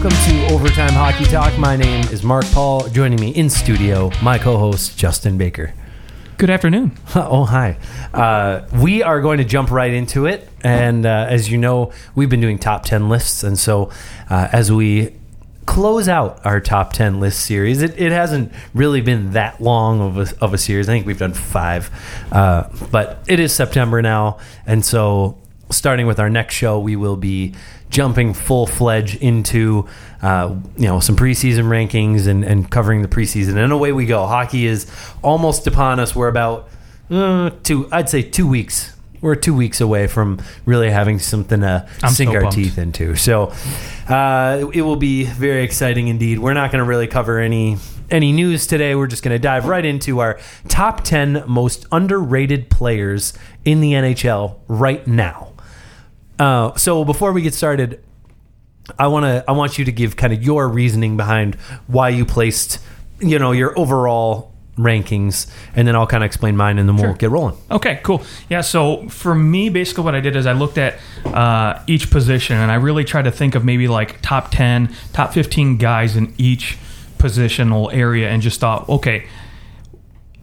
Welcome 0.00 0.16
to 0.30 0.54
Overtime 0.54 0.92
Hockey 0.92 1.24
Talk. 1.24 1.58
My 1.58 1.74
name 1.74 2.04
is 2.12 2.22
Mark 2.22 2.44
Paul. 2.52 2.88
Joining 2.90 3.20
me 3.20 3.30
in 3.30 3.50
studio, 3.50 4.12
my 4.22 4.38
co-host 4.38 4.96
Justin 4.96 5.36
Baker. 5.36 5.74
Good 6.36 6.50
afternoon. 6.50 6.92
oh, 7.16 7.44
hi. 7.44 7.78
Uh, 8.14 8.64
we 8.80 9.02
are 9.02 9.20
going 9.20 9.38
to 9.38 9.44
jump 9.44 9.72
right 9.72 9.92
into 9.92 10.26
it, 10.26 10.48
and 10.62 11.04
uh, 11.04 11.26
as 11.28 11.50
you 11.50 11.58
know, 11.58 11.90
we've 12.14 12.30
been 12.30 12.40
doing 12.40 12.60
top 12.60 12.84
ten 12.84 13.08
lists, 13.08 13.42
and 13.42 13.58
so 13.58 13.90
uh, 14.30 14.48
as 14.52 14.70
we 14.70 15.16
close 15.66 16.08
out 16.08 16.46
our 16.46 16.60
top 16.60 16.92
10 16.92 17.18
list 17.20 17.44
series. 17.44 17.82
It, 17.82 17.98
it 18.00 18.10
hasn't 18.10 18.52
really 18.72 19.02
been 19.02 19.32
that 19.32 19.60
long 19.60 20.00
of 20.00 20.16
a, 20.16 20.44
of 20.44 20.54
a 20.54 20.58
series. 20.58 20.88
I 20.88 20.92
think 20.92 21.06
we've 21.06 21.18
done 21.18 21.34
five. 21.34 21.90
Uh, 22.32 22.68
but 22.90 23.22
it 23.26 23.38
is 23.38 23.52
September 23.52 24.00
now. 24.00 24.38
And 24.64 24.82
so, 24.82 25.36
starting 25.70 26.06
with 26.06 26.18
our 26.20 26.30
next 26.30 26.54
show, 26.54 26.78
we 26.78 26.96
will 26.96 27.16
be 27.16 27.54
jumping 27.90 28.34
full 28.34 28.66
fledged 28.66 29.16
into 29.22 29.86
uh, 30.22 30.54
you 30.76 30.86
know 30.86 31.00
some 31.00 31.16
preseason 31.16 31.64
rankings 31.64 32.26
and, 32.26 32.44
and 32.44 32.70
covering 32.70 33.02
the 33.02 33.08
preseason. 33.08 33.56
And 33.56 33.72
away 33.72 33.92
we 33.92 34.06
go. 34.06 34.26
Hockey 34.26 34.66
is 34.66 34.90
almost 35.22 35.66
upon 35.66 36.00
us. 36.00 36.14
We're 36.14 36.28
about 36.28 36.68
uh, 37.10 37.50
two, 37.62 37.88
I'd 37.90 38.08
say 38.08 38.22
two 38.22 38.46
weeks 38.46 38.94
we're 39.20 39.34
two 39.34 39.54
weeks 39.54 39.80
away 39.80 40.06
from 40.06 40.40
really 40.64 40.90
having 40.90 41.18
something 41.18 41.60
to 41.60 41.88
I'm 42.02 42.10
sink 42.10 42.30
so 42.30 42.36
our 42.36 42.42
pumped. 42.42 42.56
teeth 42.56 42.78
into. 42.78 43.16
So 43.16 43.52
uh, 44.08 44.70
it 44.72 44.82
will 44.82 44.96
be 44.96 45.24
very 45.24 45.64
exciting 45.64 46.08
indeed. 46.08 46.38
We're 46.38 46.54
not 46.54 46.70
going 46.70 46.82
to 46.82 46.88
really 46.88 47.06
cover 47.06 47.38
any 47.38 47.78
any 48.10 48.32
news 48.32 48.66
today. 48.66 48.94
We're 48.94 49.06
just 49.06 49.22
going 49.22 49.34
to 49.34 49.38
dive 49.38 49.66
right 49.66 49.84
into 49.84 50.20
our 50.20 50.38
top 50.68 51.04
ten 51.04 51.44
most 51.46 51.86
underrated 51.92 52.70
players 52.70 53.32
in 53.64 53.80
the 53.80 53.92
NHL 53.92 54.58
right 54.68 55.06
now. 55.06 55.52
Uh, 56.38 56.74
so 56.76 57.04
before 57.04 57.32
we 57.32 57.42
get 57.42 57.54
started, 57.54 58.02
I 58.98 59.08
want 59.08 59.24
to 59.24 59.44
I 59.48 59.52
want 59.52 59.78
you 59.78 59.84
to 59.84 59.92
give 59.92 60.16
kind 60.16 60.32
of 60.32 60.42
your 60.42 60.68
reasoning 60.68 61.16
behind 61.16 61.56
why 61.88 62.08
you 62.10 62.24
placed 62.24 62.78
you 63.20 63.38
know 63.38 63.52
your 63.52 63.78
overall 63.78 64.52
rankings, 64.78 65.50
and 65.74 65.88
then 65.88 65.96
I'll 65.96 66.06
kind 66.06 66.22
of 66.22 66.26
explain 66.26 66.56
mine, 66.56 66.78
and 66.78 66.88
then 66.88 66.94
we'll 66.96 67.06
Sure. 67.06 67.14
get 67.14 67.30
rolling. 67.30 67.56
Okay, 67.68 67.98
cool. 68.04 68.22
Yeah, 68.48 68.60
so 68.60 69.08
for 69.08 69.34
me, 69.34 69.68
basically 69.70 70.04
what 70.04 70.14
I 70.14 70.20
did 70.20 70.36
is 70.36 70.46
I 70.46 70.52
looked 70.52 70.78
at 70.78 70.94
uh, 71.26 71.80
each 71.88 72.10
position 72.10 72.56
and 72.56 72.70
I 72.70 72.76
really 72.76 73.02
tried 73.02 73.22
to 73.22 73.32
think 73.32 73.56
of 73.56 73.64
maybe 73.64 73.88
like 73.88 74.22
top 74.22 74.52
10, 74.52 74.94
top 75.12 75.32
15 75.32 75.78
guys 75.78 76.14
in 76.14 76.32
each 76.38 76.78
positional 77.18 77.92
area 77.92 78.30
and 78.30 78.40
just 78.40 78.60
thought, 78.60 78.88
okay, 78.88 79.26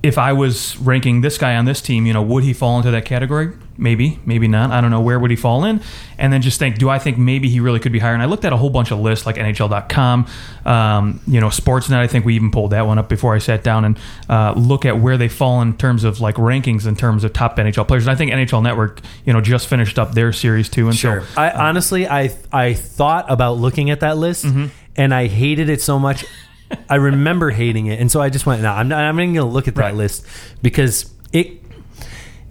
if 0.06 0.18
I 0.18 0.34
was 0.34 0.78
ranking 0.78 1.22
this 1.22 1.38
guy 1.38 1.56
on 1.56 1.66
this 1.66 1.82
team, 1.82 2.06
you 2.06 2.14
know, 2.14 2.22
would 2.22 2.44
he 2.44 2.54
fall 2.54 2.78
into 2.78 2.92
that 2.92 3.06
category? 3.06 3.52
Maybe, 3.78 4.20
maybe 4.26 4.48
not. 4.48 4.72
I 4.72 4.80
don't 4.80 4.92
know. 4.92 5.02
Where 5.02 5.20
would 5.20 5.32
he 5.32 5.36
fall 5.36 5.66
in? 5.66 5.82
And 6.18 6.32
then 6.32 6.42
just 6.42 6.60
think, 6.60 6.78
do 6.78 6.90
I 6.90 6.98
think 7.00 7.18
maybe 7.18 7.50
he 7.50 7.60
really 7.60 7.80
could 7.80 7.92
be 7.92 8.00
higher? 8.00 8.14
And 8.14 8.22
I 8.22 8.26
looked 8.26 8.46
at 8.46 8.54
a 8.54 8.58
whole 8.58 8.70
bunch 8.70 8.92
of 8.92 9.00
lists 9.00 9.26
like 9.26 9.36
NHL.com, 9.36 10.28
um, 10.66 11.20
you 11.28 11.42
know, 11.42 11.48
Sportsnet. 11.48 11.98
I 11.98 12.08
think 12.08 12.24
we 12.24 12.36
even 12.36 12.52
pulled 12.52 12.72
that 12.72 12.88
one 12.88 12.98
up 12.98 13.10
before 13.10 13.36
I 13.36 13.40
sat 13.40 13.64
down 13.64 13.84
and 13.84 14.00
uh, 14.30 14.54
look 14.56 14.86
at 14.86 15.00
where 15.00 15.18
they 15.18 15.28
fall 15.28 15.62
in 15.62 15.76
terms 15.76 16.04
of 16.04 16.22
like 16.22 16.36
rankings 16.36 16.88
in 16.88 16.96
terms 16.96 17.24
of 17.24 17.34
top 17.34 17.58
NHL 17.58 17.88
players. 17.88 18.04
And 18.08 18.12
I 18.12 18.16
think 18.16 18.32
NHL 18.32 18.64
Network, 18.64 19.02
you 19.26 19.34
know, 19.34 19.42
just 19.42 19.68
finished 19.68 20.00
up 20.00 20.14
their 20.14 20.32
series 20.32 20.70
too. 20.70 20.88
And 20.88 20.96
so, 20.96 21.24
I 21.36 21.50
honestly, 21.52 22.08
I 22.08 22.30
I 22.54 22.76
thought 22.76 23.26
about 23.30 23.58
looking 23.58 23.90
at 23.90 24.00
that 24.02 24.18
list, 24.18 24.46
Mm-hmm. 24.46 24.68
and 24.96 25.14
I 25.14 25.28
hated 25.28 25.68
it 25.70 25.82
so 25.82 26.00
much. 26.00 26.24
I 26.90 26.96
remember 26.96 27.50
hating 27.52 27.88
it, 27.88 28.00
and 28.00 28.12
so 28.12 28.22
I 28.22 28.30
just 28.30 28.46
went, 28.46 28.62
"No, 28.62 28.72
I'm 28.72 28.88
not. 28.88 29.00
I'm 29.04 29.16
not 29.16 29.22
going 29.24 29.34
to 29.36 29.44
look 29.46 29.68
at 29.68 29.76
that 29.76 29.82
Right. 29.82 29.96
list 29.96 30.26
because 30.62 31.12
it 31.32 31.62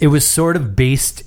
it 0.01 0.09
was 0.09 0.27
sort 0.27 0.57
of 0.57 0.75
based 0.77 1.23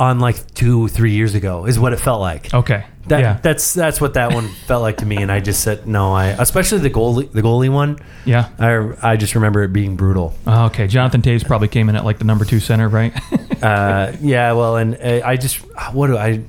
on 0.00 0.20
like 0.20 0.54
two, 0.54 0.86
three 0.88 1.12
years 1.12 1.34
ago, 1.34 1.66
is 1.66 1.78
what 1.78 1.92
it 1.92 1.98
felt 2.00 2.20
like. 2.20 2.52
okay. 2.54 2.84
That, 3.08 3.20
yeah. 3.20 3.38
that's 3.42 3.72
that's 3.72 4.02
what 4.02 4.14
that 4.14 4.34
one 4.34 4.48
felt 4.66 4.82
like 4.82 4.98
to 4.98 5.06
me, 5.06 5.16
and 5.16 5.32
I 5.32 5.40
just 5.40 5.62
said 5.62 5.86
no. 5.86 6.12
I 6.12 6.26
especially 6.26 6.80
the 6.80 6.90
goalie 6.90 7.30
the 7.32 7.40
goalie 7.42 7.70
one. 7.72 7.98
yeah. 8.26 8.50
I 8.58 9.12
I 9.12 9.16
just 9.16 9.34
remember 9.34 9.62
it 9.62 9.72
being 9.72 9.96
brutal. 9.96 10.34
Oh, 10.46 10.66
okay. 10.66 10.86
Jonathan 10.88 11.22
Toews 11.22 11.46
probably 11.46 11.68
came 11.68 11.88
in 11.88 11.96
at 11.96 12.04
like 12.04 12.18
the 12.18 12.24
number 12.26 12.44
two 12.44 12.60
center, 12.60 12.88
right? 12.88 13.12
Uh, 13.58 14.12
yeah, 14.20 14.52
well, 14.52 14.76
and 14.76 14.94
uh, 15.02 15.20
I 15.26 15.36
just 15.36 15.56
what 15.92 16.06
do 16.06 16.16
I? 16.16 16.44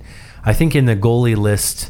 I 0.45 0.53
think 0.53 0.75
in 0.75 0.85
the 0.85 0.95
goalie 0.95 1.35
list, 1.35 1.89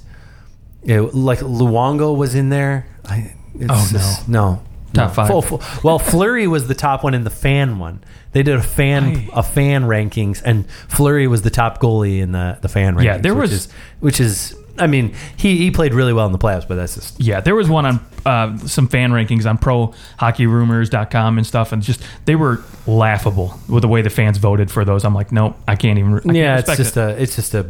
it, 0.81 1.01
like 1.13 1.39
Luongo 1.39 2.15
was 2.15 2.35
in 2.35 2.47
there. 2.47 2.87
I, 3.05 3.35
it's 3.59 3.69
Oh, 3.71 3.75
no. 3.91 3.99
just- 3.99 4.29
no, 4.29 4.61
Top 4.93 5.09
no. 5.09 5.13
five. 5.13 5.27
Full- 5.27 5.41
full- 5.41 5.61
well, 5.83 5.99
Fleury 5.99 6.47
was 6.47 6.67
the 6.67 6.73
top 6.75 7.03
one 7.03 7.13
in 7.13 7.23
the 7.23 7.29
fan 7.29 7.77
one. 7.79 7.99
They 8.31 8.43
did 8.43 8.55
a 8.55 8.61
fan 8.61 9.27
a 9.33 9.41
fan 9.43 9.83
rankings, 9.85 10.41
and 10.45 10.65
Fleury 10.87 11.27
was 11.27 11.41
the 11.43 11.49
top 11.49 11.79
goalie 11.81 12.19
in 12.21 12.31
the 12.31 12.57
the 12.61 12.67
fan 12.69 12.95
rankings. 12.95 13.03
Yeah, 13.03 13.17
there 13.17 13.33
which 13.35 13.41
was- 13.51 13.51
is, 13.51 13.67
which 13.99 14.19
is. 14.19 14.55
I 14.77 14.87
mean, 14.87 15.13
he, 15.35 15.57
he 15.57 15.71
played 15.71 15.93
really 15.93 16.13
well 16.13 16.25
in 16.25 16.31
the 16.31 16.37
playoffs, 16.37 16.65
but 16.65 16.75
that's 16.75 16.95
just 16.95 17.19
Yeah, 17.19 17.41
there 17.41 17.53
was 17.53 17.67
one 17.67 17.85
on 17.85 17.99
uh, 18.25 18.57
some 18.59 18.87
fan 18.87 19.11
rankings 19.11 19.45
on 19.45 19.57
prohockeyrumors.com 19.57 21.37
and 21.37 21.45
stuff, 21.45 21.71
and 21.71 21.81
just 21.83 22.01
they 22.25 22.35
were 22.35 22.61
laughable 22.87 23.59
with 23.67 23.81
the 23.81 23.87
way 23.87 24.01
the 24.01 24.09
fans 24.09 24.37
voted 24.37 24.71
for 24.71 24.85
those. 24.85 25.03
I'm 25.03 25.13
like, 25.13 25.31
nope, 25.31 25.57
I 25.67 25.75
can't 25.75 25.99
even. 25.99 26.15
I 26.15 26.19
can't 26.21 26.35
yeah. 26.35 26.59
It's 26.59 26.77
just 26.77 26.97
it. 26.97 27.01
a 27.01 27.21
it's 27.21 27.35
just 27.35 27.53
a 27.53 27.65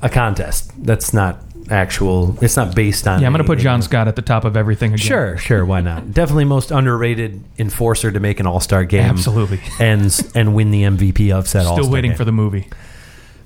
a 0.00 0.08
contest. 0.08 0.72
That's 0.84 1.12
not 1.12 1.38
actual. 1.70 2.36
It's 2.42 2.56
not 2.56 2.74
based 2.74 3.06
on. 3.06 3.20
yeah, 3.20 3.26
I'm 3.26 3.32
going 3.32 3.42
to 3.42 3.44
put 3.46 3.52
anything. 3.58 3.64
John 3.64 3.82
Scott 3.82 4.08
at 4.08 4.16
the 4.16 4.22
top 4.22 4.44
of 4.44 4.56
everything 4.56 4.92
again. 4.94 5.06
Sure, 5.06 5.36
sure, 5.36 5.64
why 5.64 5.80
not? 5.80 6.10
Definitely 6.12 6.44
most 6.46 6.70
underrated 6.70 7.42
enforcer 7.58 8.10
to 8.12 8.20
make 8.20 8.40
an 8.40 8.46
All 8.46 8.60
Star 8.60 8.84
game. 8.84 9.02
Absolutely. 9.04 9.60
and 9.80 10.18
and 10.34 10.54
win 10.54 10.70
the 10.70 10.82
MVP 10.82 11.30
of 11.32 11.48
said 11.48 11.62
Star. 11.62 11.78
Still 11.78 11.90
waiting 11.90 12.14
for 12.14 12.24
the 12.24 12.32
movie. 12.32 12.68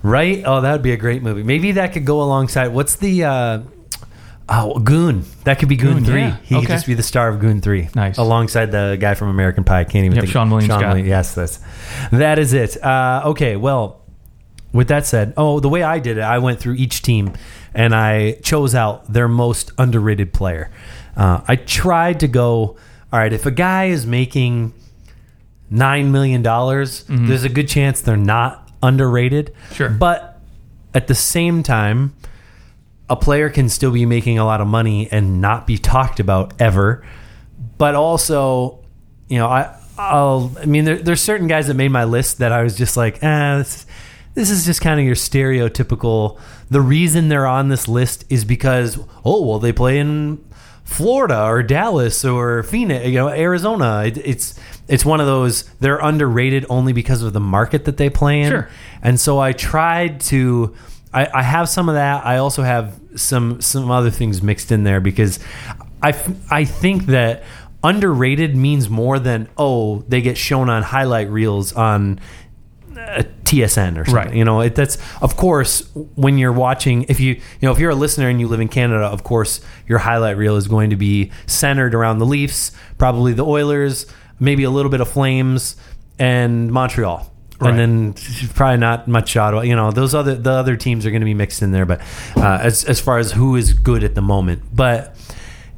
right. 0.03 0.43
Oh, 0.47 0.61
that 0.61 0.73
would 0.73 0.83
be 0.83 0.93
a 0.93 0.97
great 0.97 1.23
movie. 1.23 1.43
Maybe 1.43 1.73
that 1.73 1.93
could 1.93 2.05
go 2.05 2.23
alongside. 2.23 2.69
What's 2.69 2.97
the 2.97 3.25
uh, 3.25 3.61
oh 4.49 4.79
Goon? 4.79 5.25
That 5.45 5.59
could 5.59 5.69
be 5.69 5.77
Goon, 5.77 5.95
Goon, 5.99 6.05
three. 6.05 6.21
yeah. 6.21 6.37
He 6.43 6.61
could 6.61 6.69
just 6.69 6.87
be 6.87 6.95
the 6.95 7.03
star 7.03 7.29
of 7.29 7.41
Goon 7.41 7.61
three. 7.61 7.89
Nice. 7.95 8.19
alongside 8.19 8.67
the 8.73 8.97
guy 9.01 9.15
from 9.15 9.29
American 9.29 9.65
Pie. 9.65 9.81
I 9.81 9.85
can't 9.85 10.05
even 10.05 10.17
Yep, 10.17 10.23
think. 10.25 10.33
Sean 10.33 10.51
Williams. 10.51 10.73
Scott. 10.73 10.87
William- 10.89 11.07
yes, 11.07 11.35
that's 11.35 11.61
that 12.13 12.39
is 12.39 12.53
it. 12.53 12.83
Uh, 12.83 13.23
okay, 13.27 13.57
well. 13.57 13.99
With 14.75 14.89
that 14.89 15.05
said, 15.05 15.35
oh, 15.37 15.61
the 15.61 15.69
way 15.69 15.83
I 15.83 15.99
did 15.99 16.17
it, 16.17 16.23
I 16.23 16.39
went 16.39 16.59
through 16.59 16.77
each 16.77 17.03
team 17.03 17.35
and 17.75 17.95
I 17.95 18.33
chose 18.43 18.75
out 18.75 19.13
their 19.13 19.29
most 19.29 19.73
underrated 19.79 20.33
player. 20.33 20.71
Uh, 21.17 21.41
I 21.47 21.57
tried 21.57 22.21
to 22.21 22.29
go, 22.29 22.77
all 23.13 23.19
right, 23.19 23.33
if 23.33 23.47
a 23.47 23.51
guy 23.51 23.87
is 23.87 24.07
making 24.07 24.73
$9 25.73 26.11
million, 26.11 26.43
there's 26.43 27.45
a 27.45 27.49
good 27.49 27.69
chance 27.69 28.01
they're 28.01 28.17
not 28.17 28.71
underrated. 28.83 29.55
Sure. 29.73 29.89
But 29.89 30.41
at 30.95 31.07
the 31.07 31.15
same 31.15 31.63
time, 31.63 32.15
a 33.09 33.17
player 33.17 33.51
can 33.51 33.69
still 33.69 33.91
be 33.91 34.07
making 34.07 34.39
a 34.39 34.45
lot 34.45 34.61
of 34.61 34.67
money 34.67 35.09
and 35.11 35.41
not 35.41 35.67
be 35.67 35.79
talked 35.79 36.21
about 36.21 36.61
ever. 36.61 37.07
But 37.79 37.95
also, 37.95 38.85
you 39.29 39.39
know, 39.39 39.49
I, 39.49 39.77
I'll, 39.99 40.53
I 40.61 40.67
mean, 40.67 40.85
there, 40.85 40.99
there's 40.99 41.21
certain 41.21 41.47
guys 41.47 41.67
that 41.67 41.75
made 41.75 41.91
my 41.91 42.05
list 42.05 42.39
that 42.39 42.53
I 42.53 42.63
was 42.63 42.77
just 42.77 42.97
like, 42.97 43.19
ah, 43.23 43.59
this, 43.59 43.87
this 44.35 44.51
is 44.51 44.65
just 44.65 44.81
kind 44.81 44.99
of 44.99 45.07
your 45.07 45.15
stereotypical. 45.15 46.39
The 46.71 46.81
reason 46.81 47.29
they're 47.29 47.47
on 47.47 47.69
this 47.69 47.87
list 47.89 48.25
is 48.31 48.45
because, 48.45 48.99
oh, 49.25 49.47
well, 49.47 49.59
they 49.59 49.73
play 49.73 49.99
in 49.99 50.43
Florida 50.85 51.45
or 51.45 51.63
Dallas 51.63 52.25
or 52.25 52.63
Phoenix, 52.63 53.07
you 53.07 53.15
know, 53.15 53.29
Arizona. 53.29 54.05
It, 54.07 54.19
it's 54.19 54.59
it's 54.89 55.05
one 55.05 55.21
of 55.21 55.27
those 55.27 55.63
they're 55.81 55.99
underrated 55.99 56.67
only 56.69 56.93
because 56.93 57.23
of 57.23 57.33
the 57.33 57.41
market 57.41 57.85
that 57.85 57.97
they 57.97 58.11
play 58.11 58.43
in. 58.43 58.51
Sure. 58.51 58.69
And 59.03 59.19
so 59.19 59.39
I 59.39 59.53
tried 59.53 60.21
to. 60.23 60.75
I, 61.15 61.29
I 61.33 61.43
have 61.43 61.69
some 61.69 61.91
of 61.91 61.95
that. 61.95 62.25
I 62.25 62.39
also 62.39 62.63
have 62.63 62.99
some 63.17 63.61
some 63.61 63.91
other 63.91 64.11
things 64.11 64.43
mixed 64.43 64.73
in 64.73 64.85
there 64.85 65.01
because 65.01 65.39
I, 66.03 66.15
I 66.51 66.65
think 66.65 67.07
that 67.07 67.45
underrated 67.85 68.57
means 68.57 68.89
more 68.89 69.19
than 69.19 69.49
oh 69.59 70.05
they 70.09 70.23
get 70.23 70.39
shown 70.39 70.71
on 70.71 70.83
highlight 70.83 71.29
reels 71.29 71.73
on 71.73 72.21
uh, 72.99 73.23
TSN 73.45 73.99
or 73.99 74.05
something. 74.05 74.15
Right. 74.15 74.35
You 74.35 74.45
know, 74.45 74.61
it, 74.61 74.75
that's 74.75 74.99
of 75.21 75.37
course 75.37 75.89
when 76.15 76.39
you're 76.39 76.53
watching. 76.53 77.05
If 77.09 77.21
you 77.21 77.35
you 77.35 77.41
know 77.63 77.73
if 77.73 77.79
you're 77.79 77.91
a 77.91 77.95
listener 77.95 78.29
and 78.29 78.41
you 78.41 78.49
live 78.49 78.61
in 78.61 78.69
Canada, 78.69 79.05
of 79.05 79.25
course 79.25 79.61
your 79.87 79.99
highlight 79.99 80.37
reel 80.37 80.57
is 80.57 80.69
going 80.69 80.91
to 80.91 80.97
be 80.97 81.31
centered 81.47 81.95
around 81.95 82.19
the 82.19 82.27
Leafs, 82.27 82.73
probably 82.99 83.33
the 83.33 83.45
Oilers, 83.45 84.07
maybe 84.41 84.65
a 84.65 84.71
little 84.71 84.91
bit 84.91 85.01
of 85.01 85.09
Flames 85.09 85.77
and 86.19 86.73
Montreal. 86.73 87.29
Right. 87.61 87.71
And 87.71 87.79
then 87.79 88.49
probably 88.55 88.79
not 88.79 89.07
much 89.07 89.37
Ottawa. 89.37 89.63
You 89.63 89.77
know, 89.77 89.93
those 89.93 90.15
other 90.15 90.35
the 90.35 90.51
other 90.51 90.77
teams 90.77 91.07
are 91.07 91.11
going 91.11 91.21
to 91.21 91.27
be 91.27 91.35
mixed 91.35 91.63
in 91.63 91.71
there. 91.71 91.87
But 91.87 92.01
uh, 92.37 92.59
as 92.61 92.85
as 92.85 93.01
far 93.01 93.19
as 93.19 93.33
who 93.33 93.57
is 93.57 93.73
good 93.73 94.03
at 94.03 94.15
the 94.15 94.23
moment, 94.23 94.63
but 94.73 95.17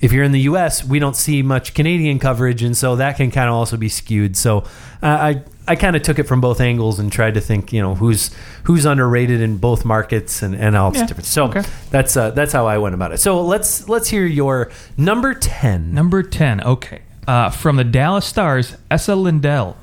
if 0.01 0.13
you're 0.13 0.25
in 0.25 0.33
the 0.33 0.41
U.S., 0.41 0.85
we 0.85 0.99
don't 0.99 1.17
see 1.17 1.43
much 1.43 1.73
Canadian 1.73 2.19
coverage, 2.19 2.63
and 2.63 2.77
so 2.77 2.97
that 2.97 3.17
can 3.17 3.31
kind 3.31 3.49
of 3.49 3.55
also 3.55 3.77
be 3.77 3.89
skewed. 3.89 4.37
So 4.37 4.59
uh, 5.03 5.07
I 5.07 5.45
I 5.67 5.77
kind 5.77 5.97
of 5.97 6.03
took 6.03 6.19
it 6.19 6.25
from 6.25 6.41
both 6.41 6.61
angles 6.61 6.99
and 6.99 7.11
tried 7.11 7.35
to 7.35 7.41
think, 7.41 7.73
you 7.73 7.81
know, 7.81 7.95
who's 7.95 8.31
who's 8.65 8.85
underrated 8.85 9.41
in 9.41 9.57
both 9.57 9.85
markets 9.85 10.43
and 10.43 10.55
and 10.55 10.77
all 10.77 10.91
this 10.91 11.01
Yeah, 11.01 11.07
different. 11.07 11.27
So 11.27 11.45
okay. 11.47 11.63
that's 11.91 12.17
uh, 12.17 12.31
that's 12.33 12.53
how 12.53 12.67
I 12.67 12.79
went 12.79 12.95
about 12.95 13.13
it. 13.13 13.19
So 13.19 13.41
let's 13.43 13.89
let's 13.89 14.09
hear 14.09 14.27
your 14.27 14.71
number 14.97 15.33
ten. 15.35 15.95
Number 15.95 16.23
10. 16.23 16.61
Okay. 16.63 17.01
Uh, 17.27 17.49
from 17.51 17.77
the 17.77 17.85
Dallas 17.85 18.27
Stars, 18.27 18.77
Esa 18.91 19.15
Lindell. 19.17 19.77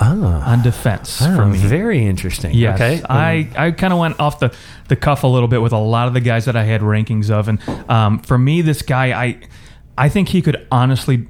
on 0.00 0.62
defense 0.62 1.22
Oh, 1.22 1.34
for 1.36 1.46
me. 1.46 1.56
very 1.58 2.04
interesting. 2.04 2.52
Yes, 2.52 2.74
Okay. 2.80 3.02
I, 3.08 3.48
I 3.56 3.70
kind 3.70 3.92
of 3.92 3.98
went 3.98 4.18
off 4.20 4.40
the, 4.40 4.52
the 4.88 4.96
cuff 4.96 5.22
a 5.22 5.26
little 5.26 5.48
bit 5.48 5.62
with 5.62 5.72
a 5.72 5.78
lot 5.78 6.08
of 6.08 6.14
the 6.14 6.20
guys 6.20 6.44
that 6.46 6.56
I 6.56 6.64
had 6.64 6.80
rankings 6.82 7.30
of, 7.30 7.48
and 7.48 7.58
um, 7.88 8.18
for 8.18 8.36
me, 8.36 8.60
this 8.60 8.82
guy, 8.82 9.12
I 9.18 9.38
I 9.96 10.08
think 10.08 10.28
he 10.30 10.42
could 10.42 10.66
honestly, 10.70 11.26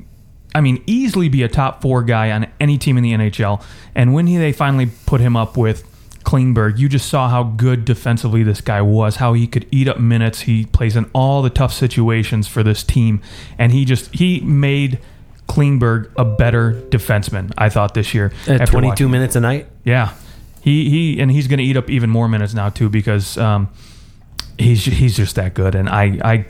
I 0.54 0.60
mean, 0.60 0.82
easily 0.86 1.28
be 1.28 1.42
a 1.42 1.48
top 1.48 1.82
four 1.82 2.02
guy 2.02 2.30
on 2.30 2.46
any 2.60 2.78
team 2.78 2.96
in 2.96 3.02
the 3.02 3.12
NHL. 3.12 3.62
And 3.94 4.14
when 4.14 4.26
he, 4.26 4.36
they 4.36 4.52
finally 4.52 4.90
put 5.06 5.20
him 5.20 5.36
up 5.36 5.56
with 5.56 5.82
Klingberg, 6.24 6.78
you 6.78 6.88
just 6.88 7.08
saw 7.08 7.28
how 7.28 7.42
good 7.42 7.84
defensively 7.84 8.42
this 8.42 8.60
guy 8.60 8.80
was, 8.80 9.16
how 9.16 9.32
he 9.32 9.46
could 9.46 9.66
eat 9.70 9.88
up 9.88 9.98
minutes. 9.98 10.42
He 10.42 10.64
plays 10.66 10.96
in 10.96 11.10
all 11.12 11.42
the 11.42 11.50
tough 11.50 11.72
situations 11.72 12.46
for 12.46 12.62
this 12.62 12.82
team, 12.84 13.20
and 13.58 13.72
he 13.72 13.84
just 13.84 14.14
he 14.14 14.40
made. 14.40 15.00
Klingberg 15.46 16.10
a 16.16 16.24
better 16.24 16.72
defenseman, 16.88 17.52
I 17.58 17.68
thought 17.68 17.92
this 17.92 18.14
year. 18.14 18.32
at 18.48 18.66
22 18.66 18.88
watching- 18.88 19.10
minutes 19.10 19.36
a 19.36 19.40
night. 19.40 19.66
yeah, 19.84 20.14
he 20.62 20.88
he 20.88 21.20
and 21.20 21.30
he's 21.30 21.48
going 21.48 21.58
to 21.58 21.64
eat 21.64 21.76
up 21.76 21.90
even 21.90 22.08
more 22.08 22.28
minutes 22.28 22.54
now 22.54 22.70
too 22.70 22.88
because 22.88 23.36
um, 23.36 23.68
he's 24.58 24.82
he's 24.86 25.14
just 25.14 25.34
that 25.36 25.52
good. 25.52 25.74
And 25.74 25.86
I 25.90 26.18
I 26.24 26.46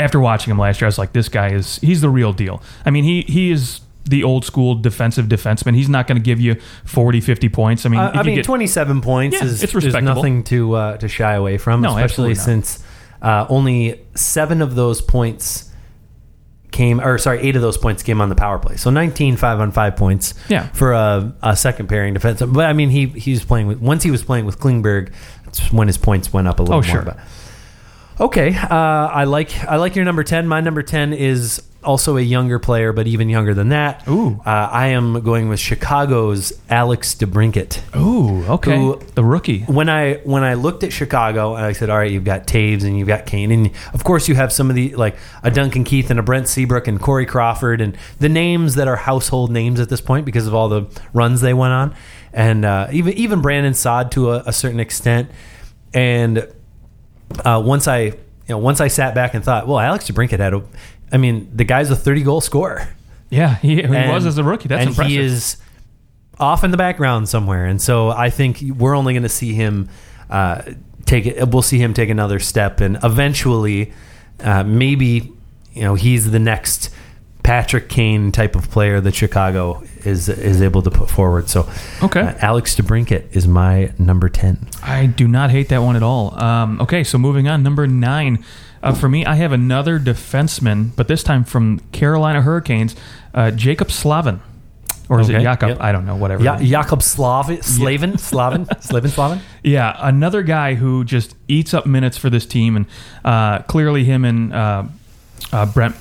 after 0.00 0.18
watching 0.20 0.50
him 0.50 0.58
last 0.58 0.80
year, 0.80 0.86
I 0.86 0.88
was 0.88 0.98
like, 0.98 1.12
this 1.12 1.28
guy 1.28 1.50
is 1.52 1.76
he's 1.78 2.00
the 2.00 2.10
real 2.10 2.32
deal. 2.32 2.62
I 2.84 2.90
mean, 2.90 3.04
he 3.04 3.22
he 3.22 3.50
is 3.50 3.80
the 4.04 4.24
old 4.24 4.44
school 4.44 4.74
defensive 4.74 5.26
defenseman. 5.26 5.74
He's 5.76 5.88
not 5.88 6.06
going 6.08 6.16
to 6.16 6.24
give 6.24 6.40
you 6.40 6.56
40, 6.86 7.20
50 7.20 7.48
points. 7.50 7.86
I 7.86 7.90
mean, 7.90 8.00
Uh, 8.00 8.10
I 8.14 8.22
mean, 8.22 8.36
get- 8.36 8.44
27 8.46 9.02
points 9.02 9.36
Yeah, 9.36 9.44
is, 9.44 9.62
it's 9.62 9.74
is 9.74 9.94
nothing 9.94 10.42
to 10.44 10.74
uh, 10.74 10.96
to 10.96 11.06
shy 11.08 11.34
away 11.34 11.58
from, 11.58 11.82
No, 11.82 11.90
especially 11.96 12.34
since 12.34 12.82
uh, 13.22 13.46
only 13.48 14.00
seven 14.14 14.62
of 14.62 14.74
those 14.74 15.00
points 15.02 15.70
came, 16.72 17.00
or 17.00 17.18
sorry, 17.18 17.40
eight 17.40 17.56
of 17.56 17.62
those 17.62 17.76
points 17.76 18.02
came 18.02 18.20
on 18.20 18.28
the 18.28 18.34
power 18.34 18.58
play. 18.58 18.76
So 18.76 18.90
19 18.90 19.36
five 19.36 19.60
on 19.60 19.70
five 19.72 19.96
points 19.96 20.34
Yeah. 20.48 20.68
for 20.68 20.92
a, 20.92 21.32
a 21.42 21.56
second 21.56 21.88
pairing 21.88 22.14
defense. 22.14 22.40
But 22.40 22.64
I 22.66 22.72
mean, 22.72 22.90
he 22.90 23.06
he's 23.06 23.44
playing 23.44 23.66
with 23.66 23.80
once 23.80 24.02
he 24.02 24.10
was 24.10 24.22
playing 24.22 24.46
with 24.46 24.58
Klingberg, 24.58 25.12
that's 25.44 25.72
when 25.72 25.88
his 25.88 25.98
points 25.98 26.32
went 26.32 26.48
up 26.48 26.58
a 26.58 26.62
little 26.62 26.76
Oh, 26.76 26.78
more. 26.78 26.82
sure. 26.84 27.02
But 27.02 27.18
okay, 28.20 28.54
uh, 28.54 28.66
I 28.74 29.24
like 29.24 29.50
I 29.64 29.76
like 29.76 29.96
your 29.96 30.04
number 30.04 30.22
10. 30.22 30.46
My 30.46 30.60
number 30.60 30.82
10 30.82 31.12
is 31.14 31.62
also 31.82 32.18
a 32.18 32.20
younger 32.20 32.58
player, 32.58 32.92
but 32.92 33.06
even 33.06 33.30
younger 33.30 33.54
than 33.54 33.70
that. 33.70 34.06
Ooh. 34.06 34.38
Uh, 34.44 34.50
I 34.50 34.88
am 34.88 35.22
going 35.22 35.48
with 35.48 35.58
Chicago's 35.58 36.52
Alex 36.68 37.14
DeBrincat 37.14 37.96
Ooh, 37.96 38.44
okay, 38.52 38.76
Who- 38.76 39.00
the 39.14 39.24
rookie. 39.24 39.60
when 39.62 39.88
I 39.88 40.16
when 40.24 40.44
I 40.44 40.54
looked 40.54 40.84
at 40.84 40.92
Chicago 40.92 41.54
and 41.54 41.64
I 41.64 41.72
said, 41.72 41.88
all 41.88 41.96
right, 41.96 42.10
you've 42.10 42.24
got 42.24 42.46
Toews 42.46 42.84
and 42.84 42.98
you've 42.98 43.08
got 43.08 43.24
Kane, 43.24 43.50
and 43.50 43.70
of 43.94 44.04
course 44.04 44.28
you 44.28 44.34
have 44.34 44.52
some 44.52 44.68
of 44.68 44.76
the 44.76 44.94
like 44.94 45.16
a 45.42 45.50
Duncan 45.50 45.84
Keith 45.84 46.10
and 46.10 46.20
a 46.20 46.22
Brent 46.22 46.48
Seabrook 46.48 46.86
and 46.86 47.00
Corey 47.00 47.24
Crawford 47.24 47.80
and 47.80 47.96
the 48.18 48.28
names 48.28 48.74
that 48.74 48.86
are 48.86 48.96
household 48.96 49.50
names 49.50 49.80
at 49.80 49.88
this 49.88 50.02
point 50.02 50.26
because 50.26 50.46
of 50.46 50.54
all 50.54 50.68
the 50.68 50.84
runs 51.14 51.40
they 51.40 51.54
went 51.54 51.72
on, 51.72 51.94
and 52.34 52.66
uh, 52.66 52.88
even 52.92 53.14
even 53.14 53.40
Brandon 53.40 53.72
Saad 53.72 54.12
to 54.12 54.32
a, 54.32 54.42
a 54.44 54.52
certain 54.52 54.80
extent, 54.80 55.30
and 55.94 56.46
uh, 57.44 57.62
once 57.64 57.86
I 57.88 57.98
you 58.00 58.14
know 58.48 58.58
once 58.58 58.80
I 58.80 58.88
sat 58.88 59.14
back 59.14 59.34
and 59.34 59.44
thought, 59.44 59.66
well, 59.66 59.78
Alex 59.78 60.10
DeBrincat 60.10 60.38
had 60.38 60.54
a, 60.54 60.62
I 61.12 61.16
mean, 61.16 61.50
the 61.54 61.64
guy's 61.64 61.90
a 61.90 61.96
thirty 61.96 62.22
goal 62.22 62.40
scorer. 62.40 62.88
Yeah, 63.30 63.56
he, 63.56 63.76
he 63.76 63.82
And- 63.82 64.10
was 64.12 64.26
as 64.26 64.38
a 64.38 64.44
rookie. 64.44 64.68
That's 64.68 64.80
and 64.80 64.90
impressive. 64.90 65.10
he 65.12 65.18
is 65.18 65.56
off 66.38 66.64
in 66.64 66.70
the 66.72 66.76
background 66.76 67.28
somewhere. 67.28 67.66
And 67.66 67.80
so 67.80 68.08
I 68.10 68.30
think 68.30 68.60
we're 68.76 68.96
only 68.96 69.12
going 69.12 69.22
to 69.22 69.28
see 69.28 69.52
him 69.54 69.88
uh, 70.30 70.62
take 71.06 71.26
it. 71.26 71.48
We'll 71.50 71.62
see 71.62 71.78
him 71.78 71.94
take 71.94 72.08
another 72.08 72.38
step, 72.40 72.80
and 72.80 72.98
eventually, 73.04 73.92
uh, 74.42 74.64
maybe 74.64 75.32
you 75.74 75.82
know 75.82 75.94
he's 75.94 76.30
the 76.30 76.38
next 76.40 76.90
Patrick 77.42 77.88
Kane 77.88 78.32
type 78.32 78.54
of 78.56 78.70
player 78.70 79.00
that 79.00 79.14
Chicago 79.14 79.82
is 80.04 80.28
is 80.28 80.62
able 80.62 80.82
to 80.82 80.90
put 80.90 81.10
forward. 81.10 81.48
So 81.48 81.68
Okay. 82.02 82.20
uh, 82.20 82.34
Alex 82.40 82.74
DeBrincat 82.76 83.34
is 83.36 83.46
my 83.48 83.92
number 83.98 84.28
ten. 84.28 84.66
I 84.82 85.06
do 85.06 85.26
not 85.28 85.50
hate 85.50 85.68
that 85.70 85.78
one 85.82 85.96
at 85.96 86.02
all. 86.02 86.38
Um, 86.42 86.80
okay, 86.80 87.02
so 87.04 87.18
moving 87.18 87.48
on, 87.48 87.62
number 87.62 87.86
nine. 87.86 88.44
Uh, 88.82 88.94
for 88.94 89.08
me, 89.10 89.26
I 89.26 89.34
have 89.34 89.52
another 89.52 89.98
defenseman, 90.00 90.90
but 90.96 91.06
this 91.06 91.22
time 91.22 91.44
from 91.44 91.80
Carolina 91.92 92.40
Hurricanes, 92.40 92.96
uh, 93.34 93.50
Jaccob 93.54 93.90
Slavin. 93.90 94.40
Or 95.10 95.20
is 95.20 95.28
Okay, 95.28 95.38
it 95.40 95.42
Jakob? 95.42 95.68
yep. 95.70 95.80
I 95.80 95.90
don't 95.92 96.06
know, 96.06 96.14
whatever. 96.16 96.42
Ja- 96.44 96.58
Jakob 96.60 97.02
Slav- 97.02 97.62
Slavin, 97.64 98.16
Slavin, 98.16 98.66
Slavin, 98.80 99.10
Slavin. 99.10 99.40
Yeah, 99.64 99.96
another 99.98 100.42
guy 100.42 100.74
who 100.76 101.04
just 101.04 101.34
eats 101.48 101.74
up 101.74 101.84
minutes 101.84 102.16
for 102.16 102.30
this 102.30 102.46
team, 102.46 102.76
and 102.76 102.86
uh, 103.24 103.58
clearly 103.62 104.04
him 104.04 104.24
and 104.24 104.54
uh, 104.54 104.84
uh, 105.52 105.66
Brent 105.66 105.96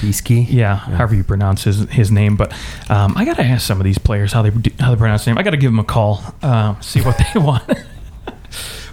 Peskisi. 0.00 0.46
Beasky. 0.46 0.52
Yeah, 0.52 0.76
however 0.76 1.14
you 1.14 1.24
pronounce 1.24 1.64
his, 1.64 1.80
his 1.90 2.10
name. 2.10 2.36
But 2.36 2.52
um, 2.90 3.14
I 3.16 3.24
got 3.24 3.36
to 3.36 3.44
ask 3.44 3.66
some 3.66 3.78
of 3.80 3.84
these 3.84 3.98
players 3.98 4.32
how 4.32 4.42
they 4.42 4.50
do- 4.50 4.70
how 4.80 4.90
they 4.90 4.96
pronounce 4.96 5.22
his 5.22 5.26
name. 5.28 5.38
I 5.38 5.42
got 5.42 5.50
to 5.50 5.56
give 5.56 5.70
them 5.70 5.78
a 5.78 5.84
call, 5.84 6.22
uh, 6.42 6.78
see 6.80 7.00
what 7.02 7.18
they 7.18 7.40
want. 7.40 7.62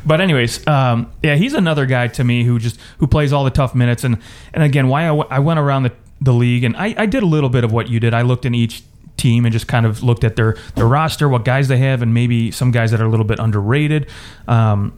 but 0.06 0.22
anyways, 0.22 0.66
um, 0.68 1.12
yeah, 1.24 1.36
he's 1.36 1.54
another 1.54 1.86
guy 1.86 2.08
to 2.08 2.24
me 2.24 2.44
who 2.44 2.60
just 2.60 2.80
who 3.00 3.08
plays 3.08 3.34
all 3.34 3.44
the 3.44 3.50
tough 3.52 3.76
minutes. 3.76 4.04
And 4.04 4.18
and 4.54 4.64
again, 4.64 4.88
why 4.88 5.04
I, 5.04 5.08
w- 5.08 5.28
I 5.30 5.40
went 5.40 5.60
around 5.60 5.84
the, 5.84 5.92
the 6.22 6.34
league 6.34 6.64
and 6.64 6.76
I, 6.78 6.96
I 6.98 7.06
did 7.06 7.24
a 7.24 7.28
little 7.28 7.50
bit 7.50 7.64
of 7.64 7.72
what 7.72 7.90
you 7.90 8.00
did. 8.00 8.14
I 8.14 8.22
looked 8.22 8.46
in 8.46 8.54
each 8.56 8.84
team 9.18 9.46
and 9.46 9.52
just 9.52 9.68
kind 9.68 9.86
of 9.86 10.04
looked 10.04 10.24
at 10.24 10.36
their 10.36 10.56
their 10.76 10.86
roster, 10.88 11.28
what 11.28 11.44
guys 11.44 11.68
they 11.68 11.78
have, 11.80 12.02
and 12.02 12.14
maybe 12.14 12.52
some 12.52 12.72
guys 12.72 12.92
that 12.92 13.02
are 13.02 13.06
a 13.06 13.10
little 13.10 13.26
bit 13.26 13.40
underrated. 13.40 14.08
Um, 14.48 14.94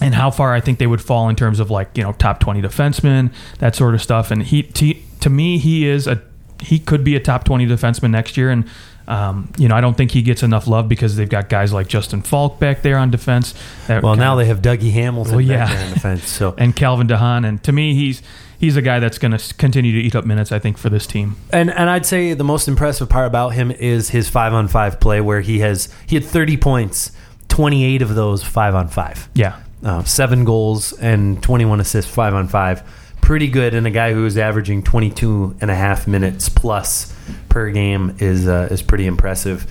and 0.00 0.14
how 0.14 0.30
far 0.30 0.54
I 0.54 0.60
think 0.60 0.78
they 0.78 0.86
would 0.86 1.02
fall 1.02 1.28
in 1.28 1.34
terms 1.36 1.58
of 1.60 1.70
like 1.70 1.96
you 1.96 2.02
know 2.04 2.12
top 2.12 2.40
twenty 2.40 2.62
defensemen, 2.62 3.32
that 3.58 3.74
sort 3.76 3.94
of 3.94 4.02
stuff. 4.02 4.30
And 4.30 4.42
he 4.42 4.62
to, 4.62 4.94
to 5.20 5.30
me 5.30 5.58
he 5.58 5.86
is 5.86 6.06
a 6.06 6.20
he 6.60 6.78
could 6.78 7.04
be 7.04 7.14
a 7.16 7.20
top 7.20 7.44
twenty 7.44 7.66
defenseman 7.66 8.10
next 8.10 8.36
year. 8.36 8.50
And 8.50 8.64
um, 9.06 9.50
you 9.56 9.68
know 9.68 9.74
I 9.76 9.80
don't 9.80 9.96
think 9.96 10.10
he 10.10 10.22
gets 10.22 10.42
enough 10.42 10.66
love 10.66 10.88
because 10.88 11.16
they've 11.16 11.28
got 11.28 11.48
guys 11.48 11.72
like 11.72 11.86
Justin 11.88 12.20
Faulk 12.22 12.58
back 12.58 12.82
there 12.82 12.98
on 12.98 13.10
defense. 13.10 13.54
that 13.86 14.02
Well, 14.02 14.16
now 14.16 14.32
of- 14.32 14.38
they 14.40 14.44
have 14.46 14.60
Dougie 14.60 14.92
Hamilton 14.92 15.36
Well, 15.36 15.46
back 15.46 15.68
yeah. 15.70 15.74
there 15.74 15.86
in 15.88 15.94
defense. 15.94 16.28
So 16.28 16.54
and 16.58 16.74
Calvin 16.76 17.06
DeHaan. 17.06 17.46
And 17.48 17.62
to 17.64 17.72
me 17.72 17.94
he's 17.94 18.22
he's 18.58 18.76
a 18.76 18.82
guy 18.82 18.98
that's 18.98 19.18
going 19.18 19.36
to 19.38 19.54
continue 19.54 19.92
to 19.92 19.98
eat 20.06 20.14
up 20.16 20.24
minutes. 20.26 20.50
I 20.52 20.58
think 20.58 20.76
for 20.78 20.90
this 20.90 21.06
team. 21.06 21.36
And 21.52 21.70
and 21.70 21.88
I'd 21.88 22.04
say 22.06 22.34
the 22.34 22.44
most 22.44 22.68
impressive 22.68 23.08
part 23.08 23.26
about 23.26 23.50
him 23.50 23.70
is 23.70 24.10
his 24.10 24.28
five 24.28 24.52
on 24.52 24.68
five 24.68 25.00
play, 25.00 25.20
where 25.20 25.40
he 25.40 25.60
has 25.60 25.88
he 26.06 26.16
had 26.16 26.24
thirty 26.24 26.56
points, 26.58 27.12
twenty 27.48 27.84
eight 27.84 28.02
of 28.02 28.14
those 28.14 28.42
five 28.42 28.74
on 28.74 28.88
five, 28.88 29.28
Yeah. 29.34 29.56
uh, 29.82 30.02
seven 30.04 30.44
goals 30.44 30.92
and 30.94 31.42
twenty 31.42 31.64
one 31.64 31.80
assists 31.80 32.12
five 32.12 32.34
on 32.34 32.46
five. 32.48 32.82
Pretty 33.28 33.48
good, 33.48 33.74
and 33.74 33.86
a 33.86 33.90
guy 33.90 34.14
who 34.14 34.24
is 34.24 34.38
averaging 34.38 34.82
22 34.82 35.56
and 35.60 35.70
a 35.70 35.74
half 35.74 36.06
minutes 36.08 36.48
plus 36.48 37.14
per 37.50 37.68
game 37.68 38.16
is 38.20 38.48
uh, 38.48 38.68
is 38.70 38.80
pretty 38.80 39.04
impressive. 39.04 39.66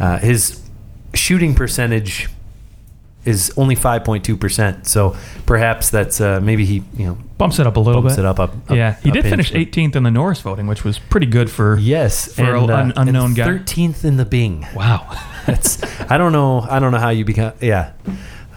Uh, 0.00 0.18
his 0.18 0.60
shooting 1.14 1.54
percentage 1.54 2.28
is 3.24 3.52
only 3.56 3.76
5.2 3.76 4.40
percent, 4.40 4.88
so 4.88 5.16
perhaps 5.46 5.88
that's 5.88 6.20
uh, 6.20 6.40
maybe 6.40 6.64
he 6.64 6.82
you 6.96 7.06
know 7.06 7.18
Bumps 7.38 7.60
it 7.60 7.66
up 7.68 7.76
a 7.76 7.80
little 7.80 8.02
bumps 8.02 8.16
bit. 8.16 8.24
it 8.24 8.26
up 8.26 8.40
up. 8.40 8.54
up 8.68 8.76
yeah, 8.76 8.96
he 8.96 9.10
up 9.10 9.14
did 9.14 9.22
finish 9.22 9.52
inch. 9.52 9.70
18th 9.70 9.94
in 9.94 10.02
the 10.02 10.10
Norris 10.10 10.40
voting, 10.40 10.66
which 10.66 10.82
was 10.82 10.98
pretty 10.98 11.26
good 11.26 11.48
for. 11.48 11.78
Yes, 11.78 12.34
For 12.34 12.56
and, 12.56 12.70
an 12.70 12.90
uh, 12.90 12.92
unknown 12.96 13.26
and 13.26 13.36
guy. 13.36 13.46
13th 13.46 14.04
in 14.04 14.16
the 14.16 14.24
Byng. 14.24 14.66
Wow. 14.74 15.06
That's 15.46 15.80
I 16.10 16.18
don't 16.18 16.32
know. 16.32 16.66
I 16.68 16.80
don't 16.80 16.90
know 16.90 16.98
how 16.98 17.10
you 17.10 17.24
become. 17.24 17.52
Yeah. 17.60 17.92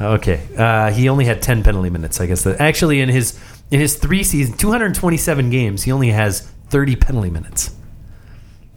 Okay. 0.02 0.42
Uh, 0.58 0.92
he 0.92 1.10
only 1.10 1.26
had 1.26 1.42
10 1.42 1.64
penalty 1.64 1.90
minutes. 1.90 2.22
I 2.22 2.26
guess 2.26 2.44
that 2.44 2.60
actually 2.62 3.02
in 3.02 3.10
his 3.10 3.40
in 3.72 3.80
his 3.80 3.96
three 3.98 4.24
seasons, 4.24 4.58
227 4.58 5.50
games, 5.50 5.84
he 5.84 5.92
only 5.92 6.10
has 6.10 6.42
30 6.70 6.96
penalty 6.96 7.30
minutes. 7.30 7.76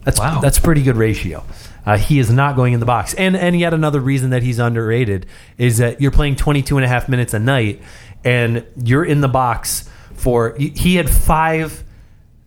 That's 0.03 0.19
Wow. 0.19 0.39
that's 0.41 0.57
a 0.57 0.61
pretty 0.61 0.83
good 0.83 0.97
ratio. 0.97 1.43
Uh, 1.85 1.97
he 1.97 2.19
is 2.19 2.29
not 2.31 2.55
going 2.55 2.73
in 2.73 2.79
the 2.79 2.85
box. 2.85 3.13
And 3.13 3.35
and 3.37 3.57
yet 3.59 3.73
another 3.73 3.99
reason 4.01 4.31
that 4.31 4.43
he's 4.43 4.59
underrated 4.59 5.25
is 5.57 5.77
that 5.77 6.01
you're 6.01 6.11
playing 6.11 6.35
22 6.35 6.77
and 6.77 6.85
a 6.85 6.87
half 6.89 7.07
minutes 7.07 7.33
a 7.33 7.39
night 7.39 7.81
and 8.23 8.65
you're 8.83 9.05
in 9.05 9.21
the 9.21 9.27
box 9.29 9.89
for 10.13 10.55
he 10.57 10.95
had 10.95 11.09
5 11.09 11.83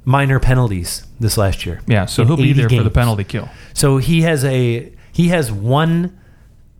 minor 0.05 0.39
penalties 0.39 1.07
this 1.19 1.37
last 1.37 1.67
year. 1.67 1.81
Yeah, 1.87 2.07
so 2.07 2.25
he'll 2.25 2.37
be 2.37 2.51
80 2.51 2.53
there 2.53 2.69
for 2.69 2.83
the 2.83 2.91
penalty 2.91 3.25
kill. 3.25 3.49
So 3.75 3.97
he 3.99 4.23
has 4.23 4.45
a 4.45 4.93
he 5.13 5.29
has 5.29 5.51
one 5.51 6.19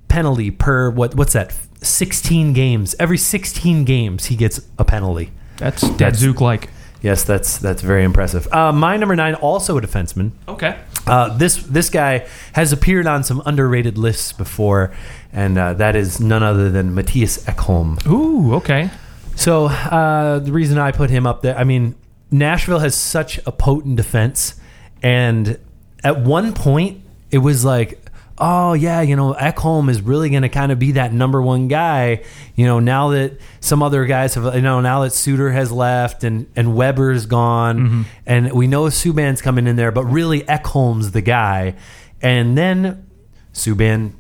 penalty 0.09 0.51
per 0.51 0.91
what 0.91 1.15
what's 1.15 1.33
that? 1.33 1.57
16 1.83 2.53
games. 2.53 2.95
Every 2.99 3.19
16 3.19 3.85
games 3.85 4.27
he 4.27 4.37
gets 4.37 4.61
a 4.79 4.85
penalty. 4.85 5.31
That's 5.59 5.85
Datsyuk 5.85 6.41
like. 6.41 6.71
Yes, 7.03 7.25
that's 7.25 7.59
that's 7.59 7.83
very 7.83 8.05
impressive. 8.05 8.53
Uh, 8.53 8.73
my 8.73 8.97
number 8.97 9.15
nine, 9.15 9.35
also 9.35 9.79
a 9.79 9.81
defenseman. 9.81 10.33
Okay. 10.49 10.79
Uh, 11.07 11.37
this 11.37 11.57
this 11.59 11.89
guy 11.89 12.27
has 12.55 12.73
appeared 12.73 13.07
on 13.07 13.23
some 13.23 13.43
underrated 13.47 13.97
lists 13.97 14.33
before, 14.33 14.93
and 15.33 15.57
uh, 15.57 15.75
that 15.75 15.95
is 15.95 16.19
none 16.21 16.43
other 16.43 16.71
than 16.71 16.95
Matthias 16.95 17.45
Ekholm. 17.45 18.05
Ooh, 18.07 18.55
okay. 18.55 18.91
So 19.37 19.67
uh, 19.67 20.41
the 20.41 20.51
reason 20.51 20.79
I 20.79 20.91
put 20.93 21.11
him 21.11 21.27
up 21.27 21.43
there, 21.43 21.57
I 21.57 21.65
mean, 21.65 21.95
Nashville 22.31 22.81
has 22.81 22.95
such 22.95 23.39
a 23.47 23.53
potent 23.53 23.97
defense, 23.97 24.59
and 25.03 25.59
at 26.03 26.21
one 26.21 26.55
point 26.55 27.03
it 27.31 27.39
was 27.39 27.65
like, 27.65 28.06
oh 28.39 28.75
yeah, 28.75 29.01
you 29.01 29.17
know, 29.17 29.35
Ekholm 29.35 29.89
is 29.91 30.03
really 30.03 30.31
going 30.31 30.43
to 30.43 30.49
kind 30.49 30.71
of 30.73 30.79
be 30.79 30.93
that 30.93 31.13
number 31.13 31.41
one 31.41 31.69
guy. 31.69 32.23
You 32.55 32.67
know, 32.67 32.81
now 32.81 33.11
that 33.11 33.39
some 33.61 33.83
other 33.83 34.05
guys 34.07 34.35
have, 34.35 34.55
you 34.55 34.63
know, 34.63 34.81
now 34.81 35.03
that 35.03 35.13
Suter 35.13 35.51
has 35.51 35.73
left 35.73 36.25
and 36.25 36.51
and 36.57 36.75
Weber's 36.77 37.27
gone, 37.27 38.07
and 38.27 38.53
we 38.53 38.67
know 38.67 38.85
Subban's 38.85 39.43
coming 39.43 39.67
in 39.67 39.77
there, 39.77 39.93
but 39.93 40.05
really 40.05 40.43
Ekholm's 40.43 41.13
the 41.13 41.23
guy. 41.23 41.75
And 42.23 42.57
then 42.57 43.07
Subban, 43.53 44.13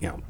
you 0.00 0.08
know, 0.08 0.22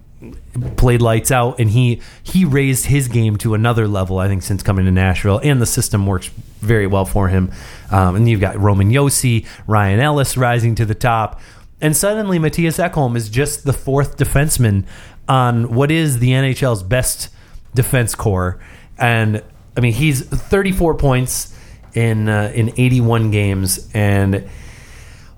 played 0.77 1.03
lights 1.03 1.31
out, 1.31 1.59
and 1.59 1.71
he 1.71 2.01
he 2.23 2.45
raised 2.45 2.87
his 2.87 3.09
game 3.09 3.37
to 3.39 3.55
another 3.55 3.87
level. 3.87 4.19
I 4.19 4.29
think 4.29 4.43
since 4.43 4.63
coming 4.63 4.85
to 4.87 4.91
Nashville, 4.91 5.41
and 5.43 5.61
the 5.61 5.67
system 5.67 6.07
works 6.07 6.29
very 6.61 6.87
well 6.87 7.05
for 7.05 7.29
him. 7.29 7.53
Um, 7.91 8.17
and 8.17 8.29
you've 8.29 8.41
got 8.41 8.59
Roman 8.59 8.91
Josi, 8.91 9.47
Ryan 9.67 10.01
Ellis 10.01 10.37
rising 10.37 10.75
to 10.77 10.85
the 10.85 10.95
top, 10.95 11.41
and 11.81 11.97
suddenly 11.97 12.39
Matthias 12.39 12.79
Ekholm 12.79 13.17
is 13.17 13.29
just 13.29 13.65
the 13.65 13.73
fourth 13.73 14.17
defenseman 14.17 14.85
on 15.29 15.75
what 15.75 15.91
is 15.91 16.19
the 16.19 16.31
NHL's 16.31 16.83
best 16.83 17.29
defense 17.75 18.15
core. 18.15 18.61
And 18.99 19.43
I 19.77 19.81
mean, 19.81 19.93
he's 19.93 20.23
34 20.23 20.95
points 20.95 21.55
in 21.95 22.29
uh, 22.29 22.53
in 22.55 22.73
81 22.77 23.31
games, 23.31 23.89
and 23.95 24.49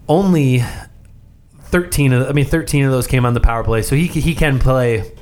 only 0.09 0.63
13 1.65 2.13
of 2.13 2.29
I 2.29 2.33
mean 2.33 2.47
13 2.47 2.85
of 2.85 2.91
those 2.91 3.07
came 3.07 3.25
on 3.25 3.35
the 3.35 3.41
power 3.41 3.65
play. 3.65 3.83
So 3.83 3.97
he 3.97 4.07
he 4.07 4.35
can 4.35 4.59
play 4.59 5.13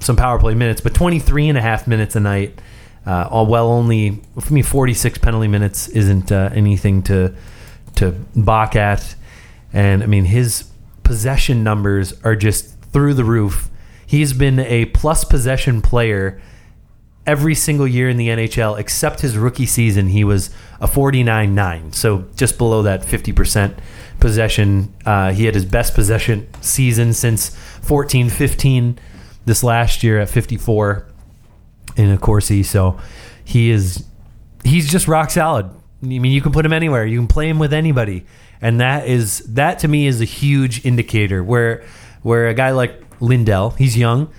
some 0.00 0.16
power 0.16 0.38
play 0.38 0.54
minutes, 0.54 0.80
but 0.80 0.94
23 0.94 1.48
and 1.48 1.58
a 1.58 1.62
half 1.62 1.86
minutes 1.86 2.16
a 2.16 2.20
night. 2.20 2.60
Uh, 3.06 3.26
all 3.30 3.46
well, 3.46 3.68
only 3.68 4.22
for 4.38 4.52
me 4.52 4.60
46 4.60 5.18
penalty 5.18 5.48
minutes 5.48 5.88
isn't 5.88 6.30
uh, 6.30 6.50
anything 6.52 7.02
to 7.04 7.34
to 7.96 8.12
balk 8.34 8.76
at. 8.76 9.14
And 9.72 10.02
I 10.02 10.06
mean 10.06 10.24
his 10.24 10.70
possession 11.02 11.62
numbers 11.62 12.14
are 12.24 12.36
just 12.36 12.78
through 12.92 13.14
the 13.14 13.24
roof. 13.24 13.70
He's 14.06 14.32
been 14.32 14.58
a 14.58 14.86
plus 14.86 15.24
possession 15.24 15.82
player 15.82 16.40
every 17.26 17.54
single 17.54 17.86
year 17.86 18.08
in 18.08 18.16
the 18.16 18.28
NHL 18.28 18.78
except 18.78 19.20
his 19.20 19.36
rookie 19.36 19.66
season. 19.66 20.08
He 20.08 20.24
was 20.24 20.50
a 20.80 20.86
49 20.86 21.54
9, 21.54 21.92
so 21.92 22.24
just 22.36 22.56
below 22.56 22.82
that 22.82 23.02
50% 23.02 23.76
possession. 24.18 24.94
Uh, 25.04 25.32
he 25.32 25.44
had 25.44 25.54
his 25.54 25.66
best 25.66 25.94
possession 25.94 26.48
season 26.62 27.12
since 27.12 27.54
14 27.82 28.30
15 28.30 28.98
this 29.44 29.62
last 29.62 30.02
year 30.02 30.18
at 30.20 30.28
54 30.28 31.06
in 31.96 32.10
a 32.10 32.18
Corsi. 32.18 32.62
So 32.62 32.98
he 33.44 33.70
is, 33.70 34.04
he's 34.64 34.90
just 34.90 35.06
rock 35.06 35.30
solid. 35.30 35.66
I 36.02 36.06
mean, 36.06 36.24
you 36.26 36.40
can 36.40 36.52
put 36.52 36.64
him 36.64 36.72
anywhere, 36.72 37.04
you 37.04 37.18
can 37.18 37.28
play 37.28 37.48
him 37.48 37.58
with 37.58 37.72
anybody. 37.72 38.24
And 38.60 38.80
that 38.80 39.06
is, 39.06 39.38
that 39.54 39.78
to 39.80 39.88
me 39.88 40.06
is 40.06 40.20
a 40.20 40.24
huge 40.24 40.84
indicator 40.84 41.42
where, 41.44 41.84
where 42.22 42.48
a 42.48 42.54
guy 42.54 42.70
like 42.72 43.02
Lindell, 43.20 43.70
he's 43.70 43.96
young, 43.96 44.32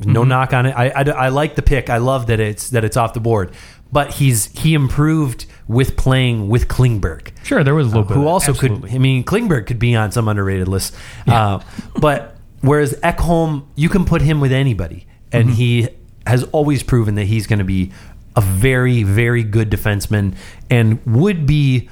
no 0.00 0.24
knock 0.24 0.52
on 0.52 0.66
it. 0.66 0.72
I, 0.72 0.88
I, 0.90 1.02
I 1.02 1.28
like 1.28 1.54
the 1.54 1.62
pick. 1.62 1.88
I 1.88 1.98
love 1.98 2.26
that 2.26 2.40
it's 2.40 2.70
that 2.70 2.84
it's 2.84 2.96
off 2.96 3.14
the 3.14 3.20
board. 3.20 3.52
But 3.92 4.14
he's 4.14 4.46
he 4.58 4.74
improved 4.74 5.46
with 5.68 5.96
playing 5.96 6.48
with 6.48 6.66
Klingberg, 6.66 7.30
Sure, 7.44 7.62
there 7.62 7.76
was 7.76 7.86
a 7.86 7.90
little 7.90 8.02
bit. 8.02 8.14
who 8.16 8.22
of- 8.22 8.26
also 8.26 8.50
absolutely. 8.52 8.90
could. 8.90 8.96
I 8.96 8.98
mean, 8.98 9.22
Klingberg 9.22 9.66
could 9.66 9.78
be 9.78 9.94
on 9.94 10.10
some 10.10 10.26
underrated 10.26 10.66
list. 10.66 10.96
Uh, 11.28 11.60
but 12.00 12.36
whereas 12.60 12.94
Ekholm, 13.04 13.66
you 13.76 13.88
can 13.88 14.04
put 14.04 14.20
him 14.20 14.40
with 14.40 14.50
anybody, 14.50 15.06
and 15.30 15.46
Mm-hmm. 15.46 15.54
he 15.56 15.88
has 16.26 16.42
always 16.44 16.82
proven 16.82 17.14
that 17.14 17.26
he's 17.26 17.46
going 17.46 17.60
to 17.60 17.64
be 17.64 17.92
a 18.34 18.40
very 18.40 19.04
very 19.04 19.44
good 19.44 19.70
defenseman 19.70 20.34
and 20.68 20.98
would 21.06 21.46
be 21.46 21.88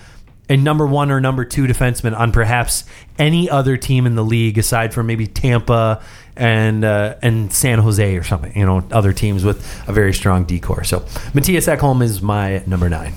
a 0.53 0.57
number 0.57 0.87
one 0.87 1.11
or 1.11 1.19
number 1.19 1.47
two 1.47 1.65
defenseman 1.65 2.17
on 2.17 2.31
perhaps 2.31 2.85
any 3.19 3.49
other 3.49 3.79
team 3.79 4.05
in 4.05 4.17
the 4.17 4.23
league 4.23 4.59
aside 4.59 4.93
from 4.93 5.07
maybe 5.07 5.27
Tampa 5.27 6.03
and 6.37 6.85
uh, 6.85 7.15
and 7.23 7.51
San 7.51 7.79
Jose 7.79 8.17
or 8.17 8.23
something. 8.23 8.55
You 8.55 8.67
know, 8.67 8.85
other 8.91 9.15
teams 9.15 9.45
with 9.45 9.59
a 9.89 9.95
very 9.95 10.13
strong 10.13 10.45
decor. 10.45 10.85
So 10.85 11.07
Matthias 11.33 11.67
Ekholm 11.67 12.03
is 12.03 12.21
my 12.21 12.63
number 12.67 12.91
nine. 12.91 13.15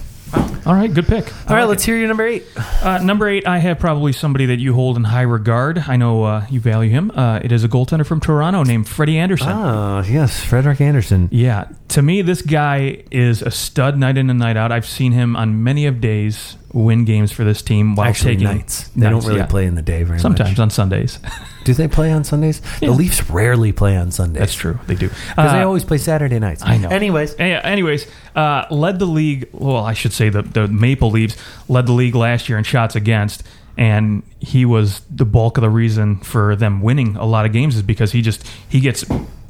All 0.66 0.74
right, 0.74 0.92
good 0.92 1.08
pick. 1.08 1.32
All 1.50 1.56
right, 1.56 1.66
let's 1.66 1.84
hear 1.84 1.96
your 1.98 2.08
number 2.08 2.26
eight. 2.26 2.44
Uh, 2.82 2.98
number 2.98 3.28
eight, 3.28 3.46
I 3.46 3.60
have 3.60 3.80
probably 3.80 4.14
somebody 4.14 4.48
that 4.48 4.60
you 4.60 4.74
hold 4.74 4.98
in 4.98 5.04
high 5.04 5.22
regard. 5.22 5.78
I 5.78 5.96
know 5.98 6.24
uh, 6.24 6.48
you 6.50 6.60
value 6.60 6.90
him. 6.90 7.12
Uh, 7.12 7.40
it 7.44 7.52
is 7.52 7.64
a 7.64 7.70
goaltender 7.70 8.06
from 8.06 8.20
Toronto 8.20 8.64
named 8.64 8.88
Freddie 8.88 9.18
Andersen. 9.18 9.50
Oh 9.50 10.04
yes, 10.08 10.44
Frederik 10.44 10.80
Andersen. 10.82 11.30
Yeah, 11.32 11.68
to 11.90 12.02
me, 12.02 12.22
this 12.22 12.42
guy 12.42 13.04
is 13.12 13.42
a 13.42 13.52
stud 13.52 13.98
night 13.98 14.18
in 14.18 14.30
and 14.30 14.40
night 14.40 14.58
out. 14.58 14.72
I've 14.72 14.88
seen 14.88 15.12
him 15.12 15.36
on 15.36 15.64
many 15.64 15.86
of 15.86 16.02
days 16.02 16.56
win 16.76 17.06
games 17.06 17.32
for 17.32 17.46
this 17.46 17.62
team 17.62 17.96
while 17.96 18.10
Actually, 18.10 18.36
taking 18.36 18.48
nights. 18.58 18.90
They 18.90 19.04
don't 19.04 19.14
nights, 19.14 19.26
really 19.28 19.40
yeah. 19.40 19.46
play 19.46 19.66
in 19.66 19.76
the 19.76 19.82
day 19.82 20.04
very 20.04 20.20
Sometimes 20.20 20.50
much. 20.50 20.58
Sometimes 20.58 20.60
on 20.60 20.70
Sundays. 20.70 21.20
Do 21.64 21.74
they 21.74 21.88
play 21.88 22.12
on 22.12 22.26
Sundays? 22.26 22.62
Yeah. 22.82 22.90
The 22.90 22.96
Leafs 22.96 23.30
rarely 23.30 23.72
play 23.72 23.96
on 23.96 24.12
Sundays. 24.12 24.40
That's 24.42 24.54
true. 24.54 24.78
They 24.86 24.94
do. 24.96 25.08
Because 25.08 25.52
they 25.54 25.62
Uh, 25.62 25.66
always 25.66 25.84
play 25.86 25.98
Saturday 25.98 26.38
nights. 26.38 26.62
I 26.64 26.78
know. 26.78 26.90
Anyways, 26.90 27.34
anyways, 27.40 28.06
uh, 28.36 28.66
led 28.70 29.00
the 29.00 29.06
league. 29.08 29.48
Well, 29.54 29.78
I 29.84 29.94
should 29.94 30.14
say 30.14 30.30
the 30.30 30.44
the 30.44 30.68
Maple 30.68 31.10
Leafs 31.10 31.36
led 31.70 31.88
the 31.88 31.94
league 31.94 32.14
last 32.14 32.50
year 32.50 32.58
in 32.60 32.66
shots 32.66 32.96
against, 32.96 33.42
and 33.78 34.22
he 34.40 34.64
was 34.66 35.02
the 35.10 35.26
bulk 35.26 35.58
of 35.58 35.62
the 35.64 35.70
reason 35.72 36.18
for 36.18 36.56
them 36.56 36.82
winning 36.84 37.16
a 37.16 37.26
lot 37.26 37.46
of 37.48 37.54
games 37.54 37.76
is 37.78 37.82
because 37.82 38.12
he 38.12 38.22
just 38.22 38.46
he 38.70 38.80
gets 38.80 39.04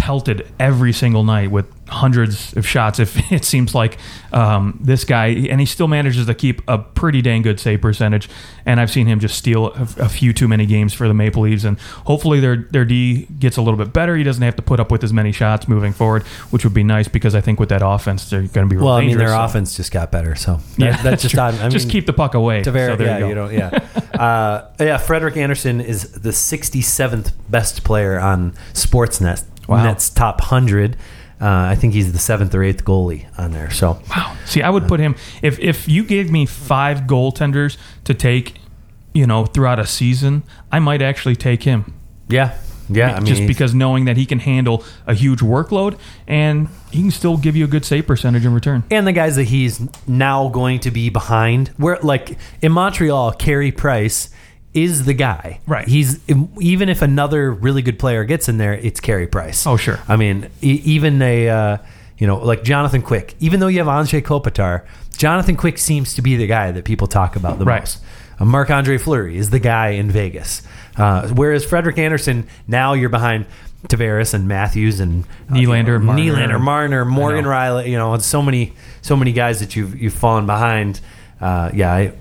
pelted 0.05 0.47
every 0.59 0.93
single 0.93 1.23
night 1.23 1.49
with 1.49 1.65
hundreds 1.87 2.55
of 2.55 2.67
shots. 2.67 2.99
If 2.99 3.31
it 3.31 3.43
seems 3.43 3.73
like 3.73 3.97
um, 4.31 4.77
this 4.79 5.03
guy, 5.03 5.29
and 5.49 5.59
he 5.59 5.65
still 5.65 5.87
manages 5.87 6.27
to 6.27 6.35
keep 6.35 6.61
a 6.67 6.77
pretty 6.77 7.23
dang 7.23 7.41
good 7.41 7.59
save 7.59 7.81
percentage. 7.81 8.29
And 8.67 8.79
I've 8.79 8.91
seen 8.91 9.07
him 9.07 9.19
just 9.19 9.35
steal 9.35 9.73
a, 9.73 9.87
a 9.97 10.09
few 10.09 10.31
too 10.31 10.47
many 10.47 10.67
games 10.67 10.93
for 10.93 11.07
the 11.07 11.15
Maple 11.15 11.41
Leafs, 11.41 11.63
and 11.63 11.79
hopefully 11.79 12.39
their 12.39 12.67
their 12.69 12.85
D 12.85 13.25
gets 13.39 13.57
a 13.57 13.63
little 13.63 13.79
bit 13.79 13.93
better. 13.93 14.15
He 14.15 14.23
doesn't 14.23 14.43
have 14.43 14.55
to 14.57 14.61
put 14.61 14.79
up 14.79 14.91
with 14.91 15.03
as 15.03 15.11
many 15.11 15.31
shots 15.31 15.67
moving 15.67 15.91
forward, 15.91 16.21
which 16.51 16.63
would 16.63 16.73
be 16.75 16.83
nice 16.83 17.07
because 17.07 17.33
I 17.33 17.41
think 17.41 17.59
with 17.59 17.69
that 17.69 17.81
offense 17.83 18.29
they're 18.29 18.41
going 18.43 18.69
to 18.69 18.75
be 18.75 18.79
well, 18.79 18.93
I 18.93 19.01
mean, 19.01 19.17
their 19.17 19.29
So- 19.29 19.43
offense 19.43 19.75
just 19.75 19.91
got 19.91 20.11
better. 20.11 20.35
So 20.35 20.57
that, 20.77 20.79
Yeah, 20.79 21.01
that's 21.01 21.23
just. 21.27 21.35
I 21.35 21.67
just 21.69 21.89
keep 21.89 22.05
the 22.05 22.13
puck 22.13 22.35
away. 22.35 22.61
Tavares, 22.61 22.97
So 22.97 23.03
yeah, 23.03 23.17
you 23.17 23.29
you, 23.29 23.35
know, 23.35 23.49
yeah, 23.49 23.69
uh, 24.13 24.69
yeah. 24.79 24.97
Frederik 24.97 25.35
Andersen 25.35 25.81
is 25.81 26.11
the 26.11 26.29
67th 26.29 27.31
best 27.49 27.83
player 27.83 28.19
on 28.19 28.51
Sportsnet. 28.73 29.43
Wow. 29.67 29.83
Net's 29.83 30.09
top 30.09 30.41
hundred. 30.41 30.95
Uh, 31.41 31.47
I 31.49 31.75
think 31.75 31.93
he's 31.93 32.13
the 32.13 32.19
seventh 32.19 32.55
or 32.55 32.63
eighth 32.63 32.85
goalie 32.85 33.25
on 33.37 33.51
there. 33.51 33.69
So 33.71 33.99
Wow. 34.09 34.35
See, 34.45 34.61
I 34.61 34.69
would 34.69 34.87
put 34.87 34.99
him 34.99 35.15
if 35.41 35.59
if 35.59 35.87
you 35.87 36.03
gave 36.05 36.31
me 36.31 36.45
five 36.45 37.01
goaltenders 37.01 37.77
to 38.05 38.13
take, 38.13 38.55
you 39.13 39.27
know, 39.27 39.45
throughout 39.45 39.79
a 39.79 39.85
season, 39.85 40.43
I 40.71 40.79
might 40.79 41.01
actually 41.01 41.35
take 41.35 41.63
him. 41.63 41.93
yeah, 42.29 42.57
yeah. 42.89 43.15
I 43.15 43.19
mean, 43.19 43.25
just 43.25 43.47
because 43.47 43.73
knowing 43.75 44.05
that 44.05 44.15
he 44.15 44.25
can 44.25 44.39
handle 44.39 44.83
a 45.07 45.13
huge 45.13 45.39
workload 45.41 45.97
and 46.27 46.69
he 46.91 47.01
can 47.01 47.11
still 47.11 47.35
give 47.35 47.55
you 47.55 47.65
a 47.65 47.67
good 47.67 47.83
save 47.83 48.07
percentage 48.07 48.45
in 48.45 48.53
return. 48.53 48.83
and 48.89 49.05
the 49.05 49.11
guys 49.11 49.35
that 49.35 49.45
he's 49.45 49.81
now 50.07 50.47
going 50.49 50.79
to 50.81 50.91
be 50.91 51.09
behind, 51.09 51.67
where 51.77 51.97
like 52.01 52.37
in 52.61 52.71
Montreal, 52.71 53.33
Carey 53.33 53.71
Price 53.73 54.29
is 54.75 55.05
the 55.05 55.13
guy. 55.13 55.59
Right. 55.65 55.87
He's 55.87 56.19
even 56.59 56.89
if 56.89 57.01
another 57.01 57.51
really 57.51 57.81
good 57.81 57.97
player 57.97 58.23
gets 58.25 58.47
in 58.49 58.57
there, 58.57 58.73
it's 58.73 58.99
Carey 58.99 59.25
Price. 59.27 59.65
Oh, 59.65 59.77
sure. 59.77 59.99
I 60.07 60.15
mean, 60.17 60.49
e- 60.61 60.81
even 60.85 61.21
a 61.21 61.49
uh, 61.49 61.77
you 62.17 62.27
know 62.27 62.37
like 62.37 62.63
Jonathan 62.63 63.01
Quick. 63.01 63.35
Even 63.39 63.59
though 63.59 63.67
you 63.67 63.79
have 63.79 63.87
Andre 63.87 64.21
Kopitar, 64.21 64.85
Jonathan 65.17 65.55
Quick 65.55 65.77
seems 65.77 66.13
to 66.15 66.21
be 66.21 66.35
the 66.35 66.45
guy 66.47 66.71
that 66.71 66.85
people 66.85 67.07
talk 67.07 67.35
about 67.35 67.57
the 67.57 67.65
Right. 67.65 67.81
most. 67.81 68.03
Uh, 68.39 68.45
Marc 68.45 68.69
Andre 68.69 68.97
Fleury 68.97 69.37
is 69.37 69.49
the 69.49 69.59
guy 69.59 69.89
in 69.91 70.11
Vegas, 70.11 70.61
uh, 70.97 71.27
whereas 71.29 71.63
Frederik 71.65 71.97
Andersen 71.97 72.45
now 72.67 72.93
you're 72.93 73.09
behind. 73.09 73.45
Tavares 73.87 74.33
and 74.33 74.47
Matthews 74.47 74.99
and 74.99 75.25
uh, 75.47 75.53
Nylander, 75.53 76.01
Marner. 76.01 76.23
Nylander, 76.23 76.59
Marner, 76.59 77.05
Morgan. 77.05 77.45
Rielly. 77.45 77.87
You 77.87 77.97
know, 77.99 78.15
and 78.15 78.23
so 78.23 78.41
many, 78.41 78.73
so 79.03 79.15
many 79.15 79.31
guys 79.31 79.59
that 79.59 79.75
you've 79.75 79.95
you've 80.01 80.15
fallen 80.15 80.47
behind. 80.47 80.99
Uh, 81.39 81.69
yeah, 81.71 81.93
I, 81.93 82.13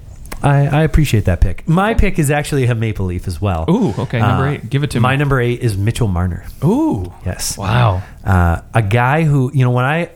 I, 0.43 0.67
I 0.67 0.83
appreciate 0.83 1.25
that 1.25 1.41
pick. 1.41 1.67
My 1.69 1.95
pick 1.95 2.19
is 2.19 2.31
actually 2.31 2.67
a 2.67 2.75
Maple 2.75 3.07
Leaf 3.07 3.27
as 3.27 3.41
well. 3.41 3.65
Ooh, 3.71 3.95
okay, 3.99 4.19
number 4.21 4.47
Uh, 4.47 4.51
eight. 4.53 4.69
Give 4.71 4.83
it 4.85 4.91
to 4.91 4.99
me. 4.99 5.03
my 5.03 5.13
me. 5.13 5.17
number 5.19 5.41
eight 5.41 5.61
is 5.61 5.77
Mitchell 5.79 6.09
Marner. 6.09 6.45
Ooh. 6.63 7.13
Yes. 7.25 7.57
Wow. 7.57 8.03
Uh, 8.25 8.61
a 8.75 8.83
guy 8.83 9.23
who 9.25 9.51
you 9.55 9.65
know 9.65 9.71
when 9.71 9.85
I, 9.87 10.11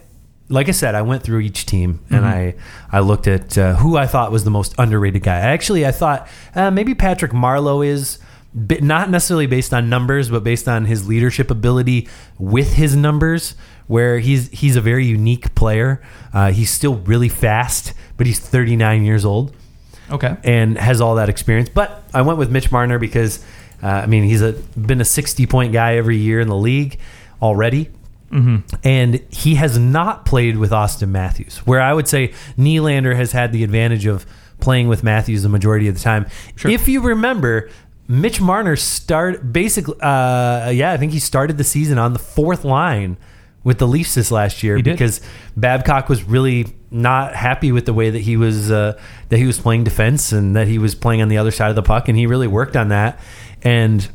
like 0.51 0.69
I 0.69 0.73
said, 0.73 0.95
I 0.95 1.03
went 1.03 1.23
through 1.23 1.41
each 1.41 1.65
team 1.67 2.01
and 2.11 2.27
I 2.27 2.55
I 2.93 3.01
looked 3.01 3.27
at 3.27 3.57
uh, 3.57 3.77
who 3.77 3.97
I 3.97 4.07
thought 4.07 4.31
was 4.33 4.45
the 4.45 4.51
most 4.51 4.75
underrated 4.79 5.23
guy. 5.23 5.37
Actually, 5.39 5.87
I 5.87 5.93
thought 5.93 6.29
uh, 6.55 6.71
maybe 6.71 6.95
Patrick 6.95 7.33
Marleau 7.33 7.87
is. 7.87 8.19
bi- 8.55 8.79
Not 8.83 9.09
necessarily 9.11 9.47
based 9.47 9.73
on 9.73 9.89
numbers, 9.89 10.29
but 10.31 10.45
based 10.45 10.69
on 10.69 10.85
his 10.85 11.09
leadership 11.09 11.51
ability 11.51 12.07
with 12.39 12.75
his 12.75 12.95
numbers, 12.97 13.55
where 13.87 14.19
he's 14.19 14.49
he's 14.51 14.77
a 14.77 14.81
very 14.83 15.07
unique 15.07 15.55
player. 15.55 16.03
Uh, 16.35 16.51
he's 16.51 16.71
still 16.71 16.97
really 16.97 17.29
fast, 17.31 17.95
but 18.19 18.27
he's 18.27 18.39
39 18.41 19.05
years 19.05 19.25
old 19.25 19.55
Okay. 20.11 20.37
and 20.45 20.79
has 20.79 21.01
all 21.01 21.17
that 21.17 21.29
experience. 21.29 21.69
But 21.69 22.03
I 22.15 22.23
went 22.23 22.39
with 22.39 22.51
Mitch 22.51 22.73
Marner 22.73 22.99
because 22.99 23.45
uh, 23.83 23.87
I 23.87 24.07
mean 24.07 24.25
he's 24.25 24.43
a 24.43 24.53
been 24.77 25.01
a 25.01 25.05
sixty 25.05 25.47
point 25.47 25.73
guy 25.73 25.97
every 25.97 26.17
year 26.17 26.41
in 26.41 26.49
the 26.49 26.57
league 26.57 26.99
already. 27.43 27.91
And 28.85 29.15
he 29.31 29.55
has 29.55 29.79
not 29.79 30.27
played 30.27 30.59
with 30.59 30.71
Auston 30.71 31.09
Matthews, 31.09 31.59
where 31.67 31.81
I 31.81 31.95
would 31.95 32.07
say 32.07 32.35
Nylander 32.59 33.17
has 33.17 33.33
had 33.33 33.53
the 33.53 33.65
advantage 33.65 34.05
of 34.05 34.27
playing 34.61 34.89
with 34.89 35.03
Matthews 35.03 35.43
the 35.45 35.49
majority 35.49 35.89
of 35.89 35.95
the 35.95 36.01
time. 36.03 36.27
If 36.75 36.89
you 36.89 37.01
remember, 37.01 37.71
Mitch 38.07 38.39
Marner 38.39 38.77
start 38.77 39.51
basically, 39.51 39.95
uh, 40.01 40.69
yeah, 40.71 40.93
I 40.93 40.99
think 40.99 41.13
he 41.13 41.19
started 41.21 41.57
the 41.57 41.65
season 41.65 41.97
on 41.97 42.13
the 42.13 42.19
fourth 42.19 42.65
line 42.67 43.17
with 43.65 43.79
the 43.79 43.87
Leafs 43.89 44.15
this 44.15 44.31
last 44.31 44.63
year 44.63 44.77
because 44.83 45.21
Babcock 45.57 46.09
was 46.09 46.23
really 46.25 46.67
not 46.91 47.35
happy 47.35 47.71
with 47.73 47.85
the 47.87 47.93
way 47.93 48.09
that 48.11 48.21
he 48.21 48.37
was 48.37 48.71
uh, 48.71 48.99
that 49.29 49.37
he 49.39 49.47
was 49.47 49.59
playing 49.61 49.85
defense 49.85 50.33
and 50.33 50.57
that 50.57 50.69
he 50.69 50.79
was 50.79 50.95
playing 50.95 51.21
on 51.23 51.29
the 51.29 51.37
other 51.39 51.51
side 51.51 51.69
of 51.71 51.77
the 51.77 51.83
puck, 51.83 52.09
and 52.09 52.17
he 52.17 52.27
really 52.27 52.47
worked 52.47 52.77
on 52.77 52.89
that. 52.89 53.19
And 53.63 54.09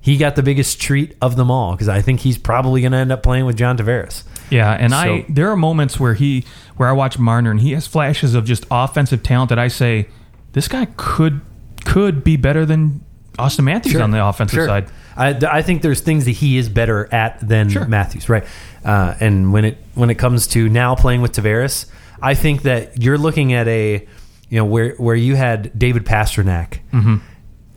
he 0.00 0.16
got 0.16 0.36
the 0.36 0.42
biggest 0.42 0.80
treat 0.80 1.16
of 1.22 1.36
them 1.36 1.50
all 1.50 1.72
because 1.72 1.88
I 1.88 2.02
think 2.02 2.20
he's 2.20 2.38
probably 2.38 2.80
going 2.80 2.92
to 2.92 2.98
end 2.98 3.12
up 3.12 3.22
playing 3.22 3.46
with 3.46 3.56
John 3.56 3.76
Tavares. 3.78 4.22
Yeah, 4.50 4.72
and 4.72 4.94
I 4.94 5.24
there 5.28 5.50
are 5.50 5.56
moments 5.56 6.00
where 6.00 6.14
he 6.14 6.44
where 6.76 6.88
I 6.88 6.92
watch 6.92 7.18
Marner 7.18 7.50
and 7.50 7.60
he 7.60 7.72
has 7.72 7.86
flashes 7.86 8.34
of 8.34 8.44
just 8.44 8.64
offensive 8.70 9.22
talent 9.22 9.50
that 9.50 9.58
I 9.58 9.68
say 9.68 10.08
this 10.52 10.68
guy 10.68 10.86
could 10.96 11.40
could 11.84 12.24
be 12.24 12.36
better 12.36 12.64
than 12.66 13.04
Auston 13.38 13.64
Matthews 13.64 13.96
on 13.96 14.10
the 14.10 14.24
offensive 14.24 14.56
Sure. 14.56 14.66
side. 14.66 14.90
I, 15.18 15.30
I 15.58 15.62
think 15.62 15.82
there's 15.82 16.00
things 16.00 16.24
that 16.26 16.30
he 16.32 16.56
is 16.58 16.68
better 16.68 17.12
at 17.12 17.46
than 17.46 17.68
Sure. 17.68 17.84
Matthews, 17.86 18.28
right? 18.28 18.44
Uh, 18.84 19.14
and 19.20 19.52
when 19.52 19.64
it 19.64 19.76
when 19.94 20.08
it 20.10 20.14
comes 20.14 20.46
to 20.48 20.68
now 20.68 20.94
playing 20.94 21.20
with 21.20 21.32
Tavares, 21.32 21.86
I 22.22 22.34
think 22.34 22.62
that 22.62 23.02
you're 23.02 23.18
looking 23.18 23.52
at 23.52 23.66
a 23.68 24.06
you 24.48 24.56
know 24.56 24.64
where 24.64 24.94
where 24.94 25.16
you 25.16 25.34
had 25.36 25.76
David 25.78 26.04
Pastrnak, 26.06 26.78
Mm-hmm. 26.92 27.16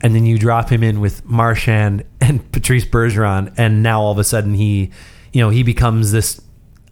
and 0.00 0.14
then 0.14 0.24
you 0.24 0.38
drop 0.38 0.70
him 0.70 0.82
in 0.82 1.00
with 1.00 1.24
Marchand 1.24 2.04
and 2.20 2.50
Patrice 2.52 2.84
Bergeron, 2.86 3.52
and 3.58 3.82
now 3.82 4.00
all 4.02 4.12
of 4.12 4.18
a 4.18 4.24
sudden 4.24 4.54
he 4.54 4.90
you 5.32 5.40
know 5.40 5.50
he 5.50 5.62
becomes 5.64 6.12
this 6.12 6.40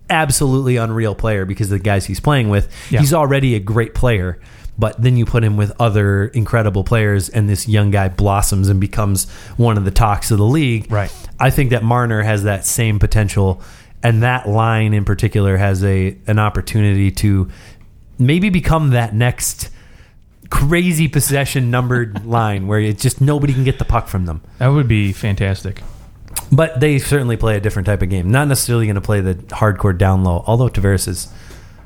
absolutely 0.09 0.77
unreal 0.77 1.15
player 1.15 1.45
because 1.45 1.71
of 1.71 1.79
the 1.79 1.85
guys 1.85 2.05
he's 2.07 2.21
playing 2.21 2.49
with. 2.49 2.69
He's 3.01 3.15
already 3.15 3.55
a 3.55 3.61
great 3.61 3.95
player, 3.95 4.41
but 4.81 5.01
then 5.01 5.17
you 5.19 5.27
put 5.27 5.45
him 5.45 5.59
with 5.59 5.73
other 5.79 6.29
incredible 6.29 6.83
players, 6.83 7.29
and 7.29 7.49
this 7.49 7.69
young 7.69 7.91
guy 7.91 8.09
blossoms 8.09 8.69
and 8.71 8.81
becomes 8.81 9.31
one 9.59 9.77
of 9.77 9.85
the 9.85 9.91
talks 9.91 10.31
of 10.31 10.39
the 10.39 10.47
league. 10.47 10.91
Right. 10.91 11.13
I 11.39 11.51
think 11.51 11.71
that 11.71 11.85
Marner 11.85 12.23
has 12.23 12.45
that 12.45 12.65
same 12.65 12.99
potential, 12.99 13.63
and 14.03 14.23
that 14.23 14.49
line 14.49 14.95
in 14.95 15.05
particular 15.05 15.59
has 15.59 15.85
a 15.85 16.17
an 16.27 16.39
opportunity 16.39 17.11
to 17.13 17.51
maybe 18.19 18.49
become 18.49 18.91
that 18.91 19.15
next 19.15 19.71
crazy 20.49 21.09
possession 21.09 21.71
numbered 21.71 22.25
line 22.27 22.67
where 22.67 22.81
it's 22.81 23.03
just 23.03 23.21
nobody 23.21 23.53
can 23.53 23.65
get 23.65 23.79
the 23.79 23.85
puck 23.85 24.09
from 24.09 24.25
them. 24.25 24.41
That 24.59 24.69
would 24.69 24.89
be 24.89 25.13
fantastic. 25.13 25.83
But 26.51 26.81
they 26.81 26.99
certainly 26.99 27.37
play 27.37 27.57
a 27.57 27.61
different 27.61 27.87
type 27.87 28.03
of 28.03 28.09
game. 28.09 28.31
Not 28.31 28.49
necessarily 28.49 28.87
going 28.87 28.95
to 28.95 29.01
play 29.01 29.21
the 29.21 29.35
hardcore 29.35 29.97
down 29.97 30.25
low, 30.25 30.43
although 30.47 30.69
Tavares 30.69 31.07
is 31.07 31.33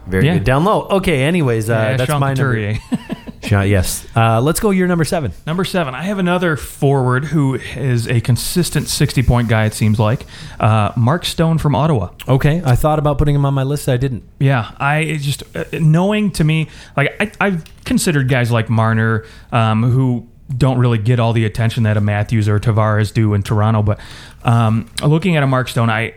very 0.07 0.27
Yeah. 0.27 0.35
good 0.35 0.45
down 0.45 0.65
low. 0.65 0.83
Okay, 0.89 1.23
anyways, 1.23 1.69
uh, 1.71 1.73
Yeah, 1.73 1.97
that's 1.97 2.11
Sean 2.11 2.21
my 2.21 2.35
Couturier. 2.35 2.73
number. 2.91 3.15
Sean, 3.45 3.69
yes. 3.69 4.07
Uh, 4.17 4.41
let's 4.41 4.59
go 4.59 4.71
your 4.71 4.89
number 4.89 5.05
seven. 5.05 5.33
Number 5.47 5.65
seven, 5.67 5.95
I 5.95 6.05
have 6.05 6.19
another 6.19 6.57
forward 6.57 7.27
who 7.27 7.57
is 7.77 8.09
a 8.09 8.23
consistent 8.23 8.89
60 8.89 9.23
point 9.23 9.49
guy, 9.49 9.67
it 9.67 9.75
seems 9.75 9.99
like. 9.99 10.25
Uh, 10.59 10.93
Mark 10.97 11.27
Stone 11.27 11.59
from 11.59 11.75
Ottawa. 11.75 12.09
Okay, 12.27 12.63
I 12.65 12.75
thought 12.75 12.99
about 12.99 13.19
putting 13.19 13.35
him 13.35 13.45
on 13.45 13.53
my 13.53 13.63
list. 13.63 13.87
I 13.87 13.99
didn't. 13.99 14.23
Yeah, 14.39 14.71
I 14.79 15.19
just 15.21 15.43
uh, 15.55 15.65
knowing 15.75 16.31
to 16.33 16.45
me, 16.45 16.69
like 16.97 17.15
I, 17.21 17.33
I've 17.39 17.65
considered 17.85 18.31
guys 18.31 18.51
like 18.51 18.71
Marner, 18.71 19.27
um, 19.53 19.83
who 19.83 20.27
don't 20.57 20.79
really 20.79 20.99
get 20.99 21.21
all 21.21 21.35
the 21.35 21.45
attention 21.45 21.83
that 21.83 21.99
a 21.99 22.01
Matthews 22.01 22.49
or 22.49 22.59
Tavares 22.59 23.13
do 23.13 23.35
in 23.35 23.43
Toronto. 23.43 23.83
But 23.83 24.01
um, 24.43 24.89
looking 25.03 25.37
at 25.37 25.43
a 25.43 25.47
Mark 25.47 25.69
Stone, 25.69 25.91
I 25.91 26.15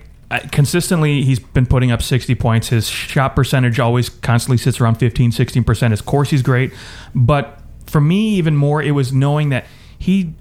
consistently 0.51 1.23
he's 1.23 1.39
been 1.39 1.65
putting 1.65 1.91
up 1.91 2.01
60 2.01 2.35
points. 2.35 2.69
His 2.69 2.87
shot 2.87 3.35
percentage 3.35 3.79
always 3.79 4.09
constantly 4.09 4.57
sits 4.57 4.81
around 4.81 4.95
15, 4.95 5.31
16 5.31 5.63
percent. 5.63 5.91
his 5.91 6.01
course, 6.01 6.29
he's 6.29 6.41
great, 6.41 6.73
but 7.15 7.61
for 7.85 8.01
me, 8.01 8.29
even 8.35 8.55
more, 8.55 8.81
it 8.81 8.91
was 8.91 9.13
knowing 9.13 9.49
that 9.49 9.65
he 9.97 10.33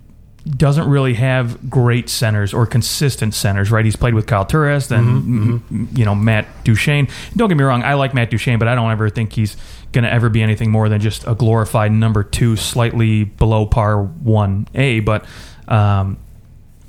doesn't 0.48 0.88
really 0.88 1.14
have 1.14 1.68
great 1.68 2.08
centers 2.08 2.54
or 2.54 2.66
consistent 2.66 3.34
centers, 3.34 3.70
right? 3.70 3.84
He's 3.84 3.96
played 3.96 4.14
with 4.14 4.26
Kyle 4.26 4.44
Turris, 4.44 4.86
then 4.88 5.00
m- 5.70 5.88
you 5.92 6.04
know 6.04 6.14
Matt 6.14 6.46
Duchene. 6.64 7.08
Don't 7.36 7.48
get 7.48 7.56
me 7.56 7.64
wrong, 7.64 7.82
I 7.82 7.94
like 7.94 8.14
Matt 8.14 8.30
Duchene, 8.30 8.58
but 8.58 8.68
I 8.68 8.74
don't 8.74 8.90
ever 8.90 9.08
think 9.10 9.32
he's 9.32 9.56
going 9.92 10.04
to 10.04 10.12
ever 10.12 10.28
be 10.28 10.42
anything 10.42 10.70
more 10.70 10.88
than 10.88 11.00
just 11.00 11.26
a 11.26 11.34
glorified 11.34 11.90
number 11.92 12.22
two, 12.22 12.54
slightly 12.56 13.24
below 13.24 13.66
par 13.66 14.02
one 14.02 14.68
A. 14.74 15.00
But 15.00 15.24
um, 15.68 16.16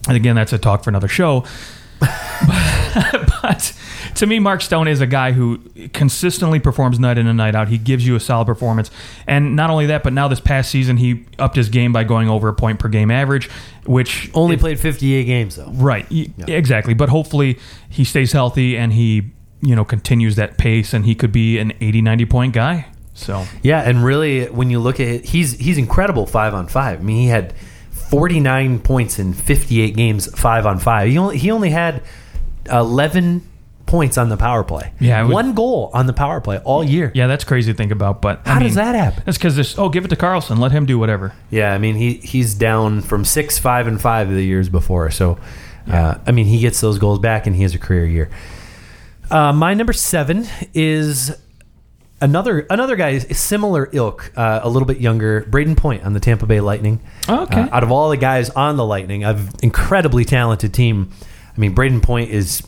and 0.07 0.15
again, 0.15 0.36
that's 0.36 0.53
a 0.53 0.57
talk 0.60 0.83
for 0.83 0.89
another 0.91 1.07
show. 1.07 1.43
but 3.41 3.73
to 4.15 4.25
me, 4.25 4.39
Mark 4.39 4.62
Stone 4.62 4.88
is 4.88 5.01
a 5.01 5.07
guy 5.07 5.31
who 5.31 5.60
consistently 5.93 6.60
performs 6.60 6.99
night 6.99 7.17
in 7.17 7.27
and 7.27 7.38
night 7.38 7.55
out. 7.55 7.67
He 7.67 7.77
gives 7.77 8.05
you 8.05 8.15
a 8.15 8.19
solid 8.19 8.45
performance, 8.45 8.89
and 9.27 9.55
not 9.55 9.69
only 9.69 9.86
that, 9.88 10.03
but 10.03 10.13
now 10.13 10.27
this 10.27 10.39
past 10.39 10.71
season 10.71 10.97
he 10.97 11.25
upped 11.39 11.55
his 11.55 11.69
game 11.69 11.91
by 11.93 12.03
going 12.03 12.29
over 12.29 12.47
a 12.47 12.53
point 12.53 12.79
per 12.79 12.88
game 12.89 13.12
average, 13.12 13.49
which 13.86 14.29
Only 14.33 14.57
played 14.57 14.79
58 14.79 15.23
games 15.25 15.55
though. 15.55 15.69
right, 15.73 16.05
y- 16.10 16.27
exactly. 16.47 16.93
But 16.93 17.10
hopefully 17.10 17.60
he 17.89 18.03
stays 18.03 18.31
healthy 18.31 18.77
and 18.77 18.93
he 18.93 19.31
you 19.62 19.75
know 19.75 19.86
continues 19.86 20.36
that 20.36 20.57
pace, 20.57 20.93
and 20.93 21.05
he 21.05 21.15
could 21.15 21.31
be 21.31 21.57
an 21.60 21.73
80, 21.81 22.01
90 22.01 22.25
point 22.25 22.53
guy. 22.53 22.88
So 23.13 23.45
Yeah, 23.63 23.81
and 23.81 24.03
really, 24.03 24.45
when 24.45 24.69
you 24.69 24.79
look 24.79 24.99
at 24.99 25.07
it, 25.07 25.25
he's 25.25 25.53
he's 25.57 25.77
incredible 25.77 26.25
five 26.27 26.53
on 26.53 26.67
five. 26.67 26.99
I 26.99 27.03
mean, 27.03 27.17
he 27.17 27.27
had 27.27 27.53
49 28.09 28.79
points 28.79 29.19
in 29.19 29.33
58 29.33 29.95
games 29.95 30.27
five 30.39 30.65
on 30.65 30.79
five. 30.79 31.09
He 31.09 31.17
only 31.17 31.37
he 31.37 31.51
only 31.51 31.69
had 31.69 32.01
11 32.69 33.41
points 33.85 34.17
on 34.17 34.27
the 34.29 34.35
power 34.37 34.63
play. 34.63 34.91
Yeah, 34.99 35.23
would- 35.23 35.31
one 35.33 35.53
goal 35.53 35.89
on 35.93 36.07
the 36.07 36.13
power 36.13 36.41
play 36.41 36.57
all 36.59 36.83
year. 36.83 37.11
yeah, 37.15 37.27
that's 37.27 37.43
crazy 37.43 37.71
to 37.71 37.77
think 37.77 37.91
about. 37.91 38.21
But 38.21 38.41
I 38.45 38.49
How 38.49 38.55
mean, 38.59 38.63
does 38.67 38.75
that 38.75 38.95
happen? 38.95 39.23
That's 39.25 39.37
because 39.37 39.55
this. 39.55 39.77
Oh, 39.77 39.89
give 39.89 40.03
it 40.05 40.09
to 40.09 40.15
Karlsson. 40.15 40.57
Let 40.59 40.71
him 40.71 40.85
do 40.85 40.99
whatever. 40.99 41.33
Yeah, 41.49 41.73
I 41.73 41.77
mean 41.77 41.95
he 41.95 42.15
he's 42.15 42.53
down 42.53 43.01
from 43.01 43.23
six 43.25 43.57
five 43.57 43.87
and 43.87 43.99
five 43.99 44.29
the 44.29 44.41
years 44.43 44.67
before. 44.69 45.09
So, 45.11 45.37
uh, 45.89 46.15
I 46.25 46.31
mean 46.31 46.45
he 46.47 46.59
gets 46.59 46.81
those 46.81 46.99
goals 46.99 47.19
back 47.19 47.47
and 47.47 47.55
he 47.55 47.63
has 47.63 47.73
a 47.75 47.79
career 47.79 48.05
year. 48.05 48.29
Uh, 49.31 49.51
my 49.53 49.73
number 49.73 49.93
seven 49.93 50.45
is 50.73 51.35
another 52.21 52.65
another 52.69 52.95
guy 52.95 53.10
is 53.10 53.38
similar 53.38 53.89
ilk, 53.91 54.32
uh, 54.36 54.62
a 54.63 54.69
little 54.69 54.88
bit 54.88 54.99
younger, 54.99 55.43
Brayden 55.43 55.77
Point 55.77 56.03
on 56.03 56.13
the 56.13 56.19
Tampa 56.19 56.45
Bay 56.45 56.60
Lightning. 56.60 57.01
Oh, 57.27 57.43
okay. 57.43 57.62
Uh, 57.62 57.69
out 57.75 57.84
of 57.84 57.91
all 57.91 58.10
the 58.10 58.17
guys 58.17 58.49
on 58.51 58.77
the 58.77 58.86
Lightning, 58.86 59.23
an 59.23 59.49
incredibly 59.62 60.25
talented 60.25 60.73
team. 60.73 61.12
I 61.56 61.60
mean 61.60 61.73
Brayden 61.73 62.01
Point 62.01 62.32
is 62.32 62.62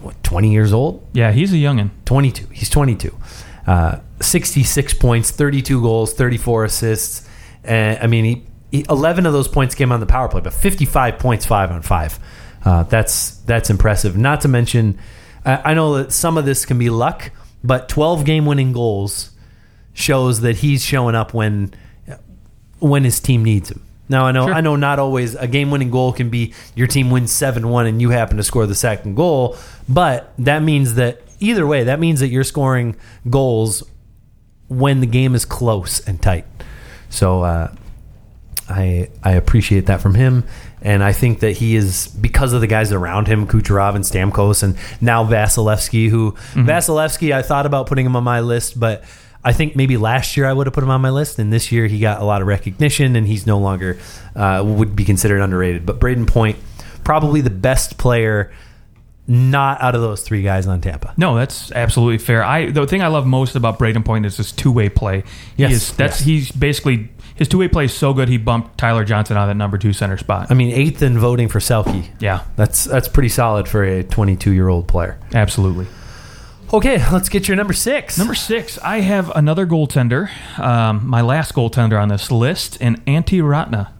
what 0.00 0.22
twenty 0.22 0.52
years 0.52 0.72
old. 0.72 1.06
Yeah, 1.12 1.32
he's 1.32 1.52
a 1.52 1.56
youngin. 1.56 1.90
22. 2.04 2.46
He's 2.52 2.70
22. 2.70 3.14
Uh, 3.66 4.00
66 4.20 4.94
points, 4.94 5.30
32 5.30 5.82
goals, 5.82 6.14
34 6.14 6.64
assists. 6.64 7.28
And 7.64 7.98
I 7.98 8.06
mean, 8.06 8.24
he, 8.24 8.46
he 8.70 8.86
11 8.88 9.26
of 9.26 9.32
those 9.32 9.46
points 9.48 9.74
came 9.74 9.92
on 9.92 10.00
the 10.00 10.06
power 10.06 10.28
play, 10.28 10.40
but 10.40 10.54
55 10.54 11.18
points, 11.18 11.44
five 11.44 11.70
on 11.70 11.82
five. 11.82 12.18
Uh, 12.64 12.84
that's 12.84 13.32
that's 13.38 13.70
impressive. 13.70 14.16
Not 14.16 14.40
to 14.42 14.48
mention, 14.48 14.98
I, 15.44 15.72
I 15.72 15.74
know 15.74 15.98
that 15.98 16.12
some 16.12 16.38
of 16.38 16.44
this 16.44 16.64
can 16.66 16.78
be 16.78 16.90
luck, 16.90 17.30
but 17.64 17.88
12 17.88 18.24
game 18.24 18.46
winning 18.46 18.72
goals 18.72 19.30
shows 19.92 20.40
that 20.42 20.58
he's 20.58 20.84
showing 20.84 21.14
up 21.14 21.34
when 21.34 21.72
when 22.78 23.04
his 23.04 23.18
team 23.20 23.42
needs 23.44 23.70
him. 23.70 23.82
Now 24.08 24.24
I 24.26 24.32
know 24.32 24.46
Sure. 24.46 24.54
I 24.54 24.60
know 24.60 24.76
not 24.76 24.98
always 24.98 25.34
a 25.34 25.48
game 25.48 25.70
winning 25.70 25.90
goal 25.90 26.12
can 26.12 26.30
be 26.30 26.54
your 26.74 26.86
team 26.86 27.10
wins 27.10 27.30
7-1 27.32 27.88
and 27.88 28.00
you 28.00 28.10
happen 28.10 28.36
to 28.36 28.42
score 28.44 28.66
the 28.66 28.74
second 28.74 29.16
goal, 29.16 29.56
but 29.88 30.32
that 30.38 30.62
means 30.62 30.94
that 30.94 31.20
either 31.40 31.66
way 31.66 31.84
that 31.84 32.00
means 32.00 32.20
that 32.20 32.28
you're 32.28 32.44
scoring 32.44 32.96
goals 33.28 33.82
when 34.68 35.00
the 35.00 35.06
game 35.06 35.34
is 35.34 35.44
close 35.44 36.00
and 36.06 36.22
tight. 36.22 36.44
So 37.10 37.42
uh, 37.42 37.74
I 38.68 39.08
I 39.24 39.32
appreciate 39.32 39.86
that 39.86 40.00
from 40.00 40.14
him, 40.14 40.44
and 40.82 41.02
I 41.02 41.12
think 41.12 41.40
that 41.40 41.52
he 41.52 41.74
is 41.76 42.08
because 42.08 42.52
of 42.52 42.60
the 42.60 42.66
guys 42.66 42.92
around 42.92 43.26
him, 43.28 43.46
Kucherov 43.46 43.94
and 43.94 44.04
Stamkos, 44.04 44.62
and 44.62 44.76
now 45.00 45.24
Vasilevskiy. 45.24 46.08
Who 46.08 46.32
Vasilevskiy, 46.54 47.32
I 47.32 47.42
thought 47.42 47.66
about 47.66 47.86
putting 47.86 48.06
him 48.06 48.16
on 48.16 48.24
my 48.24 48.40
list, 48.40 48.78
but 48.78 49.04
I 49.44 49.52
think 49.52 49.76
maybe 49.76 49.96
last 49.96 50.36
year 50.36 50.46
I 50.46 50.52
would 50.52 50.66
have 50.66 50.74
put 50.74 50.82
him 50.84 50.90
on 50.90 51.00
my 51.00 51.10
list, 51.10 51.38
and 51.38 51.52
this 51.52 51.70
year 51.72 51.86
he 51.86 52.00
got 52.00 52.20
a 52.20 52.24
lot 52.24 52.40
of 52.42 52.48
recognition, 52.48 53.16
and 53.16 53.26
he's 53.26 53.46
no 53.46 53.58
longer 53.58 53.98
uh, 54.34 54.62
would 54.64 54.94
be 54.96 55.04
considered 55.04 55.40
underrated. 55.40 55.86
But 55.86 56.00
Brayden 56.00 56.26
Point, 56.26 56.56
probably 57.04 57.40
the 57.40 57.50
best 57.50 57.98
player, 57.98 58.52
not 59.26 59.80
out 59.82 59.94
of 59.94 60.00
those 60.00 60.22
three 60.22 60.42
guys 60.42 60.66
on 60.66 60.80
Tampa. 60.80 61.12
No, 61.16 61.36
that's 61.36 61.70
absolutely 61.72 62.18
fair. 62.18 62.42
I 62.42 62.70
the 62.70 62.86
thing 62.86 63.02
I 63.02 63.08
love 63.08 63.26
most 63.26 63.54
about 63.56 63.78
Brayden 63.78 64.04
Point 64.04 64.24
is 64.26 64.38
his 64.38 64.52
two 64.52 64.72
way 64.72 64.88
play. 64.88 65.22
He 65.56 65.62
Yes, 65.64 65.72
is, 65.72 65.92
that's 65.92 66.18
yes. 66.20 66.26
he's 66.26 66.52
basically 66.52 67.10
his 67.38 67.48
two 67.48 67.58
way 67.58 67.68
play 67.68 67.84
is 67.86 67.94
so 67.94 68.12
good 68.12 68.28
he 68.28 68.36
bumped 68.36 68.76
Tyler 68.76 69.04
Johnson 69.04 69.36
out 69.36 69.44
of 69.44 69.48
that 69.48 69.54
number 69.56 69.78
two 69.78 69.92
center 69.92 70.18
spot. 70.18 70.48
I 70.50 70.54
mean, 70.54 70.72
eighth 70.72 71.02
in 71.02 71.18
voting 71.18 71.48
for 71.48 71.58
Selke. 71.60 72.08
yeah, 72.20 72.44
That's 72.56 72.84
that's 72.84 73.08
pretty 73.08 73.28
solid 73.30 73.68
for 73.68 73.82
a 73.84 74.02
22 74.02 74.52
year 74.52 74.68
old 74.68 74.86
player. 74.88 75.18
absolutely. 75.34 75.86
Okay, 76.70 76.98
let's 77.10 77.30
get 77.30 77.48
your 77.48 77.56
number 77.56 77.72
six. 77.72 78.18
Number 78.18 78.34
six, 78.34 78.78
I 78.80 79.00
have 79.00 79.30
another 79.34 79.66
goaltender, 79.66 80.28
um, 80.58 81.06
my 81.08 81.22
last 81.22 81.54
goaltender 81.54 81.98
on 81.98 82.08
this 82.08 82.30
list, 82.30 82.76
and 82.82 83.02
Antti 83.06 83.40
Raanta. 83.40 83.90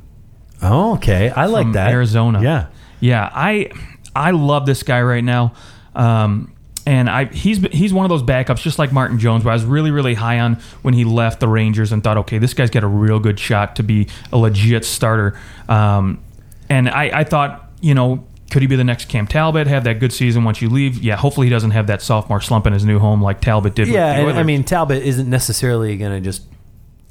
Oh, 0.61 0.95
okay, 0.97 1.31
I 1.31 1.47
like 1.47 1.65
from 1.65 1.73
that. 1.73 1.91
Arizona. 1.93 2.43
Yeah. 2.43 2.67
yeah. 3.01 3.31
I 3.33 3.71
I 4.15 4.33
love 4.33 4.67
this 4.67 4.83
guy 4.83 5.01
right 5.01 5.25
now, 5.25 5.55
um, 5.95 6.53
and 6.89 7.11
I 7.11 7.27
he's 7.27 7.59
he's 7.67 7.93
one 7.93 8.07
of 8.07 8.09
those 8.09 8.23
backups, 8.23 8.63
just 8.63 8.79
like 8.79 8.93
Martin 8.93 9.19
Jones, 9.19 9.45
where 9.45 9.53
I 9.53 9.55
was 9.55 9.67
really 9.67 9.91
really 9.91 10.15
high 10.15 10.41
on 10.41 10.55
when 10.81 10.95
he 10.95 11.05
left 11.05 11.39
the 11.39 11.47
Rangers 11.47 11.93
and 11.93 12.03
thought, 12.03 12.17
okay, 12.17 12.39
this 12.39 12.55
guy's 12.55 12.71
got 12.71 12.83
a 12.83 12.89
real 12.89 13.21
good 13.21 13.39
shot 13.39 13.77
to 13.77 13.83
be 13.83 14.09
a 14.33 14.39
legit 14.39 14.87
starter. 14.87 15.39
Um, 15.69 16.25
and 16.71 16.89
I, 16.89 17.21
I 17.21 17.25
thought, 17.25 17.71
you 17.83 17.95
know. 17.95 18.25
could 18.51 18.63
he 18.63 18.69
be 18.69 18.77
the 18.77 18.85
next 18.85 19.11
Cam 19.11 19.27
Talbot? 19.27 19.67
Have 19.67 19.85
that 19.85 20.01
good 20.01 20.15
season 20.15 20.45
once 20.45 20.63
you 20.63 20.71
leave? 20.71 21.03
Yeah, 21.05 21.17
hopefully 21.17 21.47
he 21.47 21.51
doesn't 21.51 21.73
have 21.73 21.87
that 21.89 22.01
sophomore 22.01 22.41
slump 22.41 22.67
in 22.67 22.73
his 22.73 22.87
new 22.87 22.99
home 22.99 23.21
like 23.21 23.43
Talbot 23.43 23.75
did. 23.75 23.89
Yeah, 23.89 24.25
with 24.25 24.25
the 24.25 24.31
and, 24.31 24.39
I 24.39 24.43
mean 24.43 24.65
Talbot 24.65 25.03
isn't 25.03 25.29
necessarily 25.29 25.95
going 25.99 26.13
to 26.13 26.21
just 26.23 26.43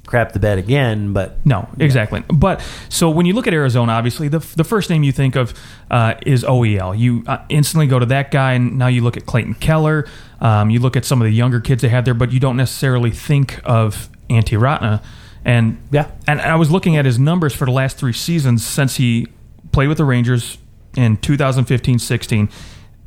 crap 0.08 0.32
the 0.32 0.40
bed 0.40 0.58
again, 0.58 1.14
but 1.14 1.38
No, 1.46 1.70
exactly. 1.80 2.24
But 2.34 2.62
so 2.90 3.10
when 3.12 3.28
you 3.28 3.34
look 3.34 3.46
at 3.46 3.54
Arizona, 3.54 3.92
obviously 3.92 4.28
the 4.30 4.40
the 4.56 4.64
first 4.64 4.90
name 4.90 5.04
you 5.04 5.12
think 5.12 5.36
of 5.36 5.54
uh, 5.92 6.16
is 6.26 6.44
OEL. 6.44 6.98
You 6.98 7.24
uh, 7.28 7.38
instantly 7.50 7.86
go 7.86 8.00
to 8.00 8.06
that 8.08 8.32
guy, 8.32 8.54
and 8.54 8.78
now 8.80 8.88
you 8.88 9.02
look 9.04 9.16
at 9.18 9.26
Clayton 9.28 9.54
Keller. 9.56 10.08
Um, 10.42 10.72
you 10.72 10.80
look 10.80 10.96
at 10.98 11.06
some 11.06 11.22
of 11.22 11.26
the 11.26 11.32
younger 11.34 11.60
kids 11.60 11.82
they 11.84 11.90
have 11.90 12.06
there, 12.06 12.14
but 12.16 12.32
you 12.32 12.40
don't 12.40 12.58
necessarily 12.58 13.12
think 13.12 13.60
of 13.64 14.10
Antti 14.30 14.58
Raanta. 14.58 15.04
And 15.46 15.78
Yeah. 15.92 16.08
and 16.28 16.42
I 16.42 16.56
was 16.56 16.72
looking 16.72 16.98
at 16.98 17.06
his 17.06 17.20
numbers 17.20 17.54
for 17.54 17.66
the 17.66 17.72
last 17.72 17.98
three 17.98 18.14
seasons 18.14 18.66
since 18.66 18.96
he 18.96 19.28
played 19.72 19.88
with 19.88 19.98
the 19.98 20.06
Rangers 20.06 20.58
in 20.96 21.18
2015-16 21.18 22.50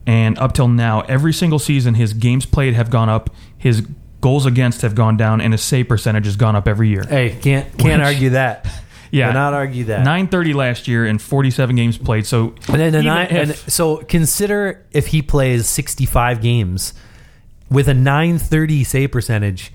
and 0.06 0.38
up 0.38 0.52
till 0.52 0.68
now 0.68 1.00
every 1.02 1.32
single 1.32 1.58
season 1.58 1.94
his 1.94 2.12
games 2.12 2.46
played 2.46 2.74
have 2.74 2.88
gone 2.90 3.08
up 3.08 3.30
his 3.58 3.86
goals 4.20 4.46
against 4.46 4.82
have 4.82 4.94
gone 4.94 5.16
down 5.16 5.40
and 5.40 5.52
his 5.52 5.62
save 5.62 5.88
percentage 5.88 6.24
has 6.26 6.36
gone 6.36 6.54
up 6.56 6.68
every 6.68 6.88
year 6.88 7.04
hey, 7.08 7.30
can't 7.40 7.66
can't 7.78 8.00
Which- 8.02 8.14
argue 8.14 8.30
that. 8.30 8.66
Yeah. 9.12 9.26
cannot 9.26 9.54
argue 9.54 9.84
that. 9.86 10.04
930 10.04 10.52
last 10.54 10.86
year 10.86 11.04
and 11.04 11.20
47 11.20 11.74
games 11.74 11.98
played. 11.98 12.26
So 12.26 12.54
And 12.68 12.76
then 12.80 12.94
even 12.94 13.06
nine, 13.06 13.26
and 13.26 13.50
if- 13.50 13.68
so 13.68 13.96
consider 13.96 14.86
if 14.92 15.08
he 15.08 15.20
plays 15.20 15.66
65 15.66 16.40
games 16.40 16.94
with 17.68 17.88
a 17.88 17.94
930 17.94 18.84
save 18.84 19.10
percentage, 19.10 19.72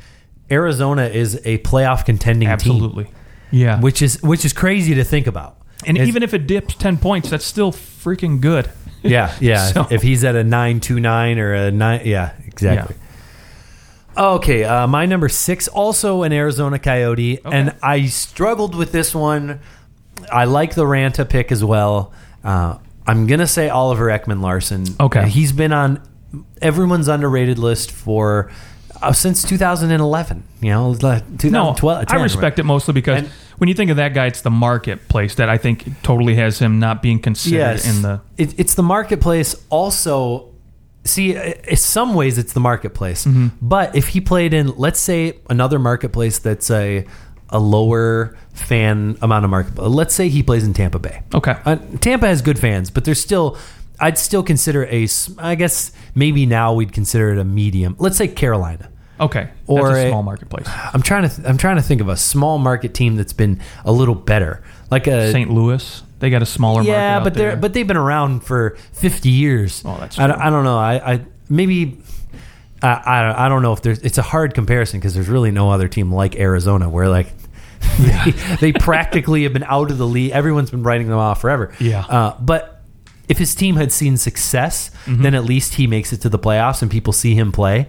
Arizona 0.50 1.08
is 1.08 1.36
a 1.44 1.58
playoff 1.60 2.06
contending 2.06 2.48
team. 2.48 2.54
absolutely, 2.54 3.08
yeah. 3.52 3.74
team, 3.76 3.82
which 3.82 4.02
is 4.02 4.22
which 4.24 4.46
is 4.46 4.54
crazy 4.54 4.96
to 4.96 5.04
think 5.04 5.28
about. 5.28 5.58
and 5.86 5.98
It's- 5.98 6.08
even 6.08 6.24
if 6.24 6.34
it 6.34 6.48
dips 6.48 6.74
10 6.76 6.98
points, 6.98 7.30
that's 7.30 7.44
still 7.46 7.74
freaking 7.74 8.40
good. 8.40 8.70
yeah, 9.04 9.34
yeah, 9.42 9.66
So- 9.74 9.88
if 9.92 10.02
he's 10.02 10.24
at 10.24 10.36
a 10.36 10.46
929 10.46 11.40
or 11.40 11.54
a 11.54 11.72
9 11.72 12.02
yeah, 12.06 12.32
exactly. 12.48 12.96
Okay, 14.18 14.64
uh, 14.64 14.88
my 14.88 15.06
number 15.06 15.30
six, 15.30 15.68
also 15.68 16.24
an 16.24 16.32
Arizona 16.32 16.80
Coyote, 16.80 17.40
and 17.46 17.76
I 17.84 18.06
struggled 18.06 18.76
with 18.76 18.92
this 18.92 19.14
one. 19.14 19.60
I 20.32 20.46
like 20.46 20.76
the 20.76 20.84
Raanta 20.86 21.28
pick 21.28 21.52
as 21.52 21.64
well. 21.64 22.14
Uh, 22.44 22.78
I'm 23.06 23.28
gonna 23.28 23.48
say 23.48 23.70
Oliver 23.70 24.08
Ekman-Larsson. 24.08 24.86
Okay. 25.00 25.28
he's 25.30 25.52
been 25.52 25.74
on 25.74 26.02
everyone's 26.62 27.08
underrated 27.08 27.60
list 27.60 27.92
for 27.92 28.52
uh, 29.02 29.12
since 29.12 29.44
2011. 29.44 30.44
You 30.62 30.70
know, 30.72 30.90
like 30.92 31.30
No, 31.30 31.76
2012. 31.76 32.06
I 32.10 32.24
respect 32.24 32.60
it 32.60 32.64
mostly 32.64 32.94
because 32.94 33.20
And- 33.20 33.30
when 33.58 33.68
you 33.70 33.74
think 33.74 33.90
of 33.92 33.98
that 33.98 34.14
guy, 34.14 34.26
it's 34.26 34.42
the 34.42 34.50
marketplace 34.52 35.36
that 35.36 35.50
I 35.50 35.58
think 35.58 36.02
totally 36.04 36.36
has 36.36 36.60
him 36.60 36.80
not 36.80 37.02
being 37.02 37.20
considered 37.20 37.56
yes, 37.58 37.88
in 37.96 38.02
the. 38.02 38.22
it, 38.38 38.58
it's 38.60 38.74
the 38.74 38.84
marketplace. 38.84 39.56
Also, 39.70 40.50
see, 41.06 41.36
in 41.36 41.78
some 41.78 42.14
ways, 42.14 42.38
it's 42.38 42.54
the 42.54 42.60
marketplace. 42.60 43.26
Mm-hmm. 43.26 43.48
But 43.62 43.96
if 43.96 44.10
he 44.10 44.22
played 44.22 44.54
in, 44.54 44.76
let's 44.78 45.00
say, 45.00 45.40
another 45.50 45.80
marketplace 45.80 46.40
that's 46.40 46.70
a 46.72 47.06
a 47.50 47.60
lower 47.60 48.36
fan 48.54 49.18
amount 49.22 49.46
of 49.46 49.52
market, 49.52 49.78
let's 49.78 50.14
say 50.16 50.30
he 50.30 50.42
plays 50.44 50.64
in 50.64 50.74
Tampa 50.74 51.00
Bay. 51.00 51.22
Okay. 51.34 51.56
Uh, 51.64 51.76
Tampa 52.02 52.28
has 52.28 52.42
good 52.42 52.60
fans, 52.60 52.90
but 52.90 53.06
there's 53.06 53.22
still. 53.22 53.58
I'd 54.00 54.18
still 54.18 54.44
consider 54.44 54.86
a. 54.88 55.08
I 55.38 55.56
guess 55.56 55.92
maybe 56.16 56.46
now 56.46 56.74
we'd 56.74 56.92
consider 56.92 57.32
it 57.32 57.38
a 57.38 57.46
medium. 57.46 57.96
Let's 57.98 58.18
say 58.18 58.28
Carolina. 58.28 58.92
Okay. 59.20 59.50
Or 59.68 59.88
that's 59.88 60.00
a 60.00 60.06
a- 60.08 60.10
small 60.10 60.24
marketplace. 60.24 60.68
I'm 60.94 61.02
trying 61.02 61.30
to. 61.30 61.34
Th- 61.34 61.48
I'm 61.48 61.58
trying 61.58 61.78
to 61.78 61.82
think 61.82 62.02
of 62.02 62.10
a 62.10 62.18
small 62.18 62.58
market 62.58 62.94
team 62.94 63.16
that's 63.16 63.32
been 63.34 63.62
a 63.86 63.92
little 63.92 64.16
better, 64.16 64.62
like 64.92 65.08
a 65.08 65.32
St. 65.32 65.50
Louis, 65.50 66.04
they 66.26 66.30
got 66.32 66.42
a 66.42 66.46
smaller 66.46 66.78
market. 66.80 66.92
yeah, 66.92 67.18
out 67.18 67.24
but 67.24 67.34
they're 67.36 67.52
there. 67.52 67.58
but 67.58 67.74
they've 67.74 67.88
been 67.88 67.96
around 67.98 68.42
for 68.42 68.76
50 68.94 69.30
years. 69.30 69.82
Oh, 69.86 69.96
that's 70.00 70.18
I, 70.20 70.28
don't- 70.28 70.38
true. 70.38 70.46
I 70.46 70.50
don't 70.50 70.64
know. 70.64 70.78
I, 70.78 71.14
I 71.14 71.26
maybe 71.50 71.98
I, 72.82 72.88
I 72.90 73.46
I 73.46 73.50
don't 73.50 73.62
know 73.62 73.74
if 73.74 73.82
there's. 73.82 74.00
It's 74.00 74.18
a 74.18 74.22
hard 74.24 74.54
comparison 74.54 75.00
because 75.00 75.14
there's 75.14 75.30
really 75.30 75.52
no 75.52 75.70
other 75.72 75.88
team 75.88 76.12
like 76.12 76.36
Arizona 76.36 76.90
where 76.90 77.08
like. 77.10 77.28
they, 78.00 78.32
they 78.60 78.72
practically 78.74 79.44
have 79.44 79.54
been 79.54 79.64
out 79.64 79.92
of 79.92 79.98
the 79.98 80.08
league. 80.08 80.32
Everyone's 80.32 80.72
been 80.72 80.82
writing 80.84 81.08
them 81.08 81.20
off 81.20 81.42
forever. 81.42 81.74
Yeah. 81.80 82.02
Uh, 82.06 82.36
but 82.42 82.82
if 83.30 83.38
his 83.38 83.54
team 83.54 83.76
had 83.76 83.92
seen 83.92 84.18
success, 84.18 84.90
Mm-hmm. 85.06 85.22
then 85.22 85.36
at 85.36 85.44
least 85.46 85.76
he 85.76 85.86
makes 85.86 86.12
it 86.14 86.22
to 86.22 86.30
the 86.30 86.40
playoffs 86.40 86.82
and 86.82 86.90
people 86.90 87.14
see 87.14 87.36
him 87.36 87.52
play. 87.52 87.88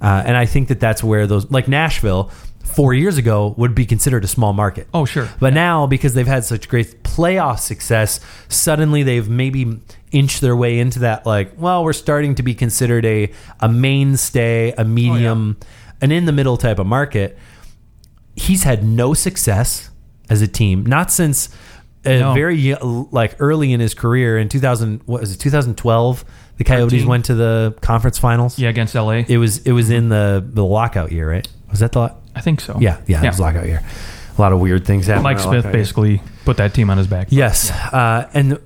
Uh, 0.00 0.22
and 0.26 0.36
I 0.36 0.46
think 0.46 0.66
that 0.68 0.80
that's 0.80 1.02
where 1.04 1.26
those, 1.28 1.48
like 1.50 1.68
Nashville, 1.68 2.32
four 2.66 2.92
years 2.94 3.16
ago 3.16 3.54
would 3.56 3.74
be 3.74 3.86
considered 3.86 4.24
a 4.24 4.26
small 4.26 4.52
market. 4.52 4.86
Oh, 4.92 5.04
sure. 5.04 5.28
But 5.40 5.52
now, 5.54 5.86
because 5.86 6.14
they've 6.14 6.26
had 6.26 6.44
such 6.44 6.68
great 6.68 7.02
playoff 7.02 7.58
success, 7.60 8.20
suddenly 8.48 9.02
they've 9.02 9.28
maybe 9.28 9.80
inched 10.12 10.40
their 10.40 10.56
way 10.56 10.78
into 10.78 10.98
that. 11.00 11.24
Like, 11.24 11.52
well, 11.56 11.84
we're 11.84 11.92
starting 11.92 12.34
to 12.34 12.42
be 12.42 12.54
considered 12.54 13.04
a 13.06 13.30
a 13.60 13.68
mainstay, 13.68 14.72
a 14.76 14.84
medium, 14.84 15.56
an 16.02 16.12
in 16.12 16.24
the 16.26 16.32
middle 16.32 16.56
type 16.56 16.78
of 16.78 16.86
market. 16.86 17.38
He's 18.34 18.64
had 18.64 18.84
no 18.84 19.14
success 19.14 19.90
as 20.28 20.42
a 20.42 20.48
team, 20.48 20.84
not 20.84 21.10
since 21.10 21.48
uh, 22.04 22.10
No. 22.18 22.34
very 22.34 22.74
like 23.10 23.36
early 23.38 23.72
in 23.72 23.80
his 23.80 23.94
career 23.94 24.36
in 24.38 24.48
2000. 24.48 25.00
What 25.06 25.20
was 25.22 25.32
it? 25.32 25.38
2012. 25.38 26.24
The 26.58 26.64
Coyotes 26.64 26.92
13. 27.00 27.08
went 27.08 27.24
to 27.26 27.34
the 27.34 27.74
conference 27.82 28.18
finals. 28.18 28.58
yeah, 28.58 28.68
against 28.70 28.94
LA. 28.94 29.22
It 29.28 29.38
was 29.38 29.58
it 29.66 29.72
was 29.72 29.90
in 29.90 30.08
the 30.08 30.44
the 30.46 30.64
lockout 30.64 31.12
year, 31.12 31.30
right? 31.30 31.46
Was 31.70 31.80
that 31.80 31.92
the 31.92 32.14
I 32.36 32.40
think 32.40 32.60
so. 32.60 32.76
yeah 32.80 33.00
yeah, 33.06 33.24
it 33.24 33.26
was 33.28 33.40
lockout 33.40 33.66
year. 33.66 33.82
A 34.36 34.40
lot 34.40 34.52
of 34.52 34.60
weird 34.60 34.86
things 34.86 35.06
happened. 35.06 35.24
Mike 35.24 35.38
Smith 35.38 35.64
lockout 35.64 35.64
year. 35.64 35.72
basically 35.72 36.22
put 36.44 36.58
that 36.58 36.74
team 36.74 36.90
on 36.90 36.98
his 36.98 37.06
back. 37.06 37.28
Yes, 37.30 37.70
uh, 37.70 38.28
and 38.34 38.60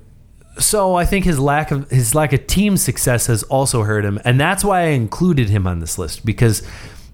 so 0.59 0.95
I 0.95 1.05
think 1.05 1.25
his 1.25 1.39
lack 1.39 1.71
of 1.71 1.89
his 1.89 2.13
lack 2.13 2.33
of 2.33 2.45
team 2.45 2.75
success 2.77 3.27
has 3.27 3.43
also 3.43 3.83
hurt 3.83 4.03
him, 4.03 4.19
and 4.25 4.39
that's 4.39 4.63
why 4.63 4.81
I 4.81 4.87
included 4.87 5.49
him 5.49 5.65
on 5.65 5.79
this 5.79 5.97
list 5.97 6.25
because 6.25 6.61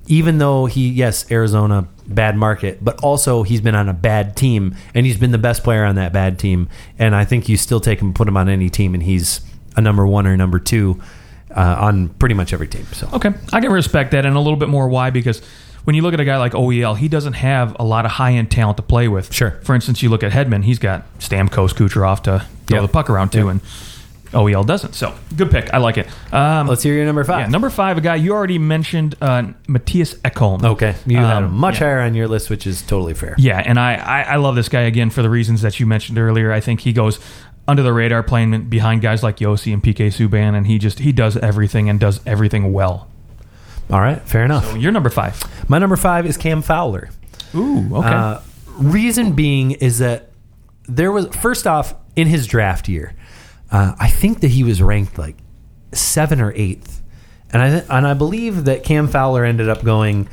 even 0.07 0.37
though 0.37 0.65
he 0.65 0.89
yes 0.89 1.29
Arizona 1.31 1.87
bad 2.07 2.35
market, 2.35 2.83
but 2.83 2.99
also 3.03 3.43
he's 3.43 3.61
been 3.61 3.75
on 3.75 3.89
a 3.89 3.93
bad 3.93 4.35
team 4.35 4.75
and 4.95 5.05
he's 5.05 5.17
been 5.17 5.31
the 5.31 5.37
best 5.37 5.63
player 5.63 5.83
on 5.83 5.95
that 5.95 6.11
bad 6.13 6.39
team, 6.39 6.67
and 6.97 7.15
I 7.15 7.25
think 7.25 7.47
you 7.47 7.57
still 7.57 7.79
take 7.79 7.99
him 8.01 8.13
put 8.13 8.27
him 8.27 8.37
on 8.37 8.49
any 8.49 8.69
team 8.69 8.93
and 8.95 9.03
he's 9.03 9.41
a 9.75 9.81
number 9.81 10.07
one 10.07 10.25
or 10.25 10.35
number 10.35 10.59
two 10.59 10.99
uh, 11.55 11.77
on 11.79 12.09
pretty 12.09 12.35
much 12.35 12.53
every 12.53 12.67
team. 12.67 12.85
So 12.93 13.07
Okay, 13.13 13.29
I 13.53 13.59
can 13.61 13.71
respect 13.71 14.11
that, 14.11 14.25
and 14.25 14.35
a 14.35 14.39
little 14.39 14.57
bit 14.57 14.69
more 14.69 14.87
why 14.87 15.09
because 15.11 15.41
when 15.87 15.95
you 15.95 16.01
look 16.01 16.13
at 16.13 16.19
a 16.19 16.25
guy 16.25 16.35
like 16.37 16.51
OEL, 16.51 16.97
he 16.97 17.07
doesn't 17.07 17.31
have 17.33 17.73
a 17.79 17.83
lot 17.85 18.03
of 18.03 18.11
high 18.11 18.33
end 18.33 18.51
talent 18.51 18.75
to 18.75 18.83
play 18.83 19.07
with. 19.07 19.33
Sure. 19.33 19.51
For 19.63 19.73
instance, 19.73 20.03
you 20.03 20.09
look 20.09 20.21
at 20.21 20.33
Hedman, 20.33 20.65
he's 20.65 20.79
got 20.79 21.05
Stamkos, 21.19 21.73
Kucherov 21.73 22.23
to 22.23 22.45
throw 22.65 22.79
Yeah. 22.79 22.81
the 22.81 22.89
puck 22.89 23.09
around 23.09 23.29
to, 23.29 23.47
and 23.47 23.61
OEL 24.33 24.65
doesn't. 24.65 24.93
So 24.95 25.13
good 25.37 25.49
pick. 25.49 25.73
I 25.73 25.77
like 25.77 25.97
it. 25.97 26.07
Um, 26.33 26.67
let's 26.67 26.83
hear 26.83 26.93
your 26.93 27.05
number 27.05 27.23
five. 27.23 27.39
yeah, 27.39 27.47
number 27.47 27.69
five, 27.69 27.97
a 27.97 28.01
guy 28.01 28.15
you 28.15 28.33
already 28.33 28.57
mentioned, 28.59 29.15
uh, 29.21 29.43
Matthias 29.69 30.15
Ekholm. 30.15 30.65
Okay, 30.65 30.95
you 31.05 31.15
had 31.15 31.37
Um, 31.37 31.45
him 31.45 31.53
much 31.53 31.75
yeah. 31.75 31.87
higher 31.87 32.01
on 32.01 32.13
your 32.15 32.27
list, 32.27 32.49
which 32.49 32.67
is 32.67 32.81
totally 32.81 33.13
fair. 33.13 33.35
Yeah, 33.37 33.63
and 33.65 33.79
I, 33.79 33.93
I, 33.95 34.21
I 34.23 34.35
love 34.35 34.55
this 34.55 34.67
guy 34.67 34.81
again 34.81 35.09
for 35.09 35.21
the 35.21 35.29
reasons 35.29 35.61
that 35.61 35.79
you 35.79 35.85
mentioned 35.85 36.17
earlier. 36.19 36.51
I 36.51 36.59
think 36.59 36.81
he 36.81 36.91
goes 36.91 37.17
under 37.65 37.81
the 37.81 37.93
radar 37.93 38.23
playing 38.23 38.63
behind 38.65 39.01
guys 39.01 39.23
like 39.23 39.37
Josi 39.37 39.71
and 39.73 39.81
PK 39.81 40.07
Subban, 40.07 40.53
and 40.57 40.67
he 40.67 40.77
just 40.77 40.99
he 40.99 41.13
does 41.13 41.37
everything 41.37 41.89
and 41.89 41.97
does 41.97 42.19
everything 42.25 42.73
well. 42.73 43.07
All 43.89 44.01
right, 44.01 44.21
fair 44.23 44.43
enough. 44.43 44.65
So 44.71 44.75
you're 44.75 44.91
number 44.91 45.09
five. 45.09 45.41
My 45.69 45.79
number 45.79 45.95
five 45.95 46.25
is 46.25 46.35
Cam 46.37 46.61
Fowler. 46.61 47.09
Ooh, 47.55 47.95
okay. 47.95 48.07
Uh, 48.07 48.39
reason 48.77 49.31
being 49.33 49.71
is 49.71 49.99
that 49.99 50.29
there 50.87 51.11
was 51.11 51.27
first 51.37 51.65
off 51.65 51.93
in 52.15 52.27
his 52.27 52.47
draft 52.47 52.89
year, 52.89 53.13
uh, 53.71 53.95
I 53.99 54.09
think 54.09 54.41
that 54.41 54.49
he 54.49 54.63
was 54.63 54.81
ranked 54.81 55.17
like 55.17 55.35
seven 55.93 56.41
or 56.41 56.51
eighth, 56.55 57.01
and 57.53 57.61
I 57.61 57.67
and 57.97 58.05
I 58.07 58.13
believe 58.13 58.65
that 58.65 58.83
Cam 58.83 59.07
Fowler 59.07 59.45
ended 59.45 59.69
up 59.69 59.83
going. 59.83 60.27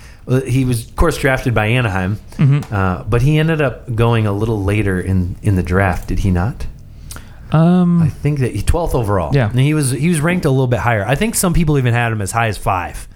He 0.47 0.65
was 0.65 0.89
of 0.89 0.97
course 0.97 1.19
drafted 1.19 1.55
by 1.55 1.67
Anaheim, 1.67 2.17
Mm-hmm. 2.37 2.75
uh, 2.75 3.05
but 3.05 3.23
he 3.23 3.39
ended 3.39 3.61
up 3.61 3.95
going 3.95 4.27
a 4.27 4.33
little 4.33 4.63
later 4.65 5.01
in 5.01 5.37
in 5.43 5.55
the 5.57 5.63
draft. 5.63 6.09
Did 6.09 6.21
he 6.21 6.31
not? 6.31 6.67
um, 7.53 8.03
I 8.03 8.09
think 8.09 8.41
that 8.41 8.55
he 8.55 8.63
twelfth 8.63 8.95
overall. 8.95 9.35
Yeah. 9.35 9.51
and 9.51 9.61
he 9.61 9.75
was 9.75 9.91
he 9.93 10.09
was 10.09 10.21
ranked 10.21 10.45
a 10.45 10.51
little 10.51 10.67
bit 10.67 10.81
higher. 10.81 11.05
I 11.07 11.15
think 11.15 11.35
some 11.35 11.53
people 11.55 11.79
even 11.79 11.95
had 11.95 12.11
him 12.11 12.21
as 12.21 12.33
high 12.33 12.49
as 12.49 12.59
five 12.59 13.07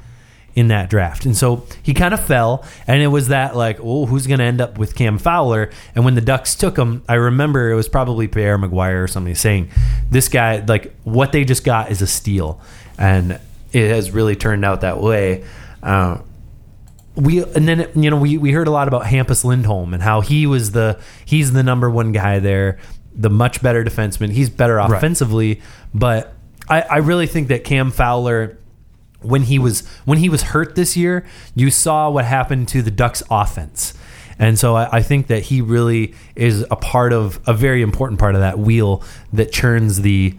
in 0.58 0.66
that 0.68 0.90
draft, 0.90 1.24
and 1.24 1.36
so 1.36 1.64
he 1.84 1.94
kind 1.94 2.12
of 2.12 2.18
fell. 2.18 2.64
And 2.88 3.00
it 3.00 3.06
was 3.06 3.28
that 3.28 3.54
like, 3.54 3.78
oh, 3.80 4.06
who's 4.06 4.26
going 4.26 4.40
to 4.40 4.44
end 4.44 4.60
up 4.60 4.76
with 4.76 4.96
Cam 4.96 5.16
Fowler? 5.16 5.70
And 5.94 6.04
when 6.04 6.16
the 6.16 6.20
Ducks 6.20 6.56
took 6.56 6.76
him, 6.76 7.04
I 7.08 7.14
remember 7.14 7.70
it 7.70 7.76
was 7.76 7.88
probably 7.88 8.26
Pierre 8.26 8.58
McGuire 8.58 9.04
or 9.04 9.06
somebody 9.06 9.36
saying, 9.36 9.70
"This 10.10 10.28
guy, 10.28 10.58
like, 10.66 10.92
what 11.04 11.30
they 11.30 11.44
just 11.44 11.62
got 11.62 11.92
is 11.92 12.02
a 12.02 12.08
steal," 12.08 12.60
and 12.98 13.38
it 13.72 13.88
has 13.88 14.10
really 14.10 14.34
turned 14.34 14.64
out 14.64 14.80
that 14.80 15.00
way. 15.00 15.44
Uh, 15.80 16.18
we 17.14 17.44
and 17.44 17.68
then 17.68 17.88
you 17.94 18.10
know 18.10 18.16
we, 18.16 18.36
we 18.36 18.50
heard 18.50 18.66
a 18.66 18.72
lot 18.72 18.88
about 18.88 19.04
Hampus 19.04 19.44
Lindholm 19.44 19.94
and 19.94 20.02
how 20.02 20.22
he 20.22 20.44
was 20.46 20.72
the 20.72 20.98
he's 21.24 21.52
the 21.52 21.62
number 21.62 21.88
one 21.88 22.10
guy 22.10 22.40
there, 22.40 22.80
the 23.14 23.30
much 23.30 23.62
better 23.62 23.84
defenseman. 23.84 24.32
He's 24.32 24.50
better 24.50 24.78
offensively, 24.78 25.60
but 25.94 26.34
I, 26.68 26.80
I 26.82 26.96
really 26.98 27.28
think 27.28 27.48
that 27.48 27.62
Cam 27.62 27.92
Fowler 27.92 28.58
when 29.20 29.42
he 29.42 29.58
was 29.58 29.86
when 30.04 30.18
he 30.18 30.28
was 30.28 30.42
hurt 30.42 30.74
this 30.74 30.96
year, 30.96 31.26
you 31.54 31.70
saw 31.70 32.10
what 32.10 32.24
happened 32.24 32.68
to 32.68 32.82
the 32.82 32.90
Ducks 32.90 33.22
offense. 33.30 33.94
And 34.38 34.58
so 34.58 34.76
I, 34.76 34.98
I 34.98 35.02
think 35.02 35.26
that 35.28 35.44
he 35.44 35.60
really 35.60 36.14
is 36.36 36.64
a 36.70 36.76
part 36.76 37.12
of 37.12 37.40
a 37.46 37.52
very 37.54 37.82
important 37.82 38.20
part 38.20 38.34
of 38.34 38.40
that 38.40 38.58
wheel 38.58 39.02
that 39.32 39.50
churns 39.50 40.02
the 40.02 40.36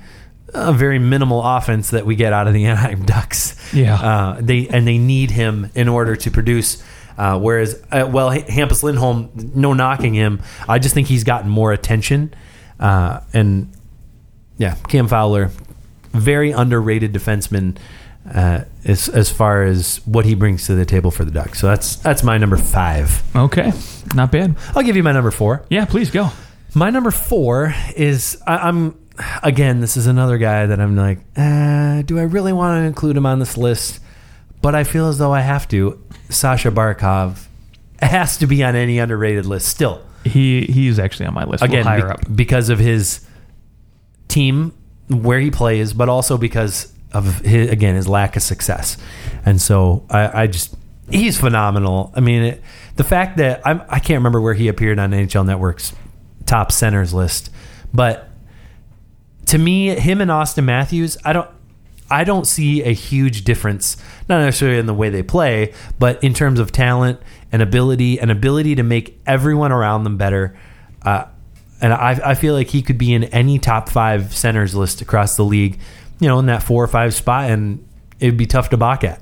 a 0.54 0.74
very 0.74 0.98
minimal 0.98 1.44
offense 1.44 1.92
that 1.92 2.06
we 2.06 2.16
get 2.16 2.34
out 2.34 2.48
of 2.48 2.54
the 2.54 2.66
Anaheim 2.68 3.06
Ducks. 3.06 3.56
Yeah. 3.74 3.96
uh, 3.96 4.38
they 4.42 4.68
and 4.68 4.88
they 4.88 4.98
need 4.98 5.32
him 5.32 5.70
in 5.76 5.88
order 5.88 6.16
to 6.16 6.32
produce. 6.32 6.82
Uh, 7.18 7.38
whereas, 7.38 7.76
uh, 7.92 8.10
well, 8.10 8.32
Hampus 8.32 8.82
Lindholm, 8.82 9.30
no 9.54 9.74
knocking 9.74 10.14
him, 10.14 10.42
I 10.70 10.80
just 10.80 10.96
think 10.96 11.10
he's 11.10 11.26
gotten 11.26 11.50
more 11.50 11.74
attention. 11.74 12.34
Uh, 12.80 13.20
and 13.34 13.74
yeah, 14.58 14.76
Cam 14.88 15.10
Fowler, 15.10 15.52
very 16.12 16.52
underrated 16.52 17.12
defenseman 17.12 17.78
uh, 18.34 18.64
as 18.86 19.10
as 19.10 19.32
far 19.32 19.64
as 19.64 19.98
what 20.06 20.26
he 20.26 20.36
brings 20.36 20.66
to 20.68 20.76
the 20.76 20.86
table 20.86 21.12
for 21.12 21.26
the 21.26 21.32
Ducks. 21.32 21.60
So 21.60 21.68
that's 21.68 21.96
that's 21.98 22.24
my 22.24 22.38
number 22.38 22.58
five. 22.58 23.24
Okay, 23.36 23.72
not 24.14 24.32
bad. 24.32 24.56
I'll 24.76 24.84
give 24.84 24.96
you 24.96 25.04
my 25.04 25.12
number 25.12 25.32
four. 25.32 25.66
Yeah, 25.70 25.86
please 25.86 26.12
go. 26.12 26.30
My 26.76 26.90
number 26.90 27.12
four 27.12 27.74
is 27.96 28.42
I, 28.46 28.58
I'm 28.58 28.98
again. 29.42 29.80
This 29.82 29.98
is 29.98 30.06
another 30.08 30.38
guy 30.38 30.66
that 30.68 30.80
I'm 30.80 30.96
like, 30.96 31.20
uh, 31.36 32.02
do 32.04 32.20
I 32.20 32.24
really 32.24 32.54
want 32.54 32.82
to 32.82 32.86
include 32.88 33.18
him 33.18 33.26
on 33.26 33.40
this 33.40 33.58
list? 33.58 34.00
But 34.62 34.76
I 34.76 34.84
feel 34.84 35.08
as 35.08 35.18
though 35.18 35.34
I 35.34 35.42
have 35.42 35.68
to. 35.70 36.04
Sasha 36.30 36.70
Barkov 36.70 37.46
has 38.02 38.38
to 38.38 38.48
be 38.48 38.64
on 38.64 38.76
any 38.76 39.00
underrated 39.00 39.46
list 39.46 39.68
still. 39.68 40.04
He 40.26 40.66
he's 40.66 41.00
actually 41.00 41.28
on 41.28 41.34
my 41.34 41.46
list. 41.46 41.64
Again, 41.64 41.86
higher 41.86 42.06
be- 42.06 42.12
up. 42.12 42.36
because 42.36 42.70
of 42.70 42.78
his 42.78 43.26
team, 44.28 44.74
where 45.08 45.40
he 45.40 45.50
plays, 45.50 45.94
but 45.94 46.10
also 46.10 46.38
because 46.38 46.94
of 47.14 47.40
his 47.42 47.70
again 47.70 47.96
his 47.96 48.08
lack 48.08 48.36
of 48.36 48.42
success. 48.42 48.98
And 49.46 49.62
so 49.62 50.06
I, 50.10 50.44
I 50.44 50.48
just 50.48 50.76
he's 51.10 51.40
phenomenal. 51.40 52.12
I 52.16 52.20
mean, 52.20 52.44
it, 52.44 52.64
the 52.96 53.04
fact 53.04 53.38
that 53.38 53.62
I'm, 53.66 53.82
I 53.90 54.00
can't 54.00 54.20
remember 54.20 54.42
where 54.42 54.54
he 54.54 54.68
appeared 54.68 55.00
on 55.00 55.12
NHL 55.12 55.46
Network's 55.46 55.94
top 56.46 56.72
centers 56.72 57.14
list, 57.14 57.50
but 57.94 58.30
to 59.48 59.58
me, 59.58 59.88
him 59.88 60.22
and 60.22 60.30
Auston 60.30 60.66
Matthews, 60.66 61.18
I 61.24 61.34
don't. 61.34 61.50
I 62.12 62.24
don't 62.24 62.48
see 62.48 62.82
a 62.82 62.92
huge 62.92 63.44
difference, 63.44 63.96
not 64.28 64.40
necessarily 64.40 64.80
in 64.80 64.88
the 64.88 64.96
way 64.96 65.12
they 65.12 65.22
play, 65.22 65.76
but 66.00 66.24
in 66.24 66.34
terms 66.34 66.60
of 66.60 66.72
talent 66.72 67.20
and 67.52 67.62
ability 67.62 68.20
and 68.20 68.32
ability 68.32 68.74
to 68.76 68.84
make 68.84 69.20
everyone 69.28 69.72
around 69.72 70.06
them 70.06 70.18
better. 70.18 70.58
Uh, 71.04 71.26
and 71.82 71.94
I, 71.94 72.20
I 72.26 72.34
feel 72.34 72.54
like 72.54 72.68
he 72.68 72.82
could 72.82 72.98
be 72.98 73.14
in 73.14 73.26
any 73.26 73.60
top 73.60 73.90
five 73.90 74.36
centers 74.36 74.76
list 74.76 75.02
across 75.02 75.36
the 75.36 75.46
league, 75.46 75.80
you 76.20 76.28
know, 76.28 76.40
in 76.40 76.46
that 76.48 76.64
four 76.64 76.84
or 76.84 76.88
five 76.88 77.14
spot, 77.14 77.50
and 77.50 77.86
it'd 78.20 78.38
be 78.38 78.46
tough 78.46 78.70
to 78.70 78.78
balk 78.78 79.04
at. 79.04 79.22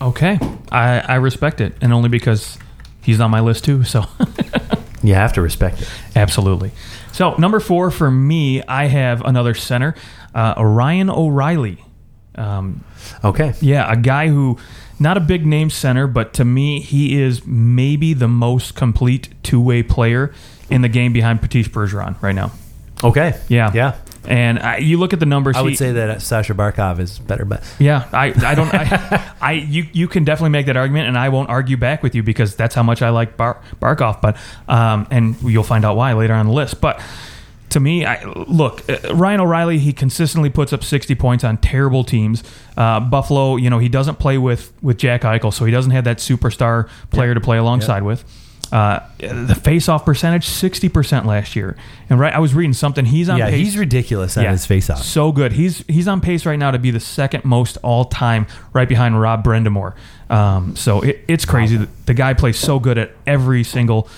Okay, 0.00 0.38
I 0.70 0.98
I 1.00 1.14
respect 1.16 1.60
it, 1.60 1.74
and 1.80 1.92
only 1.92 2.08
because 2.08 2.58
he's 3.02 3.20
on 3.20 3.30
my 3.30 3.40
list 3.40 3.64
too. 3.64 3.84
So 3.84 4.04
You 5.02 5.14
have 5.14 5.34
to 5.34 5.40
respect 5.42 5.82
it. 5.82 5.88
absolutely. 6.16 6.72
So 7.12 7.34
number 7.36 7.60
four 7.60 7.90
for 7.90 8.10
me, 8.10 8.62
I 8.62 8.86
have 8.86 9.22
another 9.24 9.54
center, 9.54 9.94
uh, 10.34 10.54
Ryan 10.58 11.08
O'Reilly. 11.10 11.78
Um, 12.34 12.82
Okay. 13.24 13.54
Yeah, 13.60 13.90
a 13.90 13.96
guy 13.96 14.28
who 14.28 14.58
not 14.98 15.16
a 15.16 15.20
big 15.20 15.46
name 15.46 15.70
center, 15.70 16.06
but 16.06 16.32
to 16.34 16.44
me, 16.44 16.80
he 16.80 17.20
is 17.20 17.46
maybe 17.46 18.14
the 18.14 18.26
most 18.28 18.74
complete 18.74 19.28
two 19.42 19.60
way 19.60 19.82
player 19.82 20.34
in 20.68 20.82
the 20.82 20.88
game 20.88 21.12
behind 21.12 21.40
Patish 21.40 21.68
Bergeron 21.70 22.20
right 22.20 22.34
now. 22.34 22.50
Okay. 23.04 23.38
Yeah, 23.48 23.70
Yeah. 23.72 23.94
And 24.28 24.58
I, 24.58 24.78
you 24.78 24.98
look 24.98 25.12
at 25.12 25.20
the 25.20 25.26
numbers. 25.26 25.56
I 25.56 25.62
would 25.62 25.70
he- 25.70 25.76
say 25.76 25.92
that 25.92 26.22
Sasha 26.22 26.54
Barkov 26.54 26.98
is 26.98 27.18
better, 27.18 27.44
but 27.44 27.62
Yeah, 27.78 28.08
I, 28.12 28.32
I 28.44 28.54
don't 28.54 28.72
I, 28.72 29.34
I 29.40 29.52
you 29.52 29.86
you 29.92 30.08
can 30.08 30.24
definitely 30.24 30.50
make 30.50 30.66
that 30.66 30.76
argument, 30.76 31.08
and 31.08 31.18
I 31.18 31.28
won't 31.28 31.48
argue 31.48 31.76
back 31.76 32.02
with 32.02 32.14
you 32.14 32.22
because 32.22 32.56
that's 32.56 32.74
how 32.74 32.82
much 32.82 33.02
I 33.02 33.10
like 33.10 33.36
Bar, 33.36 33.60
Barkov. 33.80 34.20
But 34.20 34.36
um, 34.68 35.06
and 35.10 35.40
you'll 35.42 35.62
find 35.62 35.84
out 35.84 35.96
why 35.96 36.12
later 36.12 36.34
on 36.34 36.46
the 36.46 36.52
list. 36.52 36.80
But 36.80 37.00
to 37.70 37.80
me, 37.80 38.04
I 38.06 38.24
look 38.24 38.88
uh, 38.88 39.14
Ryan 39.14 39.40
O'Reilly. 39.40 39.78
He 39.78 39.92
consistently 39.92 40.50
puts 40.50 40.72
up 40.72 40.84
sixty 40.84 41.14
points 41.14 41.44
on 41.44 41.56
terrible 41.58 42.04
teams. 42.04 42.42
Uh, 42.76 43.00
Buffalo, 43.00 43.56
you 43.56 43.70
know, 43.70 43.78
he 43.78 43.88
doesn't 43.88 44.18
play 44.18 44.38
with 44.38 44.72
with 44.82 44.98
Jack 44.98 45.22
Eichel, 45.22 45.52
so 45.52 45.64
he 45.64 45.72
doesn't 45.72 45.90
have 45.92 46.04
that 46.04 46.18
superstar 46.18 46.88
player 47.10 47.34
to 47.34 47.40
play 47.40 47.58
alongside 47.58 48.02
with. 48.02 48.24
Uh, 48.72 49.00
the 49.18 49.54
face-off 49.54 50.04
percentage, 50.04 50.44
sixty 50.46 50.88
percent 50.88 51.24
last 51.24 51.54
year, 51.54 51.76
and 52.10 52.18
right, 52.18 52.34
I 52.34 52.40
was 52.40 52.52
reading 52.52 52.72
something. 52.72 53.04
He's 53.04 53.28
on 53.28 53.38
yeah, 53.38 53.48
pace. 53.50 53.58
he's 53.64 53.78
ridiculous 53.78 54.36
at 54.36 54.50
his 54.50 54.66
face 54.66 54.90
off. 54.90 55.02
So 55.02 55.30
good. 55.30 55.52
He's 55.52 55.84
he's 55.86 56.08
on 56.08 56.20
pace 56.20 56.44
right 56.44 56.58
now 56.58 56.72
to 56.72 56.78
be 56.78 56.90
the 56.90 56.98
second 57.00 57.44
most 57.44 57.78
all 57.84 58.06
time, 58.06 58.46
right 58.72 58.88
behind 58.88 59.20
Rob 59.20 59.44
Brind'Amour. 59.44 59.94
Um, 60.28 60.74
so 60.74 61.00
it, 61.02 61.24
it's 61.28 61.44
crazy. 61.44 61.76
The, 61.76 61.88
the 62.06 62.14
guy 62.14 62.34
plays 62.34 62.58
so 62.58 62.80
good 62.80 62.98
at 62.98 63.12
every 63.26 63.62
single. 63.62 64.08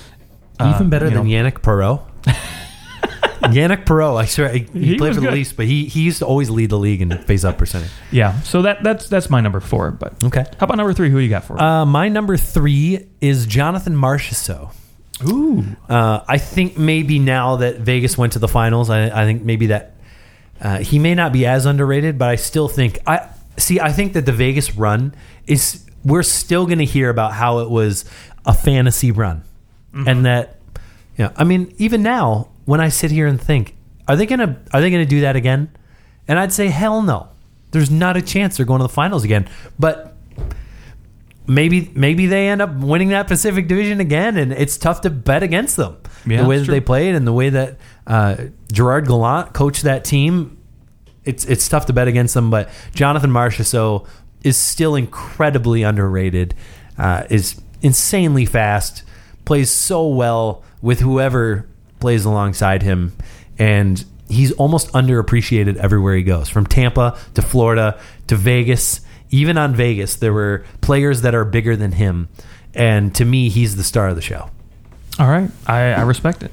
uh, 0.59 0.73
Even 0.75 0.89
better 0.89 1.11
than 1.11 1.29
know- 1.29 1.31
Yanic 1.51 1.59
Perreault. 1.61 2.03
Yanic 3.43 3.85
Perreault, 3.85 4.21
I 4.21 4.25
swear, 4.27 4.49
he, 4.51 4.61
he 4.73 4.97
played 4.99 5.15
for 5.15 5.21
the 5.21 5.27
good. 5.29 5.35
Leafs, 5.35 5.53
but 5.53 5.67
he, 5.67 5.87
he 5.87 6.03
used 6.03 6.19
to 6.19 6.27
always 6.27 6.51
lead 6.51 6.71
the 6.71 6.79
league 6.79 7.01
in 7.03 7.17
face-up 7.19 7.59
percentage. 7.59 7.91
Yeah. 8.11 8.41
So 8.43 8.63
that 8.63 8.83
that's 8.83 9.09
that's 9.09 9.31
my 9.31 9.41
number 9.41 9.61
four. 9.61 9.91
But 9.93 10.23
Okay. 10.25 10.45
how 10.59 10.65
about 10.65 10.77
number 10.77 10.93
three? 10.93 11.11
Who 11.11 11.19
you 11.19 11.29
got 11.29 11.45
for? 11.45 11.61
Uh, 11.61 11.87
my 11.87 12.09
number 12.09 12.37
three 12.37 13.07
is 13.21 13.47
Jonathan 13.47 13.95
Marchessault. 13.95 14.73
Ooh. 15.29 15.65
Uh, 15.89 16.21
I 16.29 16.39
think 16.39 16.79
maybe 16.79 17.19
now 17.19 17.57
that 17.57 17.79
Vegas 17.81 18.17
went 18.17 18.35
to 18.35 18.39
the 18.39 18.49
finals, 18.49 18.89
I, 18.91 19.07
I 19.23 19.25
think 19.25 19.43
maybe 19.43 19.67
that 19.67 19.95
uh, 20.61 20.79
he 20.79 20.99
may 20.99 21.15
not 21.15 21.33
be 21.33 21.45
as 21.47 21.67
underrated, 21.67 22.19
but 22.19 22.29
I 22.29 22.37
still 22.37 22.69
think 22.69 22.99
I 23.07 23.29
see. 23.57 23.81
I 23.81 23.93
think 23.93 24.13
that 24.13 24.27
the 24.27 24.33
Vegas 24.33 24.77
run 24.77 25.15
is 25.47 25.85
we're 26.05 26.23
still 26.23 26.67
going 26.67 26.79
to 26.79 26.85
hear 26.85 27.11
about 27.11 27.33
how 27.33 27.59
it 27.61 27.71
was 27.71 28.05
a 28.47 28.55
fantasy 28.55 29.11
run, 29.11 29.43
and 29.93 30.25
that 30.25 30.57
you 31.17 31.25
know, 31.25 31.33
I 31.37 31.43
mean, 31.45 31.75
even 31.79 32.03
now 32.03 32.49
when 32.69 32.83
I 32.83 32.91
sit 32.91 33.11
here 33.11 33.27
and 33.27 33.41
think, 33.41 33.75
are 34.07 34.15
they 34.15 34.27
gonna 34.27 34.61
are 34.75 34.83
they 34.83 34.91
gonna 34.91 35.07
do 35.07 35.23
that 35.23 35.37
again? 35.37 35.71
And 36.29 36.39
I'd 36.39 36.53
say 36.53 36.69
hell 36.69 37.01
no. 37.01 37.29
There's 37.71 37.91
not 37.91 38.19
a 38.19 38.21
chance 38.21 38.59
they're 38.59 38.67
going 38.67 38.81
to 38.81 38.83
the 38.83 38.91
finals 38.91 39.25
again, 39.25 39.49
but 39.79 40.15
maybe 41.47 41.91
maybe 41.95 42.27
they 42.27 42.49
end 42.49 42.61
up 42.61 42.75
winning 42.75 43.09
that 43.09 43.27
Pacific 43.27 43.69
Division 43.69 44.01
again, 44.01 44.37
and 44.37 44.53
it's 44.53 44.77
tough 44.77 45.01
to 45.01 45.11
bet 45.11 45.43
against 45.43 45.79
them. 45.79 45.97
Yeah, 46.27 46.43
the 46.43 46.49
way 46.49 46.57
that 46.57 46.65
that's 46.65 46.71
they 46.71 46.81
played 46.83 47.15
and 47.15 47.27
the 47.27 47.33
way 47.33 47.49
that 47.49 47.79
uh, 48.07 48.37
Gerard 48.71 49.07
Gallant 49.07 49.55
coached 49.55 49.85
that 49.85 50.05
team, 50.05 50.59
it's 51.25 51.47
it's 51.47 51.67
tough 51.71 51.87
to 51.87 51.95
bet 51.95 52.07
against 52.07 52.35
them. 52.35 52.51
But 52.51 52.69
Jonathan 52.93 53.31
Marchessault 53.31 54.07
is 54.45 54.59
still 54.59 54.95
incredibly 54.95 55.85
underrated. 55.85 56.55
Uh, 56.99 57.25
is 57.31 57.59
insanely 57.81 58.45
fast, 58.45 59.05
plays 59.47 59.71
so 59.71 60.07
well 60.07 60.63
with 60.83 61.01
whoever 61.01 61.67
plays 62.01 62.25
alongside 62.25 62.83
him, 62.83 63.13
and 63.59 64.05
he's 64.29 64.53
almost 64.53 64.93
underappreciated 64.93 65.77
everywhere 65.77 66.15
he 66.17 66.23
goes. 66.23 66.49
From 66.49 66.67
Tampa 66.67 67.19
to 67.35 67.43
Florida 67.43 67.99
to 68.27 68.37
Vegas, 68.37 69.01
even 69.31 69.59
on 69.59 69.75
Vegas, 69.75 70.17
there 70.17 70.33
were 70.33 70.65
players 70.81 71.23
that 71.23 71.35
are 71.35 71.45
bigger 71.45 71.77
than 71.77 71.93
him, 71.93 72.29
and 72.75 73.15
to 73.15 73.25
me, 73.25 73.49
he's 73.49 73.77
the 73.77 73.85
star 73.85 74.09
of 74.09 74.17
the 74.17 74.23
show. 74.23 74.51
All 75.19 75.29
right. 75.29 75.51
I, 75.67 75.93
I 75.93 76.03
respect 76.03 76.43
it. 76.43 76.53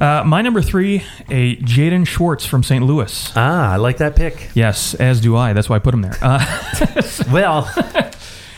Uh, 0.00 0.22
my 0.26 0.42
number 0.42 0.60
three, 0.60 1.02
a 1.30 1.56
Jaden 1.56 2.06
Schwartz 2.06 2.44
from 2.44 2.62
St. 2.62 2.84
Louis. 2.84 3.32
Ah, 3.34 3.72
I 3.72 3.76
like 3.76 3.96
that 3.98 4.14
pick. 4.14 4.50
Yes, 4.54 4.92
as 4.94 5.20
do 5.22 5.36
I. 5.36 5.54
That's 5.54 5.70
why 5.70 5.76
I 5.76 5.78
put 5.78 5.94
him 5.94 6.02
there. 6.02 6.16
Uh, 6.20 6.44
Well, 7.32 7.72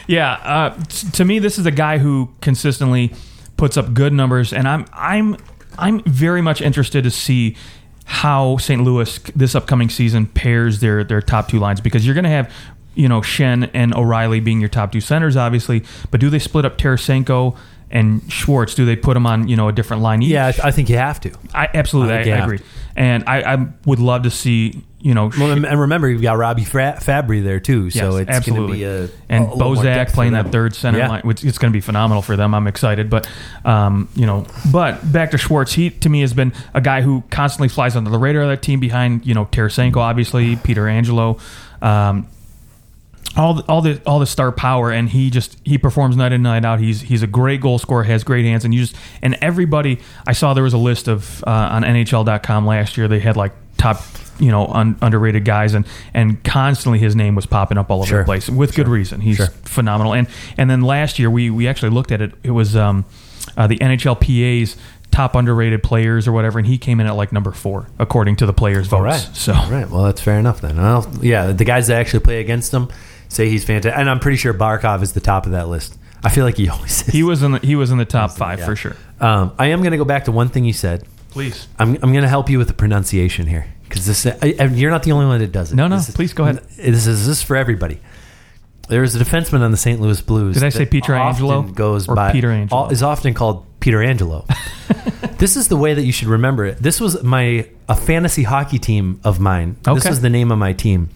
Yeah, 0.09 0.33
uh, 0.33 0.83
t- 0.88 1.11
to 1.11 1.25
me, 1.27 1.38
this 1.38 1.59
is 1.59 1.66
a 1.66 1.71
guy 1.71 1.99
who 1.99 2.31
consistently 2.40 3.12
puts 3.59 3.77
up 3.77 3.92
good 3.92 4.12
numbers, 4.14 4.55
and 4.55 4.66
I'm 4.66 4.87
I'm 4.92 5.37
I'm 5.78 6.02
very 6.04 6.42
much 6.42 6.60
interested 6.60 7.04
to 7.04 7.10
see 7.10 7.56
how 8.04 8.56
St. 8.56 8.82
Louis 8.82 9.18
this 9.36 9.54
upcoming 9.54 9.88
season 9.90 10.26
pairs 10.26 10.80
their 10.80 11.04
their 11.04 11.20
top 11.22 11.48
two 11.48 11.58
lines 11.58 11.80
because 11.80 12.04
you're 12.06 12.14
going 12.14 12.24
to 12.24 12.30
have 12.30 12.52
you 12.94 13.08
know 13.08 13.20
Schenn 13.20 13.70
and 13.74 13.94
O'Reilly 13.94 14.40
being 14.40 14.60
your 14.60 14.68
top 14.68 14.92
two 14.92 15.00
centers, 15.00 15.36
obviously, 15.36 15.84
but 16.10 16.20
do 16.20 16.30
they 16.30 16.38
split 16.38 16.64
up 16.64 16.78
Tarasenko 16.78 17.56
and 17.90 18.30
Schwartz? 18.30 18.74
Do 18.74 18.84
they 18.84 18.96
put 18.96 19.14
them 19.14 19.26
on 19.26 19.46
you 19.48 19.56
know 19.56 19.68
a 19.68 19.72
different 19.72 20.02
line 20.02 20.22
each? 20.22 20.30
yeah, 20.30 20.52
I 20.64 20.70
think 20.70 20.88
you 20.88 20.96
have 20.96 21.20
to. 21.20 21.32
I 21.54 21.68
absolutely 21.74 22.14
I 22.14 22.20
I, 22.20 22.22
think 22.24 22.26
you 22.26 22.32
I 22.32 22.36
have 22.36 22.44
agree, 22.46 22.58
to. 22.58 22.64
and 22.96 23.24
I, 23.26 23.54
I 23.54 23.66
would 23.86 24.00
love 24.00 24.22
to 24.24 24.30
see 24.30 24.82
you 25.00 25.14
know 25.14 25.30
Well, 25.38 25.52
and 25.52 25.64
and 25.64 25.80
remember, 25.80 26.08
you've 26.08 26.22
got 26.22 26.38
Robbie 26.38 26.64
Fra- 26.64 26.98
Fabbri 27.00 27.44
there 27.44 27.61
too, 27.61 27.90
so 27.90 28.16
Yes, 28.18 28.28
it's 28.28 28.48
going 28.48 28.66
to 28.66 28.72
be 28.72 28.82
a 28.84 29.08
and 29.28 29.44
a 29.44 29.48
Bozak 29.48 30.12
playing 30.12 30.32
that 30.32 30.50
third 30.50 30.74
center 30.74 30.98
Yeah. 30.98 31.08
line, 31.08 31.22
which 31.22 31.44
it's 31.44 31.58
going 31.58 31.72
to 31.72 31.76
be 31.76 31.80
phenomenal 31.80 32.20
for 32.22 32.37
them. 32.37 32.54
I'm 32.54 32.66
excited, 32.66 33.08
but 33.08 33.28
um, 33.64 34.08
you 34.14 34.26
know, 34.26 34.46
but 34.72 35.12
back 35.12 35.30
to 35.32 35.38
Schwartz, 35.38 35.72
he 35.72 35.90
to 35.90 36.08
me 36.08 36.20
has 36.22 36.34
been 36.34 36.52
a 36.74 36.80
guy 36.80 37.02
who 37.02 37.22
constantly 37.30 37.68
flies 37.68 37.94
under 37.96 38.11
the 38.11 38.18
radar 38.18 38.42
of 38.42 38.48
that 38.48 38.62
team 38.62 38.80
behind 38.80 39.24
you 39.24 39.34
know 39.34 39.46
Tarasenko, 39.46 39.96
obviously 39.98 40.56
Pietrangelo. 40.56 41.40
Um, 41.80 42.26
all 43.37 43.54
the, 43.54 43.62
all 43.68 43.82
the 43.82 44.00
all 44.04 44.18
the 44.18 44.26
star 44.26 44.50
power, 44.50 44.90
and 44.90 45.08
he 45.08 45.30
just 45.30 45.58
he 45.64 45.78
performs 45.78 46.16
night 46.16 46.32
in 46.32 46.42
night 46.42 46.64
out. 46.64 46.80
He's 46.80 47.02
he's 47.02 47.22
a 47.22 47.26
great 47.28 47.61
goal 47.61 47.78
scorer, 47.78 48.02
has 48.02 48.24
great 48.24 48.44
hands, 48.44 48.64
and 48.64 48.74
you 48.74 48.80
just 48.80 48.96
and 49.22 49.37
everybody. 49.40 50.00
I 50.26 50.32
saw 50.32 50.54
there 50.54 50.64
was 50.64 50.72
a 50.72 50.78
list 50.78 51.06
of 51.08 51.44
uh, 51.46 51.50
on 51.50 51.82
NHL.com 51.84 52.66
last 52.66 52.96
year. 52.96 53.06
They 53.06 53.20
had 53.20 53.37
like 53.37 53.52
top 53.76 54.02
you 54.38 54.51
know 54.51 54.66
un, 54.68 54.96
underrated 55.03 55.44
guys, 55.44 55.74
and 55.74 55.87
and 56.14 56.42
constantly 56.44 56.98
his 56.98 57.14
name 57.16 57.35
was 57.35 57.46
popping 57.46 57.79
up 57.79 57.90
all 57.90 57.98
over 58.01 58.07
Sure. 58.09 58.18
the 58.20 58.24
place 58.24 58.48
with 58.48 58.74
good 58.74 58.88
reason. 58.88 59.20
He's 59.20 59.37
Sure. 59.37 59.46
phenomenal. 59.64 60.14
And 60.14 60.29
and 60.57 60.68
then 60.70 60.81
last 60.83 61.18
year 61.18 61.31
we 61.31 61.51
we 61.51 61.68
actually 61.68 61.90
looked 61.90 62.12
at 62.12 62.20
it. 62.20 62.33
It 62.42 62.51
was 62.53 62.74
um, 62.77 63.05
uh, 63.57 63.66
the 63.66 63.79
NHLPA's 63.79 64.77
top 65.11 65.35
underrated 65.35 65.83
players 65.83 66.29
or 66.29 66.33
whatever, 66.33 66.59
and 66.59 66.66
he 66.68 66.77
came 66.79 67.01
in 67.01 67.07
at 67.07 67.16
like 67.16 67.33
number 67.33 67.51
four 67.53 67.87
according 67.98 68.37
to 68.37 68.46
the 68.46 68.53
players' 68.53 68.87
votes. 68.87 68.92
All 68.98 69.03
right. 69.03 69.31
So 69.33 69.55
All 69.55 69.70
right. 69.70 69.88
Well, 69.88 70.03
that's 70.05 70.20
fair 70.20 70.38
enough 70.38 70.61
then. 70.61 70.77
Well, 70.77 71.11
yeah, 71.22 71.53
the 71.53 71.64
guys 71.64 71.87
that 71.87 71.98
actually 71.98 72.20
play 72.20 72.40
against 72.40 72.72
him 72.72 72.88
say 73.29 73.48
he's 73.48 73.64
fantastic, 73.64 73.98
and 73.98 74.09
I'm 74.11 74.20
pretty 74.20 74.37
sure 74.37 74.53
Barkov 74.55 75.03
is 75.03 75.12
the 75.12 75.20
top 75.20 75.46
of 75.46 75.53
that 75.53 75.68
list. 75.68 75.96
I 76.22 76.31
feel 76.31 76.44
like 76.44 76.57
he 76.57 76.68
always 76.74 77.03
is. 77.03 77.07
he 77.14 77.22
was 77.22 77.42
in 77.42 77.53
the, 77.53 77.59
he 77.61 77.74
was 77.77 77.90
in 77.90 77.98
the 77.98 78.05
top 78.05 78.33
five 78.33 78.59
Yeah. 78.59 78.64
for 78.66 78.77
sure. 78.77 78.96
Um, 79.20 79.53
I 79.59 79.66
am 79.66 79.81
going 79.81 79.92
to 79.92 79.98
go 79.98 80.05
back 80.05 80.24
to 80.27 80.33
one 80.33 80.48
thing 80.48 80.64
you 80.64 80.72
said. 80.72 81.05
Please. 81.31 81.68
I'm, 81.79 81.94
I'm 82.03 82.12
going 82.12 82.22
to 82.22 82.29
help 82.29 82.48
you 82.51 82.59
with 82.59 82.68
the 82.68 82.74
pronunciation 82.74 83.46
here 83.46 83.66
because 83.88 84.07
this 84.07 84.27
I, 84.27 84.46
you're 84.64 84.90
not 84.90 85.03
the 85.03 85.12
only 85.12 85.27
one 85.27 85.38
that 85.40 85.53
does 85.53 85.72
it. 85.72 85.77
No, 85.77 85.88
no, 85.88 85.96
This 85.96 86.09
is- 86.11 86.14
please 86.16 86.33
go 86.33 86.44
ahead. 86.44 86.62
This 86.77 87.07
is 87.07 87.27
this 87.27 87.38
is 87.38 87.42
for 87.42 87.57
everybody. 87.57 88.01
There 88.88 89.03
is 89.03 89.14
a 89.14 89.18
defenseman 89.22 89.61
on 89.61 89.70
the 89.70 89.77
St. 89.77 90.01
Louis 90.01 90.20
Blues. 90.22 90.55
Did 90.55 90.64
I 90.64 90.70
say 90.70 90.85
that 90.85 90.90
Pietrangelo 90.90 91.74
Goes 91.74 92.09
or 92.09 92.14
by 92.14 92.33
Peter 92.33 92.51
Angelo? 92.51 92.83
all- 92.85 92.88
Is 92.90 93.03
often 93.03 93.35
called 93.35 93.66
Peter 93.81 94.03
Angelo. 94.03 94.46
this 95.38 95.57
is 95.57 95.68
the 95.68 95.77
way 95.77 95.92
that 95.92 96.05
you 96.05 96.12
should 96.12 96.29
remember 96.29 96.64
it. 96.64 96.79
This 96.79 96.98
was 97.01 97.22
my 97.22 97.68
a 97.88 97.94
fantasy 97.94 98.44
hockey 98.44 98.79
team 98.79 99.20
of 99.24 99.40
mine. 99.40 99.77
This 99.83 100.09
was 100.09 100.20
the 100.22 100.31
name 100.31 100.51
of 100.51 100.59
my 100.59 100.72
team. 100.72 101.11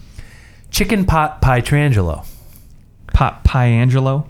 Chicken 0.69 1.05
Pot 1.05 1.41
Pie 1.41 1.61
Pietrangelo. 1.61 2.25
Pa- 3.13 3.39
Piangelo? 3.43 4.27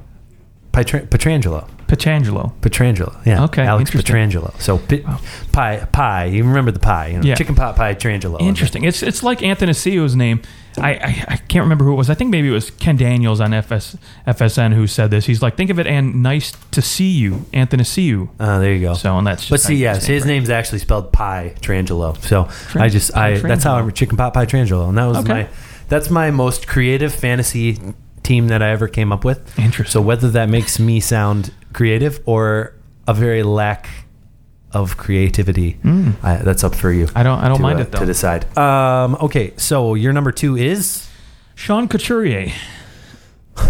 Pietra- 0.71 1.07
Petrangelo. 1.07 1.67
Petrangelo. 1.87 2.53
Petrangelo. 2.61 3.15
Yeah. 3.25 3.43
Okay, 3.45 3.63
Alex. 3.63 3.91
Petrangelo. 3.91 4.59
So 4.59 4.77
pi- 4.77 5.03
pie 5.51 5.87
pie. 5.91 6.25
You 6.25 6.43
remember 6.43 6.71
the 6.71 6.79
pie? 6.79 7.07
You 7.07 7.17
know, 7.19 7.23
Yeah. 7.23 7.35
Chicken 7.35 7.55
pot 7.55 7.75
pie 7.75 7.93
Petrangelo. 7.95 8.39
Interesting. 8.41 8.83
It's 8.83 9.03
it's 9.03 9.23
like 9.23 9.39
Anthonysio's 9.39 10.15
name. 10.15 10.41
I, 10.75 10.93
I 10.93 11.25
I 11.27 11.37
can't 11.37 11.63
remember 11.63 11.85
who 11.85 11.93
it 11.93 11.97
was. 11.97 12.09
I 12.09 12.15
think 12.15 12.31
maybe 12.31 12.47
it 12.47 12.51
was 12.51 12.71
Ken 12.71 12.95
Daniels 12.97 13.39
on 13.39 13.53
FS 13.53 13.95
FSN 14.25 14.73
who 14.73 14.87
said 14.87 15.11
this. 15.11 15.25
He's 15.27 15.41
like, 15.41 15.55
think 15.55 15.69
of 15.69 15.77
it 15.79 15.85
and 15.85 16.23
nice 16.23 16.51
to 16.71 16.81
see 16.81 17.11
you, 17.11 17.45
Anthonysiu. 17.53 18.29
Uh, 18.39 18.57
there 18.59 18.73
you 18.73 18.81
go. 18.81 18.95
So 18.95 19.15
and 19.17 19.27
that's 19.27 19.43
just 19.43 19.49
But 19.51 19.61
see, 19.61 19.75
yes, 19.75 20.09
it, 20.09 20.13
his 20.13 20.25
name's 20.25 20.49
actually 20.49 20.79
spelled 20.79 21.11
Pie 21.13 21.53
Trangelo. 21.61 22.19
So 22.23 22.45
Tran- 22.45 22.81
I 22.81 22.89
just, 22.89 23.15
I 23.15 23.39
Pie 23.39 23.47
that's 23.47 23.63
how 23.63 23.75
I'm 23.75 23.91
chicken 23.91 24.17
pot 24.17 24.33
pie 24.33 24.47
Trangelo, 24.47 24.89
and 24.89 24.97
that 24.97 25.05
was 25.05 25.17
Okay. 25.17 25.33
my, 25.43 25.47
that's 25.89 26.09
my 26.09 26.31
most 26.31 26.67
creative 26.67 27.13
fantasy 27.13 27.77
team 28.23 28.47
that 28.47 28.63
I 28.63 28.69
ever 28.71 28.87
came 28.87 29.11
up 29.11 29.23
with. 29.23 29.59
Interesting. 29.59 29.91
So 29.91 30.01
whether 30.01 30.29
that 30.31 30.49
makes 30.49 30.79
me 30.79 30.99
sound 31.01 31.51
creative 31.73 32.21
or 32.25 32.73
a 33.07 33.13
very 33.13 33.43
lack 33.43 33.89
of 34.71 34.97
creativity, 34.97 35.77
I, 36.23 36.37
that's 36.37 36.63
up 36.63 36.73
for 36.75 36.91
you. 36.91 37.07
I 37.15 37.21
don't 37.23 37.39
I 37.39 37.47
don't 37.47 37.57
to, 37.57 37.63
mind 37.63 37.79
uh, 37.79 37.83
it 37.83 37.91
though. 37.91 37.99
to 37.99 38.05
decide. 38.05 38.57
Um, 38.57 39.15
okay, 39.21 39.53
so 39.57 39.93
your 39.95 40.13
number 40.13 40.31
two 40.31 40.55
is 40.55 41.07
Sean 41.55 41.87
Couturier. 41.87 42.51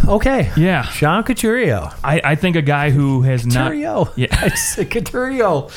okay. 0.07 0.51
Yeah. 0.55 0.83
Sean 0.83 1.23
Couturier. 1.23 1.89
I, 2.03 2.21
I 2.23 2.35
think 2.35 2.55
a 2.55 2.61
guy 2.61 2.89
who 2.89 3.21
has 3.23 3.45
not 3.45 3.71
Couturier. 3.71 4.05
Yeah. 4.15 4.49
Couturier. 4.89 5.43
Know- 5.43 5.67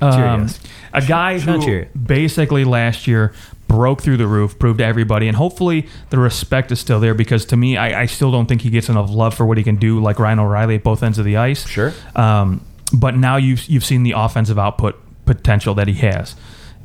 Um, 0.00 0.12
Cheerios. 0.46 0.58
a 0.92 1.02
guy 1.02 1.38
who 1.38 1.84
basically 1.98 2.64
last 2.64 3.06
year 3.06 3.34
broke 3.68 4.02
through 4.02 4.16
the 4.16 4.26
roof, 4.26 4.58
proved 4.58 4.78
to 4.78 4.84
everybody, 4.84 5.28
and 5.28 5.36
hopefully 5.36 5.86
the 6.10 6.18
respect 6.18 6.70
is 6.72 6.80
still 6.80 7.00
there 7.00 7.14
because 7.14 7.44
to 7.46 7.56
me, 7.56 7.76
I, 7.76 8.02
I 8.02 8.06
still 8.06 8.30
don't 8.30 8.46
think 8.46 8.62
he 8.62 8.70
gets 8.70 8.88
enough 8.88 9.10
love 9.10 9.34
for 9.34 9.46
what 9.46 9.58
he 9.58 9.64
can 9.64 9.76
do, 9.76 10.00
like 10.00 10.18
Ryan 10.18 10.38
O'Reilly 10.38 10.76
at 10.76 10.82
both 10.82 11.02
ends 11.02 11.18
of 11.18 11.24
the 11.24 11.36
ice. 11.36 11.66
Sure. 11.66 11.92
Um, 12.14 12.64
but 12.92 13.16
now 13.16 13.36
you've 13.36 13.64
you've 13.66 13.84
seen 13.84 14.02
the 14.02 14.12
offensive 14.12 14.58
output 14.58 15.00
potential 15.24 15.74
that 15.74 15.88
he 15.88 15.94
has. 15.94 16.36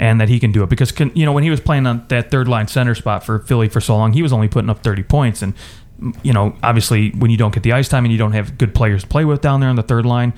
And 0.01 0.21
that 0.21 0.29
he 0.29 0.39
can 0.39 0.53
do 0.53 0.63
it 0.63 0.69
because 0.69 0.93
can, 0.93 1.11
you 1.13 1.25
know 1.25 1.33
when 1.33 1.43
he 1.43 1.49
was 1.49 1.59
playing 1.59 1.85
on 1.85 2.05
that 2.07 2.31
third 2.31 2.47
line 2.47 2.69
center 2.69 2.95
spot 2.95 3.21
for 3.21 3.39
Philly 3.39 3.67
for 3.67 3.81
so 3.81 3.97
long, 3.97 4.13
he 4.13 4.21
was 4.21 4.31
only 4.31 4.47
putting 4.47 4.69
up 4.69 4.81
thirty 4.81 5.03
points, 5.03 5.41
and 5.41 5.53
you 6.23 6.31
know 6.31 6.55
obviously 6.63 7.09
when 7.09 7.29
you 7.31 7.35
don't 7.35 7.53
get 7.53 7.63
the 7.63 7.73
ice 7.73 7.89
time 7.89 8.05
and 8.05 8.11
you 8.13 8.17
don't 8.17 8.31
have 8.31 8.57
good 8.57 8.73
players 8.73 9.01
to 9.01 9.09
play 9.09 9.25
with 9.25 9.41
down 9.41 9.59
there 9.59 9.69
on 9.69 9.75
the 9.75 9.83
third 9.83 10.05
line, 10.05 10.31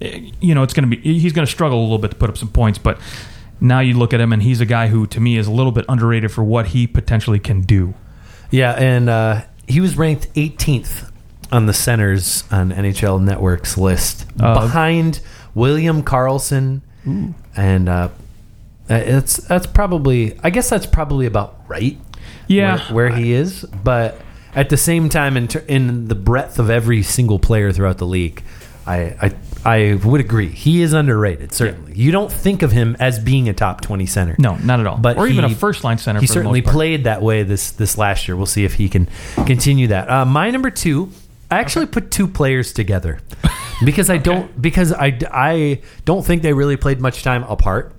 eh, 0.00 0.32
you 0.40 0.56
know 0.56 0.64
it's 0.64 0.74
going 0.74 0.90
to 0.90 0.96
be 0.96 1.00
he's 1.20 1.32
going 1.32 1.46
to 1.46 1.52
struggle 1.52 1.78
a 1.78 1.84
little 1.84 2.00
bit 2.00 2.10
to 2.10 2.16
put 2.16 2.28
up 2.28 2.36
some 2.36 2.48
points. 2.48 2.80
But 2.80 2.98
now 3.60 3.80
you 3.80 3.94
look 3.94 4.12
at 4.14 4.20
him 4.20 4.32
and 4.32 4.42
he's 4.42 4.60
a 4.60 4.66
guy 4.66 4.88
who 4.88 5.06
to 5.08 5.20
me 5.20 5.36
is 5.36 5.46
a 5.46 5.50
little 5.52 5.72
bit 5.72 5.84
underrated 5.88 6.30
for 6.32 6.44
what 6.44 6.68
he 6.68 6.86
potentially 6.86 7.38
can 7.38 7.62
do. 7.62 7.94
Yeah, 8.50 8.72
and 8.72 9.08
uh, 9.08 9.42
he 9.66 9.80
was 9.80 9.96
ranked 9.96 10.32
18th 10.34 11.10
on 11.52 11.66
the 11.66 11.72
centers 11.72 12.44
on 12.50 12.70
NHL 12.72 13.22
Network's 13.22 13.76
list, 13.78 14.26
Uh, 14.40 14.54
behind 14.60 15.20
William 15.54 16.02
Karlsson, 16.02 16.80
and 17.56 17.88
uh, 17.88 18.08
it's 18.88 19.36
that's 19.36 19.66
probably 19.66 20.38
I 20.42 20.50
guess 20.50 20.68
that's 20.70 20.86
probably 20.86 21.26
about 21.26 21.60
right. 21.68 21.98
Yeah. 22.48 22.78
where, 22.92 23.08
where 23.10 23.16
he 23.16 23.32
is, 23.32 23.64
but 23.64 24.20
at 24.54 24.68
the 24.70 24.76
same 24.76 25.08
time, 25.08 25.36
in 25.36 25.48
ter- 25.48 25.64
in 25.66 26.08
the 26.08 26.14
breadth 26.14 26.58
of 26.58 26.70
every 26.70 27.02
single 27.02 27.38
player 27.38 27.72
throughout 27.72 27.98
the 27.98 28.06
league, 28.06 28.42
I 28.86 29.16
I, 29.20 29.34
I 29.66 29.94
would 30.04 30.20
agree 30.20 30.48
he 30.48 30.80
is 30.82 30.92
underrated. 30.92 31.52
Certainly, 31.52 31.94
you 31.94 32.12
don't 32.12 32.30
think 32.30 32.62
of 32.62 32.70
him 32.70 32.96
as 33.00 33.18
being 33.18 33.48
a 33.48 33.52
top 33.52 33.80
20 33.80 34.06
center. 34.06 34.36
No, 34.38 34.56
not 34.56 34.78
at 34.80 34.86
all. 34.86 34.96
But 34.96 35.16
or 35.16 35.26
even 35.26 35.44
he- 35.44 35.52
a 35.52 35.56
first 35.56 35.82
line 35.82 35.98
center. 35.98 36.20
He 36.20 36.26
for 36.26 36.30
the 36.30 36.34
certainly 36.34 36.60
most 36.60 36.66
part. 36.66 36.74
played 36.74 37.04
that 37.04 37.20
way 37.20 37.42
this 37.42 37.72
this 37.72 37.98
last 37.98 38.28
year. 38.28 38.36
We'll 38.36 38.46
see 38.46 38.64
if 38.64 38.74
he 38.74 38.88
can 38.88 39.08
continue 39.44 39.88
that. 39.88 40.08
Uh, 40.08 40.24
my 40.24 40.50
number 40.50 40.70
two, 40.70 41.10
I 41.50 41.58
actually 41.58 41.86
put 41.86 42.10
two 42.10 42.28
players 42.28 42.72
together 42.72 43.18
because 43.84 44.08
I 44.08 44.18
don't 44.18 44.60
because 44.62 44.92
I, 44.92 45.18
I 45.30 45.82
don't 46.04 46.24
think 46.24 46.42
they 46.42 46.52
really 46.52 46.76
played 46.76 47.00
much 47.00 47.22
time 47.24 47.42
apart. 47.44 47.92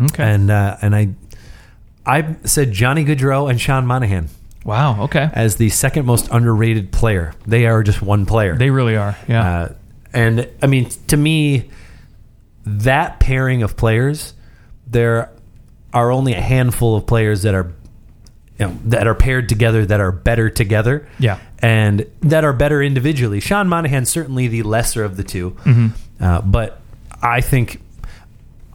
Okay. 0.00 0.22
And 0.24 0.50
uh, 0.50 0.76
and 0.80 0.96
I 0.96 1.08
I 2.06 2.36
said 2.44 2.72
Johnny 2.72 3.04
Gaudreau 3.04 3.50
and 3.50 3.60
Sean 3.60 3.86
Monahan 3.86 4.28
wow. 4.64 5.02
Okay. 5.04 5.28
as 5.32 5.56
the 5.56 5.68
second 5.68 6.06
most 6.06 6.28
underrated 6.30 6.92
player. 6.92 7.34
They 7.46 7.66
are 7.66 7.82
just 7.82 8.02
one 8.02 8.26
player. 8.26 8.56
They 8.56 8.70
really 8.70 8.96
are. 8.96 9.16
Yeah. 9.28 9.48
Uh, 9.62 9.72
and 10.14 10.48
I 10.62 10.66
mean, 10.66 10.88
to 11.08 11.16
me, 11.16 11.68
that 12.64 13.20
pairing 13.20 13.62
of 13.62 13.76
players, 13.76 14.32
there 14.86 15.30
are 15.92 16.10
only 16.10 16.32
a 16.34 16.40
handful 16.40 16.96
of 16.96 17.06
players 17.06 17.42
that 17.42 17.54
are, 17.54 17.72
you 18.58 18.66
know, 18.66 18.78
that 18.86 19.06
are 19.06 19.14
paired 19.14 19.48
together 19.48 19.84
that 19.86 20.00
are 20.00 20.12
better 20.12 20.48
together. 20.48 21.06
Yeah. 21.18 21.38
and 21.60 22.06
that 22.20 22.44
are 22.44 22.52
better 22.52 22.82
individually. 22.82 23.40
Sean 23.40 23.68
Monahan 23.68 24.06
certainly 24.06 24.48
the 24.48 24.62
lesser 24.62 25.04
of 25.04 25.16
the 25.16 25.24
2 25.24 25.50
Mm-hmm. 25.50 25.88
uh, 26.24 26.40
but 26.42 26.80
I 27.22 27.40
think 27.40 27.80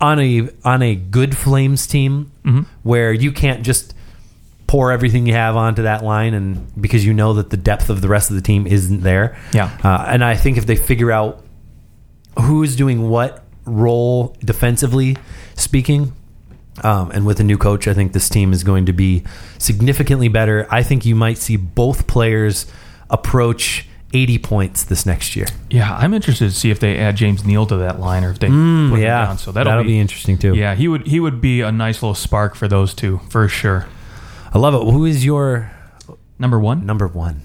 on 0.02 0.19
a 0.19 0.49
on 0.63 0.82
a 0.82 0.95
good 0.95 1.36
Flames 1.38 1.86
team 1.88 2.32
Mm-hmm. 2.45 2.62
where 2.84 3.12
you 3.13 3.32
can't 3.32 3.63
just 3.63 3.93
pour 4.69 4.91
everything 4.91 5.25
you 5.25 5.34
have 5.34 5.55
onto 5.55 5.82
that 5.82 6.03
line 6.03 6.36
and 6.36 6.79
because 6.79 7.03
you 7.03 7.12
know 7.12 7.34
that 7.34 7.49
the 7.49 7.58
depth 7.58 7.89
of 7.89 8.01
the 8.01 8.08
rest 8.08 8.29
of 8.29 8.36
the 8.36 8.41
team 8.41 8.67
isn't 8.67 9.01
there. 9.01 9.36
Yeah. 9.51 9.75
Uh, 9.84 10.05
and 10.08 10.23
I 10.23 10.36
think 10.36 10.58
if 10.60 10.67
they 10.67 10.75
figure 10.75 11.12
out 11.12 11.43
who's 12.39 12.75
doing 12.75 13.10
what 13.10 13.43
role 13.65 14.38
defensively 14.45 15.17
speaking, 15.55 16.13
um, 16.84 17.10
and 17.10 17.25
with 17.25 17.39
a 17.39 17.43
new 17.43 17.58
coach, 17.58 17.88
I 17.88 17.95
think 17.95 18.13
this 18.13 18.29
team 18.29 18.53
is 18.53 18.63
going 18.63 18.86
to 18.86 18.93
be 18.93 19.23
significantly 19.58 20.27
better. 20.27 20.67
I 20.69 20.84
think 20.84 21.03
you 21.03 21.15
might 21.15 21.39
see 21.39 21.58
both 21.58 22.05
players 22.05 22.67
approach 23.10 23.88
80 24.13 24.38
points 24.38 24.84
this 24.84 25.03
next 25.03 25.36
year. 25.36 25.47
Yeah, 25.71 25.95
I'm 25.97 26.13
interested 26.13 26.45
to 26.45 26.55
see 26.55 26.69
if 26.69 26.79
they 26.79 26.95
add 26.99 27.15
James 27.15 27.43
Neal 27.43 27.65
to 27.65 27.77
that 27.77 27.99
line 27.99 28.23
or 28.23 28.29
if 28.29 28.38
they 28.38 28.47
put 28.47 28.53
him 28.53 28.91
Mm, 28.91 29.01
yeah, 29.01 29.25
down. 29.25 29.38
So 29.39 29.51
that'll, 29.51 29.84
be, 29.84 29.99
interesting 29.99 30.38
too. 30.38 30.53
Yeah, 30.53 30.75
he 30.75 30.88
would 30.88 31.08
he 31.08 31.19
would 31.19 31.41
be 31.41 31.62
a 31.62 31.71
nice 31.71 32.03
little 32.03 32.13
spark 32.13 32.53
for 32.53 32.67
those 32.67 32.93
two 32.93 33.19
for 33.29 33.47
sure. 33.47 33.88
I 34.51 34.57
love 34.59 34.73
it. 34.75 34.91
Who 34.91 35.05
is 35.05 35.23
your 35.25 35.71
Number 36.41 36.57
one, 36.57 36.85
number 36.85 37.05
one? 37.07 37.41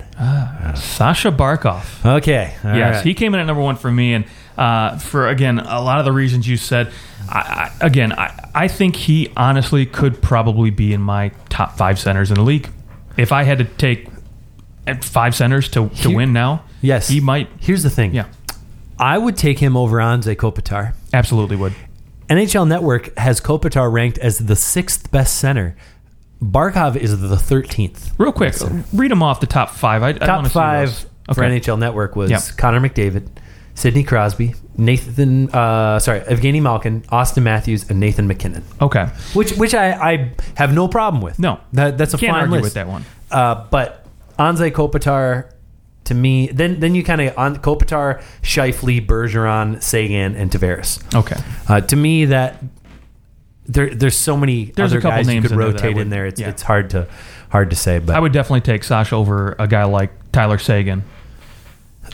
Sasha 0.76 1.32
Barkov. 1.32 2.04
Okay. 2.18 2.54
all 2.64 2.76
yes, 2.76 2.96
right. 2.96 3.04
he 3.04 3.12
came 3.14 3.34
in 3.34 3.40
at 3.40 3.44
number 3.44 3.60
one 3.62 3.74
for 3.74 3.90
me, 3.90 4.14
and 4.14 4.24
uh, 4.56 4.98
for 4.98 5.26
again 5.28 5.58
a 5.58 5.80
lot 5.82 5.98
of 5.98 6.04
the 6.04 6.12
reasons 6.12 6.46
you 6.48 6.56
said. 6.56 6.92
I, 7.28 7.72
I, 7.80 7.86
again, 7.86 8.12
I, 8.12 8.50
I 8.54 8.68
think 8.68 8.94
he 8.94 9.30
honestly 9.36 9.84
could 9.84 10.22
probably 10.22 10.70
be 10.70 10.92
in 10.92 11.00
my 11.00 11.30
top 11.48 11.76
five 11.76 11.98
centers 11.98 12.30
in 12.30 12.36
the 12.36 12.42
league. 12.42 12.68
If 13.16 13.32
I 13.32 13.42
had 13.42 13.58
to 13.58 13.64
take 13.64 14.08
five 15.02 15.34
centers 15.34 15.68
to, 15.70 15.88
to 15.88 16.08
He- 16.08 16.14
win 16.14 16.32
now, 16.32 16.64
Yes. 16.80 17.08
he 17.08 17.20
might. 17.20 17.48
Here's 17.58 17.82
the 17.82 17.90
thing. 17.90 18.14
Yeah, 18.14 18.26
I 18.98 19.18
would 19.18 19.36
take 19.36 19.58
him 19.58 19.76
over 19.76 19.96
Anze 19.98 20.36
Kopitar. 20.36 20.94
absolutely 21.12 21.56
would. 21.56 21.74
NHL 22.30 22.66
Network 22.68 23.16
has 23.18 23.40
Kopitar 23.40 23.90
ranked 23.92 24.18
as 24.18 24.38
the 24.38 24.56
sixth 24.56 25.10
best 25.10 25.36
center. 25.38 25.76
Barkov 26.50 26.96
is 26.96 27.18
the 27.20 27.36
13th. 27.36 28.12
Real 28.18 28.32
quick, 28.32 28.54
read 28.92 29.10
them 29.10 29.22
off 29.22 29.40
the 29.40 29.46
top 29.46 29.70
five. 29.70 30.02
I, 30.02 30.08
I 30.08 30.12
Top 30.12 30.28
wanna 30.38 30.48
five 30.50 30.88
those. 31.26 31.36
for 31.36 31.44
Okay. 31.44 31.58
NHL 31.60 31.78
Network 31.78 32.16
was 32.16 32.30
Yep. 32.30 32.42
Connor 32.58 32.80
McDavid, 32.80 33.28
Sidney 33.74 34.04
Crosby, 34.04 34.54
Nathan, 34.76 35.48
uh, 35.50 35.98
sorry, 35.98 36.20
Evgeny 36.20 36.60
Malkin, 36.60 37.00
Auston 37.02 37.42
Matthews, 37.42 37.88
and 37.90 37.98
Nathan 37.98 38.26
MacKinnon. 38.28 38.62
Okay. 38.80 39.06
Which, 39.32 39.52
which 39.52 39.74
I, 39.74 39.92
I 39.92 40.32
have 40.56 40.74
no 40.74 40.86
problem 40.88 41.22
with. 41.22 41.38
No. 41.38 41.60
that, 41.72 41.96
that's 41.98 42.14
a 42.14 42.18
Can't 42.18 42.32
fine 42.32 42.40
argue 42.42 42.54
list. 42.56 42.64
with 42.64 42.74
that 42.74 42.88
one. 42.88 43.04
Uh, 43.30 43.64
but 43.70 44.04
Anze 44.38 44.70
Kopitar, 44.72 45.50
to 46.04 46.14
me, 46.14 46.48
then 46.48 46.80
then 46.80 46.94
you 46.94 47.02
kind 47.02 47.20
of 47.22 47.38
on 47.38 47.56
Kopitar, 47.56 48.22
Scheifele, 48.42 49.04
Bergeron, 49.06 49.82
Seguin, 49.82 50.36
and 50.36 50.50
Tavares. 50.50 51.02
Okay. 51.14 51.36
Uh, 51.66 51.80
to 51.80 51.96
me, 51.96 52.26
that 52.26 52.62
there 53.66 53.94
there's 53.94 54.16
so 54.16 54.36
many 54.36 54.66
There's 54.66 54.92
a 54.92 54.96
couple 54.96 55.10
guys 55.10 55.26
you 55.26 55.34
names 55.34 55.44
could 55.48 55.52
in 55.52 55.58
there 55.58 55.72
that 55.72 55.80
I 55.80 55.84
rotate 55.86 55.94
would- 55.96 56.02
in 56.02 56.08
there. 56.10 56.26
It's 56.26 56.40
yeah. 56.40 56.48
it's 56.50 56.62
hard 56.62 56.90
to 56.90 57.08
hard 57.50 57.70
to 57.70 57.76
say, 57.76 57.98
but 57.98 58.14
I 58.16 58.20
would 58.20 58.32
definitely 58.32 58.60
take 58.62 58.84
Sasha 58.84 59.14
over 59.14 59.54
a 59.58 59.66
guy 59.68 59.84
like 59.84 60.10
Tyler 60.32 60.58
Seguin. 60.58 61.02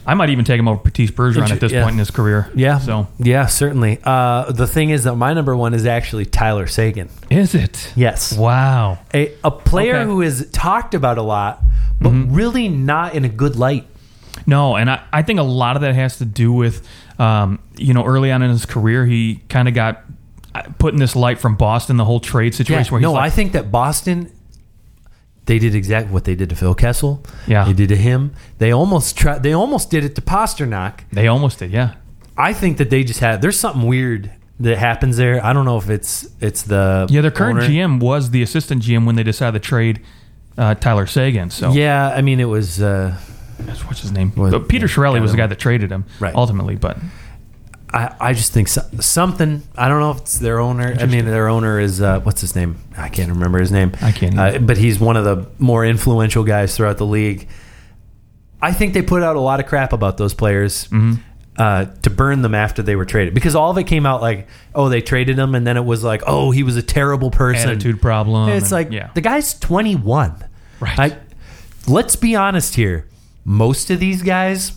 I 0.07 0.15
might 0.15 0.31
even 0.31 0.45
take 0.45 0.59
him 0.59 0.69
over 0.69 0.79
Patrice 0.81 1.11
Bergeron 1.11 1.51
at 1.51 1.61
this 1.61 1.73
Yeah. 1.73 1.83
point 1.83 1.95
in 1.95 1.99
his 1.99 2.11
career. 2.11 2.49
Yeah. 2.55 2.79
So 2.79 3.09
yeah, 3.19 3.47
certainly. 3.47 3.99
Uh, 4.05 4.51
the 4.53 4.67
thing 4.67 4.91
is 4.91 5.05
that 5.05 5.17
my 5.17 5.33
number 5.35 5.57
one 5.57 5.75
is 5.75 5.85
actually 5.85 6.27
Tyler 6.27 6.67
Seguin. 6.67 7.09
is 7.29 7.55
it? 7.55 7.93
Yes. 7.97 8.33
Wow. 8.37 8.99
A, 9.13 9.33
a 9.43 9.51
player 9.51 9.97
Okay. 9.97 10.05
who 10.05 10.23
is 10.23 10.49
talked 10.53 10.95
about 10.95 11.19
a 11.19 11.23
lot, 11.23 11.63
but 12.01 12.11
really 12.11 12.69
not 12.69 13.15
in 13.15 13.25
a 13.25 13.29
good 13.29 13.57
light. 13.57 13.87
No, 14.47 14.77
and 14.77 14.89
I, 14.91 15.03
I 15.13 15.23
think 15.23 15.39
a 15.39 15.45
lot 15.45 15.77
of 15.77 15.83
that 15.83 15.95
has 15.95 16.19
to 16.19 16.25
do 16.25 16.53
with, 16.53 16.87
um, 17.19 17.59
you 17.77 17.93
know, 17.93 18.05
early 18.05 18.31
on 18.33 18.43
in 18.43 18.51
his 18.51 18.65
career, 18.67 19.05
he 19.07 19.43
kind 19.49 19.69
of 19.69 19.75
got 19.75 20.03
put 20.79 20.95
in 20.95 21.01
this 21.01 21.15
light 21.17 21.39
from 21.39 21.57
Boston, 21.57 21.97
the 21.97 22.05
whole 22.05 22.21
trade 22.21 22.55
situation 22.55 22.93
where 22.93 23.01
he's 23.01 23.05
no, 23.05 23.13
like, 23.13 23.25
I 23.25 23.31
think 23.31 23.53
that 23.53 23.71
Boston, 23.71 24.33
they 25.47 25.59
did 25.59 25.75
exactly 25.75 26.13
what 26.13 26.25
they 26.25 26.35
did 26.35 26.49
to 26.51 26.57
Phil 26.57 26.75
Kessel. 26.75 27.25
Yeah. 27.47 27.65
They 27.65 27.73
did 27.73 27.89
to 27.91 27.97
him. 27.97 28.35
They 28.59 28.73
almost 28.73 29.17
tried. 29.17 29.43
They 29.43 29.53
almost 29.53 29.91
did 29.91 30.05
it 30.05 30.15
to 30.17 30.21
Pastrnak. 30.21 31.01
they 31.13 31.29
almost 31.29 31.59
did, 31.59 31.71
yeah. 31.71 31.95
I 32.37 32.53
think 32.53 32.79
that 32.79 32.91
they 32.91 33.05
just 33.05 33.21
had. 33.21 33.43
There's 33.43 33.59
something 33.61 33.87
weird 33.87 34.31
that 34.61 34.79
happens 34.79 35.17
there. 35.17 35.45
I 35.45 35.53
don't 35.53 35.65
know 35.65 35.77
if 35.79 35.89
it's 35.91 36.29
it's 36.41 36.63
the 36.63 37.07
Yeah, 37.11 37.21
their 37.21 37.31
current 37.31 37.59
owner. 37.59 37.69
GM 37.69 38.01
was 38.01 38.31
the 38.31 38.43
assistant 38.43 38.83
GM 38.83 39.07
when 39.07 39.15
they 39.17 39.23
decided 39.23 39.63
to 39.63 39.67
trade 39.69 40.01
uh, 40.57 40.75
Tyler 40.75 41.07
Seguin. 41.07 41.51
So 41.51 41.73
Yeah, 41.73 42.09
I 42.11 42.23
mean 42.23 42.41
it 42.41 42.45
was. 42.47 42.81
Uh, 42.81 43.17
what's 43.87 44.01
his 44.01 44.13
name? 44.13 44.33
Well, 44.37 44.51
But 44.51 44.69
Peter 44.69 44.87
yeah, 44.87 44.93
Chiarelli 44.95 45.21
was 45.21 45.33
the 45.33 45.37
guy 45.37 45.47
that 45.47 45.59
traded 45.59 45.91
him 45.91 46.05
Right. 46.19 46.35
ultimately. 46.35 46.77
But 46.77 46.97
I, 47.93 48.15
I 48.21 48.33
just 48.35 48.53
think 48.53 48.69
so, 48.69 48.83
something. 49.01 49.63
I 49.77 49.89
don't 49.89 50.01
know 50.01 50.13
if 50.13 50.19
it's 50.19 50.39
their 50.39 50.61
owner. 50.61 50.97
I 51.01 51.07
mean, 51.07 51.25
their 51.25 51.49
owner 51.49 51.81
is 51.81 52.01
uh, 52.01 52.21
what's 52.21 52.41
his 52.41 52.55
name? 52.55 52.79
I 52.97 53.09
can't 53.09 53.31
remember 53.31 53.59
his 53.59 53.73
name. 53.73 53.93
I 54.01 54.13
can't 54.13 54.39
Uh, 54.39 54.59
but 54.59 54.77
he's 54.79 55.01
one 55.01 55.17
of 55.17 55.25
the 55.25 55.47
more 55.59 55.85
influential 55.85 56.45
guys 56.45 56.77
throughout 56.77 56.99
the 56.99 57.07
league. 57.07 57.49
I 58.63 58.73
think 58.73 58.95
they 58.95 59.03
put 59.03 59.23
out 59.23 59.37
a 59.37 59.41
lot 59.41 59.59
of 59.61 59.67
crap 59.67 59.93
about 59.93 60.19
those 60.19 60.35
players 60.35 60.85
Mm-hmm. 60.89 61.15
uh, 61.57 61.87
to 62.03 62.11
burn 62.11 62.43
them 62.43 62.55
after 62.55 62.83
they 62.83 62.95
were 62.95 63.05
traded 63.07 63.35
because 63.35 63.55
all 63.57 63.71
of 63.71 63.79
it 63.79 63.85
came 63.85 64.07
out 64.07 64.21
like, 64.23 64.47
oh, 64.75 64.89
they 64.89 65.01
traded 65.01 65.39
him, 65.39 65.55
and 65.55 65.67
then 65.67 65.77
it 65.77 65.85
was 65.85 66.05
like, 66.05 66.23
oh, 66.27 66.51
he 66.53 66.63
was 66.63 66.77
a 66.77 66.83
terrible 66.83 67.31
person. 67.31 67.71
attitude 67.71 68.01
problem. 68.01 68.49
And 68.49 68.57
it's 68.57 68.67
and- 68.67 68.73
like 68.73 68.93
yeah, 68.93 69.11
the 69.15 69.21
guy's 69.21 69.59
21. 69.59 70.45
Right. 70.79 70.99
I, 70.99 71.19
let's 71.89 72.17
be 72.17 72.37
honest 72.37 72.75
here. 72.77 73.07
Most 73.45 73.91
of 73.91 73.99
these 73.99 74.23
guys, 74.23 74.73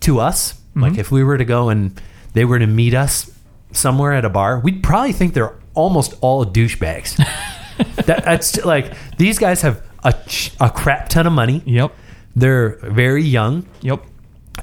to 0.00 0.20
us, 0.20 0.54
Mm-hmm. 0.54 0.80
like 0.82 0.98
if 0.98 1.12
we 1.12 1.22
were 1.22 1.38
to 1.38 1.44
go 1.44 1.68
and 1.68 2.00
they 2.34 2.44
were 2.44 2.58
to 2.58 2.66
meet 2.66 2.94
us 2.94 3.30
somewhere 3.72 4.12
at 4.12 4.24
a 4.24 4.30
bar, 4.30 4.60
we'd 4.60 4.82
probably 4.82 5.12
think 5.12 5.34
they're 5.34 5.54
almost 5.74 6.14
all 6.20 6.44
douchebags. 6.44 7.16
that, 8.06 8.24
that's 8.24 8.64
like 8.64 8.92
these 9.16 9.38
guys 9.38 9.62
have 9.62 9.82
a, 10.04 10.14
a 10.60 10.70
crap 10.70 11.08
ton 11.08 11.26
of 11.26 11.32
money. 11.32 11.62
Yep. 11.66 11.92
They're 12.36 12.76
very 12.82 13.22
young, 13.24 13.66
Yep. 13.82 14.04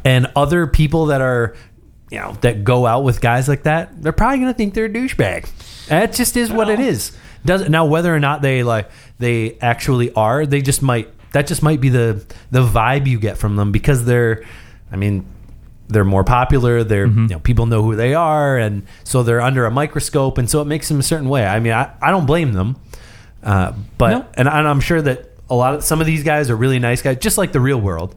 and 0.06 0.28
other 0.36 0.68
people 0.68 1.08
that 1.08 1.22
are, 1.22 1.56
you 2.10 2.20
know, 2.20 2.38
that 2.42 2.64
go 2.64 2.86
out 2.86 3.04
with 3.04 3.22
guys 3.22 3.48
like 3.48 3.64
that, 3.64 4.02
they're 4.02 4.12
probably 4.12 4.40
gonna 4.40 4.54
think 4.54 4.74
they're 4.74 4.86
a 4.86 4.90
douchebag. 4.90 5.50
That 5.88 6.14
just 6.14 6.36
is 6.38 6.52
what 6.52 6.70
it 6.70 6.80
is. 6.80 7.18
Does 7.46 7.68
now 7.70 7.86
whether 7.86 8.14
or 8.14 8.20
not 8.20 8.42
they 8.42 8.64
like 8.64 8.90
they 9.20 9.58
actually 9.62 10.14
are, 10.14 10.46
they 10.46 10.62
just 10.62 10.82
might. 10.82 11.10
That 11.32 11.48
just 11.48 11.64
might 11.64 11.80
be 11.80 11.88
the 11.90 12.24
the 12.52 12.62
vibe 12.62 13.08
you 13.08 13.18
get 13.20 13.38
from 13.38 13.56
them 13.56 13.72
because 13.72 14.04
they're, 14.04 14.44
I 14.92 14.98
mean, 14.98 15.26
they're 15.92 16.06
more 16.06 16.24
popular. 16.24 16.84
They're 16.84 17.08
Mm-hmm. 17.08 17.22
you 17.24 17.28
know 17.30 17.40
people 17.40 17.66
know 17.66 17.84
who 17.84 17.96
they 17.96 18.14
are, 18.14 18.58
and 18.58 18.84
so 19.04 19.24
they're 19.24 19.42
under 19.42 19.66
a 19.66 19.72
microscope, 19.72 20.38
and 20.38 20.50
so 20.50 20.62
it 20.62 20.66
makes 20.66 20.88
them 20.88 21.00
a 21.00 21.04
certain 21.04 21.30
way. 21.30 21.46
I 21.46 21.60
mean, 21.60 21.74
I, 21.74 21.92
I 22.02 22.10
don't 22.12 22.26
blame 22.26 22.54
them, 22.54 22.78
uh, 23.44 23.74
but 23.98 24.10
No. 24.12 24.26
and, 24.36 24.48
and 24.48 24.68
I'm 24.68 24.80
sure 24.80 25.02
that 25.02 25.30
a 25.50 25.56
lot 25.56 25.74
of 25.76 25.84
some 25.84 26.00
of 26.00 26.08
these 26.08 26.24
guys 26.24 26.50
are 26.50 26.56
really 26.56 26.80
nice 26.80 27.02
guys, 27.02 27.18
just 27.20 27.38
like 27.38 27.52
the 27.52 27.60
real 27.60 27.80
world. 27.82 28.16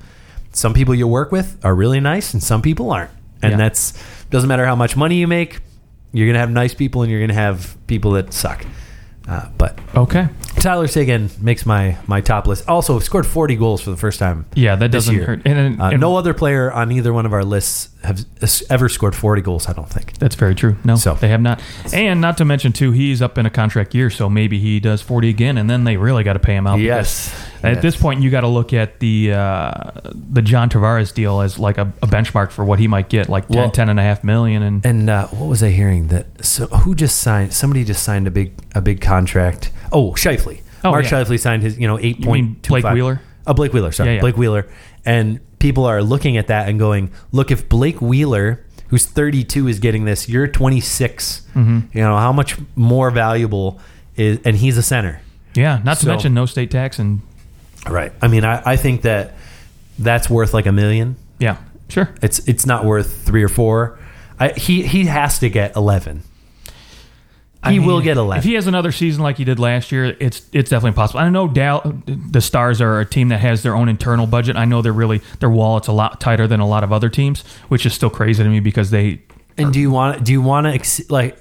Some 0.53 0.73
people 0.73 0.95
you 0.95 1.09
work 1.09 1.33
with 1.33 1.59
are 1.65 1.75
really 1.75 2.01
nice, 2.01 2.33
and 2.33 2.43
some 2.43 2.63
people 2.63 2.91
aren't, 2.93 3.11
and 3.43 3.53
Yeah. 3.53 3.57
that's 3.59 3.93
doesn't 4.31 4.49
matter 4.49 4.65
how 4.67 4.77
much 4.77 4.97
money 4.97 5.17
you 5.17 5.27
make. 5.27 5.61
You're 6.13 6.29
gonna 6.29 6.39
have 6.39 6.51
nice 6.51 6.75
people, 6.75 7.03
and 7.03 7.11
you're 7.11 7.21
gonna 7.21 7.35
have 7.35 7.77
people 7.89 8.13
that 8.13 8.33
suck. 8.33 8.65
Uh, 9.27 9.49
but 9.59 9.79
Okay. 9.97 10.29
Tyler 10.65 10.87
Seguin 10.89 11.29
makes 11.41 11.67
my 11.67 11.97
my 12.07 12.21
top 12.23 12.47
list. 12.47 12.67
Also 12.69 12.99
scored 12.99 13.27
40 13.27 13.57
goals 13.57 13.81
for 13.83 13.91
the 13.91 13.97
first 13.99 14.19
time. 14.19 14.47
Yeah, 14.55 14.77
that 14.77 14.91
doesn't 14.91 15.15
year. 15.15 15.27
hurt. 15.27 15.43
And, 15.45 15.59
and, 15.59 15.81
Uh, 15.81 15.85
and 15.93 16.01
no 16.01 16.17
other 16.17 16.33
player 16.35 16.73
on 16.73 16.91
either 16.91 17.13
one 17.13 17.27
of 17.27 17.33
our 17.35 17.45
lists 17.45 17.91
have 18.03 18.25
ever 18.71 18.89
scored 18.89 19.15
40 19.15 19.41
goals. 19.43 19.69
I 19.69 19.73
don't 19.73 19.89
think. 19.89 20.15
That's 20.19 20.35
very 20.35 20.55
true. 20.55 20.77
No, 20.85 20.97
So- 20.97 21.15
they 21.21 21.29
have 21.29 21.41
not. 21.41 21.61
And 21.93 22.21
not 22.21 22.37
to 22.39 22.45
mention, 22.45 22.73
too, 22.73 22.93
he's 22.93 23.23
up 23.23 23.39
in 23.39 23.47
a 23.47 23.51
contract 23.51 23.95
year, 23.95 24.11
so 24.11 24.29
maybe 24.29 24.59
he 24.59 24.79
does 24.79 25.01
40 25.01 25.31
again, 25.31 25.57
and 25.57 25.71
then 25.71 25.85
they 25.85 25.97
really 25.97 26.23
got 26.23 26.35
to 26.35 26.39
pay 26.39 26.55
him 26.55 26.67
out. 26.67 26.81
Yes. 26.81 27.33
At 27.63 27.75
Yes. 27.75 27.83
this 27.83 27.97
point, 27.97 28.21
you 28.23 28.31
got 28.31 28.43
to 28.43 28.49
look 28.49 28.75
at 28.75 29.01
the 29.01 29.33
uh, 29.33 29.73
the 30.35 30.43
John 30.43 30.69
Tavares 30.69 31.15
deal 31.15 31.41
as 31.41 31.59
like 31.59 31.79
a, 31.79 31.91
a 32.03 32.07
benchmark 32.07 32.51
for 32.51 32.63
what 32.65 32.79
he 32.79 32.89
might 32.89 33.09
get, 33.09 33.29
like 33.31 33.49
10, 33.49 33.57
Well- 33.57 33.71
10 33.71 33.89
and 33.89 33.99
a 33.99 34.03
half 34.03 34.23
million. 34.25 34.63
And 34.63 34.85
And 34.85 35.09
uh, 35.09 35.27
what 35.29 35.49
was 35.49 35.63
I 35.63 35.71
hearing 35.71 36.09
that? 36.09 36.27
So 36.45 36.67
who 36.67 36.95
just 36.95 37.17
signed? 37.21 37.55
Somebody 37.55 37.85
just 37.85 38.03
signed 38.03 38.27
a 38.27 38.31
big 38.31 38.53
a 38.75 38.81
big 38.83 39.01
contract. 39.01 39.71
Oh, 39.95 40.11
Scheifele. 40.13 40.61
Oh, 40.85 40.91
Mark 40.91 41.05
yeah. 41.05 41.11
Scheifele 41.11 41.41
signed 41.41 41.63
his 41.63 41.79
you 41.79 41.87
know 41.89 41.99
eight 41.99 42.21
point 42.23 42.63
two 42.63 42.71
Blake 42.71 42.85
Wheeler? 42.93 43.21
Oh, 43.47 43.55
Blake 43.55 43.73
Wheeler. 43.73 43.93
Sorry, 43.93 44.11
Yeah, 44.11 44.15
yeah. 44.17 44.21
Blake 44.21 44.37
Wheeler. 44.37 44.67
And 45.07 45.41
people 45.59 45.85
are 45.87 46.03
looking 46.03 46.37
at 46.37 46.49
that 46.49 46.69
and 46.69 46.79
going, 46.79 47.11
look, 47.33 47.51
if 47.51 47.69
Blake 47.69 48.01
Wheeler, 48.03 48.65
who's 48.89 49.05
32, 49.07 49.69
is 49.69 49.79
getting 49.79 50.05
this, 50.07 50.29
you're 50.29 50.47
26. 50.47 51.43
Mm-hmm. 51.55 51.81
You 51.97 52.03
know 52.03 52.17
how 52.17 52.33
much 52.33 52.57
more 52.75 53.11
valuable 53.11 53.79
is, 54.17 54.39
and 54.45 54.57
he's 54.57 54.77
a 54.79 54.83
center. 54.83 55.21
yeah, 55.55 55.81
not 55.85 55.99
to 55.99 56.07
mention 56.07 56.35
no 56.35 56.47
state 56.47 56.71
tax. 56.71 56.99
And 56.99 57.21
Right. 57.89 58.13
I 58.23 58.29
mean, 58.29 58.45
I, 58.45 58.63
I 58.65 58.77
think 58.77 59.03
that 59.03 59.35
that's 59.99 60.29
worth 60.31 60.55
like 60.55 60.67
a 60.67 60.73
million. 60.73 61.17
yeah, 61.39 61.59
sure. 61.89 62.15
It's 62.23 62.39
it's 62.49 62.65
not 62.67 62.85
worth 62.85 63.25
three 63.27 63.43
or 63.43 63.49
four. 63.49 63.99
I, 64.41 64.49
he 64.51 64.83
he 64.83 65.05
has 65.05 65.39
to 65.41 65.49
get 65.51 65.77
11. 65.77 66.23
I 67.65 67.73
He 67.73 67.79
mean, 67.79 67.89
will 67.89 68.01
get 68.01 68.17
11. 68.17 68.39
If 68.39 68.45
he 68.45 68.55
has 68.55 68.67
another 68.67 68.93
season 68.93 69.23
like 69.23 69.37
he 69.39 69.45
did 69.45 69.59
last 69.59 69.91
year, 69.91 70.17
it's 70.21 70.43
it's 70.53 70.71
definitely 70.71 70.97
possible. 70.97 71.21
I 71.21 71.29
know 71.31 71.49
Dal, 71.49 71.81
the 72.07 72.41
Stars 72.41 72.81
are 72.81 73.01
a 73.01 73.05
team 73.07 73.29
that 73.29 73.41
has 73.41 73.63
their 73.63 73.75
own 73.75 73.89
internal 73.89 74.27
budget. 74.27 74.57
I 74.57 74.65
know 74.65 74.83
they're 74.83 74.93
really 74.93 75.23
their 75.41 75.51
wallet's 75.51 75.89
a 75.89 75.93
lot 75.93 76.21
tighter 76.21 76.47
than 76.47 76.61
a 76.61 76.67
lot 76.67 76.85
of 76.85 76.93
other 76.93 77.09
teams, 77.09 77.43
which 77.69 77.87
is 77.87 77.93
still 77.95 78.11
crazy 78.11 78.43
to 78.43 78.49
me 78.49 78.61
because 78.61 78.91
they 78.91 79.23
And 79.57 79.73
do 79.73 79.81
you 79.81 79.91
want 79.91 80.25
do 80.25 80.33
you 80.33 80.43
want 80.43 80.67
to 80.67 80.73
ex- 80.73 81.09
like? 81.11 81.41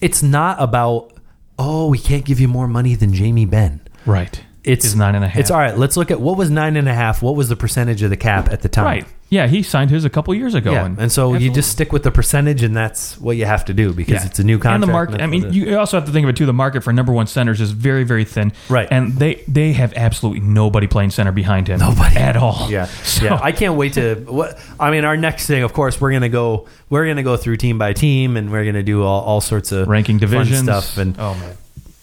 It's 0.00 0.22
not 0.22 0.56
about 0.60 1.12
oh 1.58 1.88
we 1.88 1.98
can't 1.98 2.24
give 2.24 2.40
you 2.40 2.48
more 2.48 2.66
money 2.66 2.94
than 2.94 3.12
Jamie 3.14 3.46
Benn. 3.46 3.80
right. 4.06 4.42
It's 4.62 4.84
is 4.84 4.94
nine 4.94 5.14
and 5.14 5.24
a 5.24 5.28
half. 5.28 5.40
It's 5.40 5.50
all 5.50 5.58
right. 5.58 5.76
Let's 5.78 5.96
look 5.96 6.10
at 6.10 6.20
what 6.20 6.36
was 6.36 6.50
nine 6.50 6.76
and 6.76 6.86
a 6.86 6.92
half. 6.92 7.22
What 7.22 7.34
was 7.34 7.48
the 7.48 7.56
percentage 7.56 8.02
of 8.02 8.10
the 8.10 8.16
cap 8.18 8.50
at 8.52 8.60
the 8.60 8.68
time? 8.68 8.84
right. 8.84 9.06
Yeah, 9.30 9.46
he 9.46 9.62
signed 9.62 9.90
his 9.90 10.04
a 10.04 10.10
couple 10.10 10.34
years 10.34 10.54
ago. 10.54 10.72
Yeah, 10.72 10.86
and 10.98 11.10
so 11.12 11.34
you 11.34 11.52
just 11.52 11.70
stick 11.70 11.92
with 11.92 12.02
the 12.02 12.10
percentage, 12.10 12.64
and 12.64 12.76
that's 12.76 13.16
what 13.20 13.36
you 13.36 13.44
have 13.46 13.64
to 13.66 13.72
do 13.74 13.92
because 13.92 14.14
Yeah. 14.14 14.26
it's 14.26 14.40
a 14.40 14.44
new 14.44 14.58
contract. 14.58 14.74
And 14.74 14.82
the 14.82 14.92
market. 14.92 15.12
and 15.14 15.22
I 15.22 15.26
mean, 15.26 15.42
what 15.42 15.54
it 15.54 15.56
is. 15.56 15.68
you 15.70 15.78
also 15.78 15.96
have 15.98 16.06
to 16.06 16.12
think 16.12 16.24
of 16.24 16.30
it 16.30 16.36
too. 16.36 16.46
The 16.46 16.52
market 16.52 16.82
for 16.82 16.92
number 16.92 17.12
one 17.12 17.28
centers 17.28 17.60
is 17.60 17.70
very, 17.70 18.02
very 18.02 18.24
thin. 18.24 18.52
Right. 18.68 18.88
And 18.90 19.14
they 19.16 19.44
they 19.46 19.72
have 19.74 19.92
absolutely 19.94 20.40
nobody 20.40 20.88
playing 20.88 21.10
center 21.10 21.30
behind 21.30 21.68
him. 21.68 21.78
Nobody. 21.78 22.16
at 22.16 22.36
all. 22.36 22.66
Yeah, 22.70 22.86
So, 23.04 23.24
yeah. 23.26 23.38
I 23.40 23.52
can't 23.52 23.76
wait 23.76 23.92
to. 23.92 24.16
What 24.16 24.58
I 24.80 24.90
mean, 24.90 25.04
our 25.04 25.16
next 25.16 25.46
thing, 25.46 25.62
of 25.62 25.72
course, 25.72 26.00
we're 26.00 26.10
gonna 26.12 26.28
go. 26.28 26.66
We're 26.88 27.06
gonna 27.06 27.22
go 27.22 27.36
through 27.36 27.56
team 27.58 27.78
by 27.78 27.92
team, 27.92 28.36
and 28.36 28.50
we're 28.50 28.64
gonna 28.64 28.82
do 28.82 29.04
all, 29.04 29.22
all 29.22 29.40
sorts 29.40 29.70
of 29.70 29.86
ranking 29.86 30.18
fun 30.18 30.28
divisions 30.28 30.62
stuff. 30.64 30.98
And 30.98 31.14
oh 31.20 31.34
man. 31.34 31.56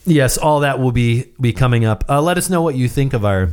yes, 0.06 0.38
all 0.38 0.60
that 0.60 0.80
will 0.80 0.92
be 0.92 1.26
be 1.38 1.52
coming 1.52 1.84
up. 1.84 2.04
Uh, 2.08 2.22
let 2.22 2.38
us 2.38 2.48
know 2.48 2.62
what 2.62 2.74
you 2.74 2.88
think 2.88 3.12
of 3.12 3.26
our 3.26 3.50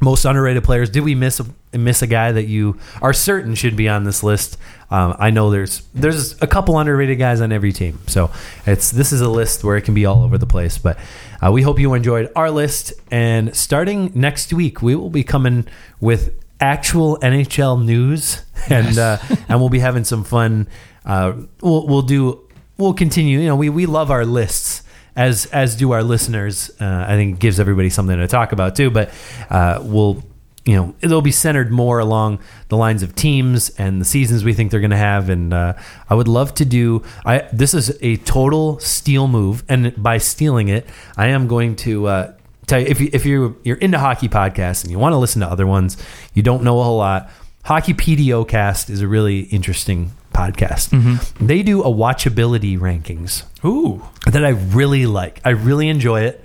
most 0.00 0.24
underrated 0.24 0.62
players. 0.62 0.88
Did 0.88 1.00
we 1.02 1.16
miss 1.16 1.40
a, 1.40 1.46
miss 1.72 2.02
a 2.02 2.06
guy 2.06 2.32
that 2.32 2.44
you 2.44 2.78
are 3.00 3.12
certain 3.12 3.54
should 3.54 3.76
be 3.76 3.88
on 3.88 4.04
this 4.04 4.22
list? 4.22 4.58
Um, 4.90 5.16
I 5.18 5.30
know 5.30 5.50
there's 5.50 5.82
there's 5.94 6.40
a 6.42 6.46
couple 6.46 6.78
underrated 6.78 7.18
guys 7.18 7.40
on 7.40 7.52
every 7.52 7.72
team, 7.72 7.98
so 8.06 8.30
it's 8.66 8.90
this 8.90 9.12
is 9.12 9.20
a 9.20 9.28
list 9.28 9.64
where 9.64 9.76
it 9.76 9.82
can 9.82 9.94
be 9.94 10.06
all 10.06 10.22
over 10.22 10.38
the 10.38 10.46
place. 10.46 10.78
But 10.78 10.98
uh, 11.44 11.50
we 11.50 11.62
hope 11.62 11.78
you 11.78 11.94
enjoyed 11.94 12.30
our 12.36 12.50
list, 12.50 12.92
and 13.10 13.54
starting 13.56 14.12
next 14.14 14.52
week, 14.52 14.82
we 14.82 14.94
will 14.94 15.10
be 15.10 15.24
coming 15.24 15.66
with 16.00 16.34
actual 16.60 17.18
NHL 17.18 17.84
news, 17.84 18.42
and 18.68 18.98
uh, 18.98 19.18
and 19.48 19.60
we'll 19.60 19.68
be 19.70 19.80
having 19.80 20.04
some 20.04 20.24
fun. 20.24 20.68
Uh, 21.04 21.34
we'll 21.60 21.86
we'll 21.86 22.02
do 22.02 22.48
we'll 22.76 22.94
continue. 22.94 23.40
You 23.40 23.46
know, 23.46 23.56
we 23.56 23.68
we 23.70 23.86
love 23.86 24.10
our 24.10 24.26
lists 24.26 24.82
as 25.16 25.46
as 25.46 25.76
do 25.76 25.92
our 25.92 26.02
listeners. 26.02 26.70
Uh, 26.80 27.04
I 27.08 27.14
think 27.14 27.36
it 27.36 27.40
gives 27.40 27.60
everybody 27.60 27.90
something 27.90 28.16
to 28.16 28.28
talk 28.28 28.52
about 28.52 28.76
too. 28.76 28.90
But 28.90 29.10
uh, 29.50 29.80
we'll 29.82 30.22
you 30.64 30.76
know 30.76 30.94
it'll 31.00 31.22
be 31.22 31.32
centered 31.32 31.70
more 31.70 31.98
along 31.98 32.38
the 32.68 32.76
lines 32.76 33.02
of 33.02 33.14
teams 33.14 33.70
and 33.70 34.00
the 34.00 34.04
seasons 34.04 34.44
we 34.44 34.54
think 34.54 34.70
they're 34.70 34.80
going 34.80 34.90
to 34.90 34.96
have. 34.96 35.28
And 35.28 35.52
uh, 35.52 35.74
I 36.08 36.14
would 36.14 36.28
love 36.28 36.54
to 36.54 36.64
do. 36.64 37.02
I 37.24 37.48
this 37.52 37.74
is 37.74 37.96
a 38.00 38.16
total 38.18 38.78
steal 38.78 39.28
move, 39.28 39.64
and 39.68 40.00
by 40.00 40.18
stealing 40.18 40.68
it, 40.68 40.86
I 41.16 41.28
am 41.28 41.48
going 41.48 41.76
to. 41.76 42.06
Uh, 42.06 42.32
Tell 42.64 42.78
you, 42.78 42.86
if 42.86 43.00
you 43.00 43.10
if 43.12 43.26
you 43.26 43.60
you're 43.64 43.76
into 43.76 43.98
hockey 43.98 44.28
podcasts 44.28 44.84
and 44.84 44.90
you 44.92 44.98
want 44.98 45.14
to 45.14 45.16
listen 45.16 45.40
to 45.40 45.48
other 45.48 45.66
ones, 45.66 45.96
you 46.32 46.44
don't 46.44 46.62
know 46.62 46.78
a 46.78 46.84
whole 46.84 46.98
lot. 46.98 47.28
Hockey 47.64 47.92
PDO 47.92 48.46
Cast 48.48 48.88
is 48.88 49.00
a 49.00 49.08
really 49.08 49.40
interesting 49.40 50.12
podcast. 50.32 50.90
They 51.38 51.62
do 51.62 51.82
a 51.82 51.86
watchability 51.90 52.78
rankings 52.78 53.44
Ooh. 53.64 54.02
that 54.30 54.44
I 54.44 54.50
really 54.50 55.06
like. 55.06 55.40
I 55.44 55.50
really 55.50 55.88
enjoy 55.88 56.22
it. 56.22 56.44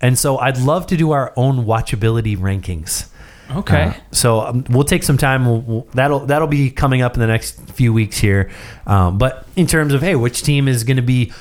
And 0.00 0.18
so 0.18 0.38
I'd 0.38 0.58
love 0.58 0.86
to 0.88 0.96
do 0.96 1.10
our 1.12 1.32
own 1.36 1.64
watchability 1.64 2.36
rankings. 2.36 3.08
Okay. 3.50 3.82
Uh, 3.84 3.92
so 4.12 4.40
um, 4.40 4.64
we'll 4.68 4.84
take 4.84 5.02
some 5.02 5.16
time. 5.16 5.46
We'll, 5.46 5.60
we'll, 5.60 5.88
that'll 5.94 6.20
that'll 6.20 6.48
be 6.48 6.70
coming 6.70 7.02
up 7.02 7.14
in 7.14 7.20
the 7.20 7.26
next 7.26 7.58
few 7.70 7.92
weeks 7.92 8.18
here. 8.18 8.50
Um, 8.86 9.18
but 9.18 9.46
in 9.56 9.66
terms 9.66 9.94
of 9.94 10.02
hey, 10.02 10.16
which 10.16 10.42
team 10.42 10.68
is 10.68 10.84
going 10.84 10.96
to 10.98 11.02
be 11.02 11.32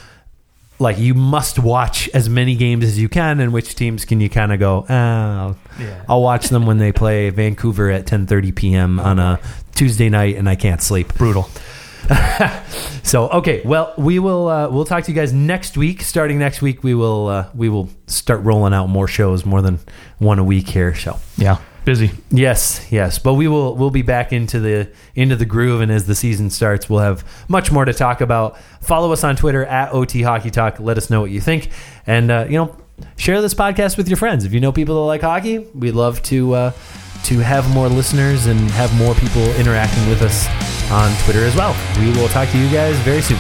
like 0.80 0.98
you 1.00 1.14
must 1.16 1.58
watch 1.60 2.08
as 2.14 2.30
many 2.30 2.56
games 2.56 2.86
as 2.86 3.00
you 3.00 3.10
can, 3.10 3.40
and 3.40 3.52
which 3.52 3.76
teams 3.76 4.06
can 4.06 4.22
you 4.22 4.30
kind 4.30 4.54
of 4.54 4.60
go? 4.60 4.86
Ah, 4.88 5.40
I'll, 5.48 5.58
Yeah. 5.80 6.06
I'll 6.08 6.22
watch 6.22 6.50
them 6.50 6.66
when 6.66 6.78
they 6.78 6.92
play 7.04 7.30
Vancouver 7.30 7.90
at 7.90 8.06
10:30 8.06 8.56
p.m. 8.56 9.00
on 9.00 9.20
a 9.20 9.40
Tuesday 9.76 10.10
night, 10.10 10.36
and 10.38 10.48
I 10.48 10.56
can't 10.56 10.82
sleep. 10.82 11.14
Brutal. 11.16 11.50
So 13.04 13.30
okay, 13.30 13.62
well 13.64 13.94
we 13.98 14.20
will 14.20 14.50
uh, 14.50 14.70
we'll 14.70 14.84
talk 14.84 15.06
to 15.06 15.12
you 15.12 15.16
guys 15.16 15.32
next 15.32 15.78
week. 15.78 16.02
Starting 16.02 16.38
next 16.40 16.62
week, 16.62 16.84
we 16.84 16.94
will 16.94 17.28
uh, 17.28 17.50
we 17.56 17.70
will 17.70 17.88
start 18.08 18.44
rolling 18.44 18.74
out 18.74 18.88
more 18.88 19.08
shows, 19.08 19.46
more 19.46 19.62
than 19.62 19.80
one 20.18 20.40
a 20.40 20.44
week 20.44 20.68
here. 20.68 20.94
So 20.94 21.18
Yeah. 21.38 21.58
Busy. 21.88 22.12
yes, 22.32 22.86
yes, 22.92 23.18
but 23.18 23.36
we 23.36 23.48
will 23.48 23.74
we'll 23.74 23.92
be 23.92 24.02
back 24.02 24.34
into 24.34 24.60
the 24.60 24.92
into 25.16 25.38
the 25.38 25.46
groove, 25.46 25.80
and 25.80 25.90
as 25.90 26.06
the 26.06 26.16
season 26.16 26.50
starts, 26.50 26.90
we'll 26.90 27.00
have 27.00 27.24
much 27.48 27.72
more 27.72 27.86
to 27.86 27.94
talk 27.94 28.20
about. 28.20 28.58
Follow 28.82 29.14
us 29.14 29.24
on 29.24 29.38
Twitter 29.38 29.64
at 29.66 29.94
OT 29.94 30.22
Hockey 30.22 30.52
Talk. 30.52 30.82
Let 30.82 30.98
us 30.98 31.10
know 31.10 31.22
what 31.22 31.32
you 31.32 31.40
think, 31.40 31.70
and 32.06 32.30
uh, 32.30 32.46
you 32.50 32.58
know 32.58 32.76
share 33.16 33.42
this 33.42 33.54
podcast 33.54 33.96
with 33.96 34.10
your 34.10 34.18
friends. 34.18 34.44
If 34.44 34.52
you 34.52 34.60
know 34.60 34.74
people 34.74 34.96
that 34.96 35.02
like 35.04 35.22
hockey, 35.22 35.60
we'd 35.60 35.92
love 35.92 36.22
to 36.24 36.54
uh, 36.56 36.72
to 37.24 37.40
have 37.40 37.74
more 37.74 37.88
listeners 37.88 38.48
and 38.48 38.60
have 38.72 38.94
more 38.98 39.16
people 39.16 39.44
interacting 39.56 40.10
with 40.10 40.22
us 40.22 40.46
on 40.92 41.18
Twitter 41.24 41.46
as 41.46 41.56
well. 41.56 41.74
We 42.02 42.12
will 42.12 42.28
talk 42.28 42.50
to 42.50 42.58
you 42.58 42.70
guys 42.70 42.98
very 42.98 43.22
soon. 43.22 43.40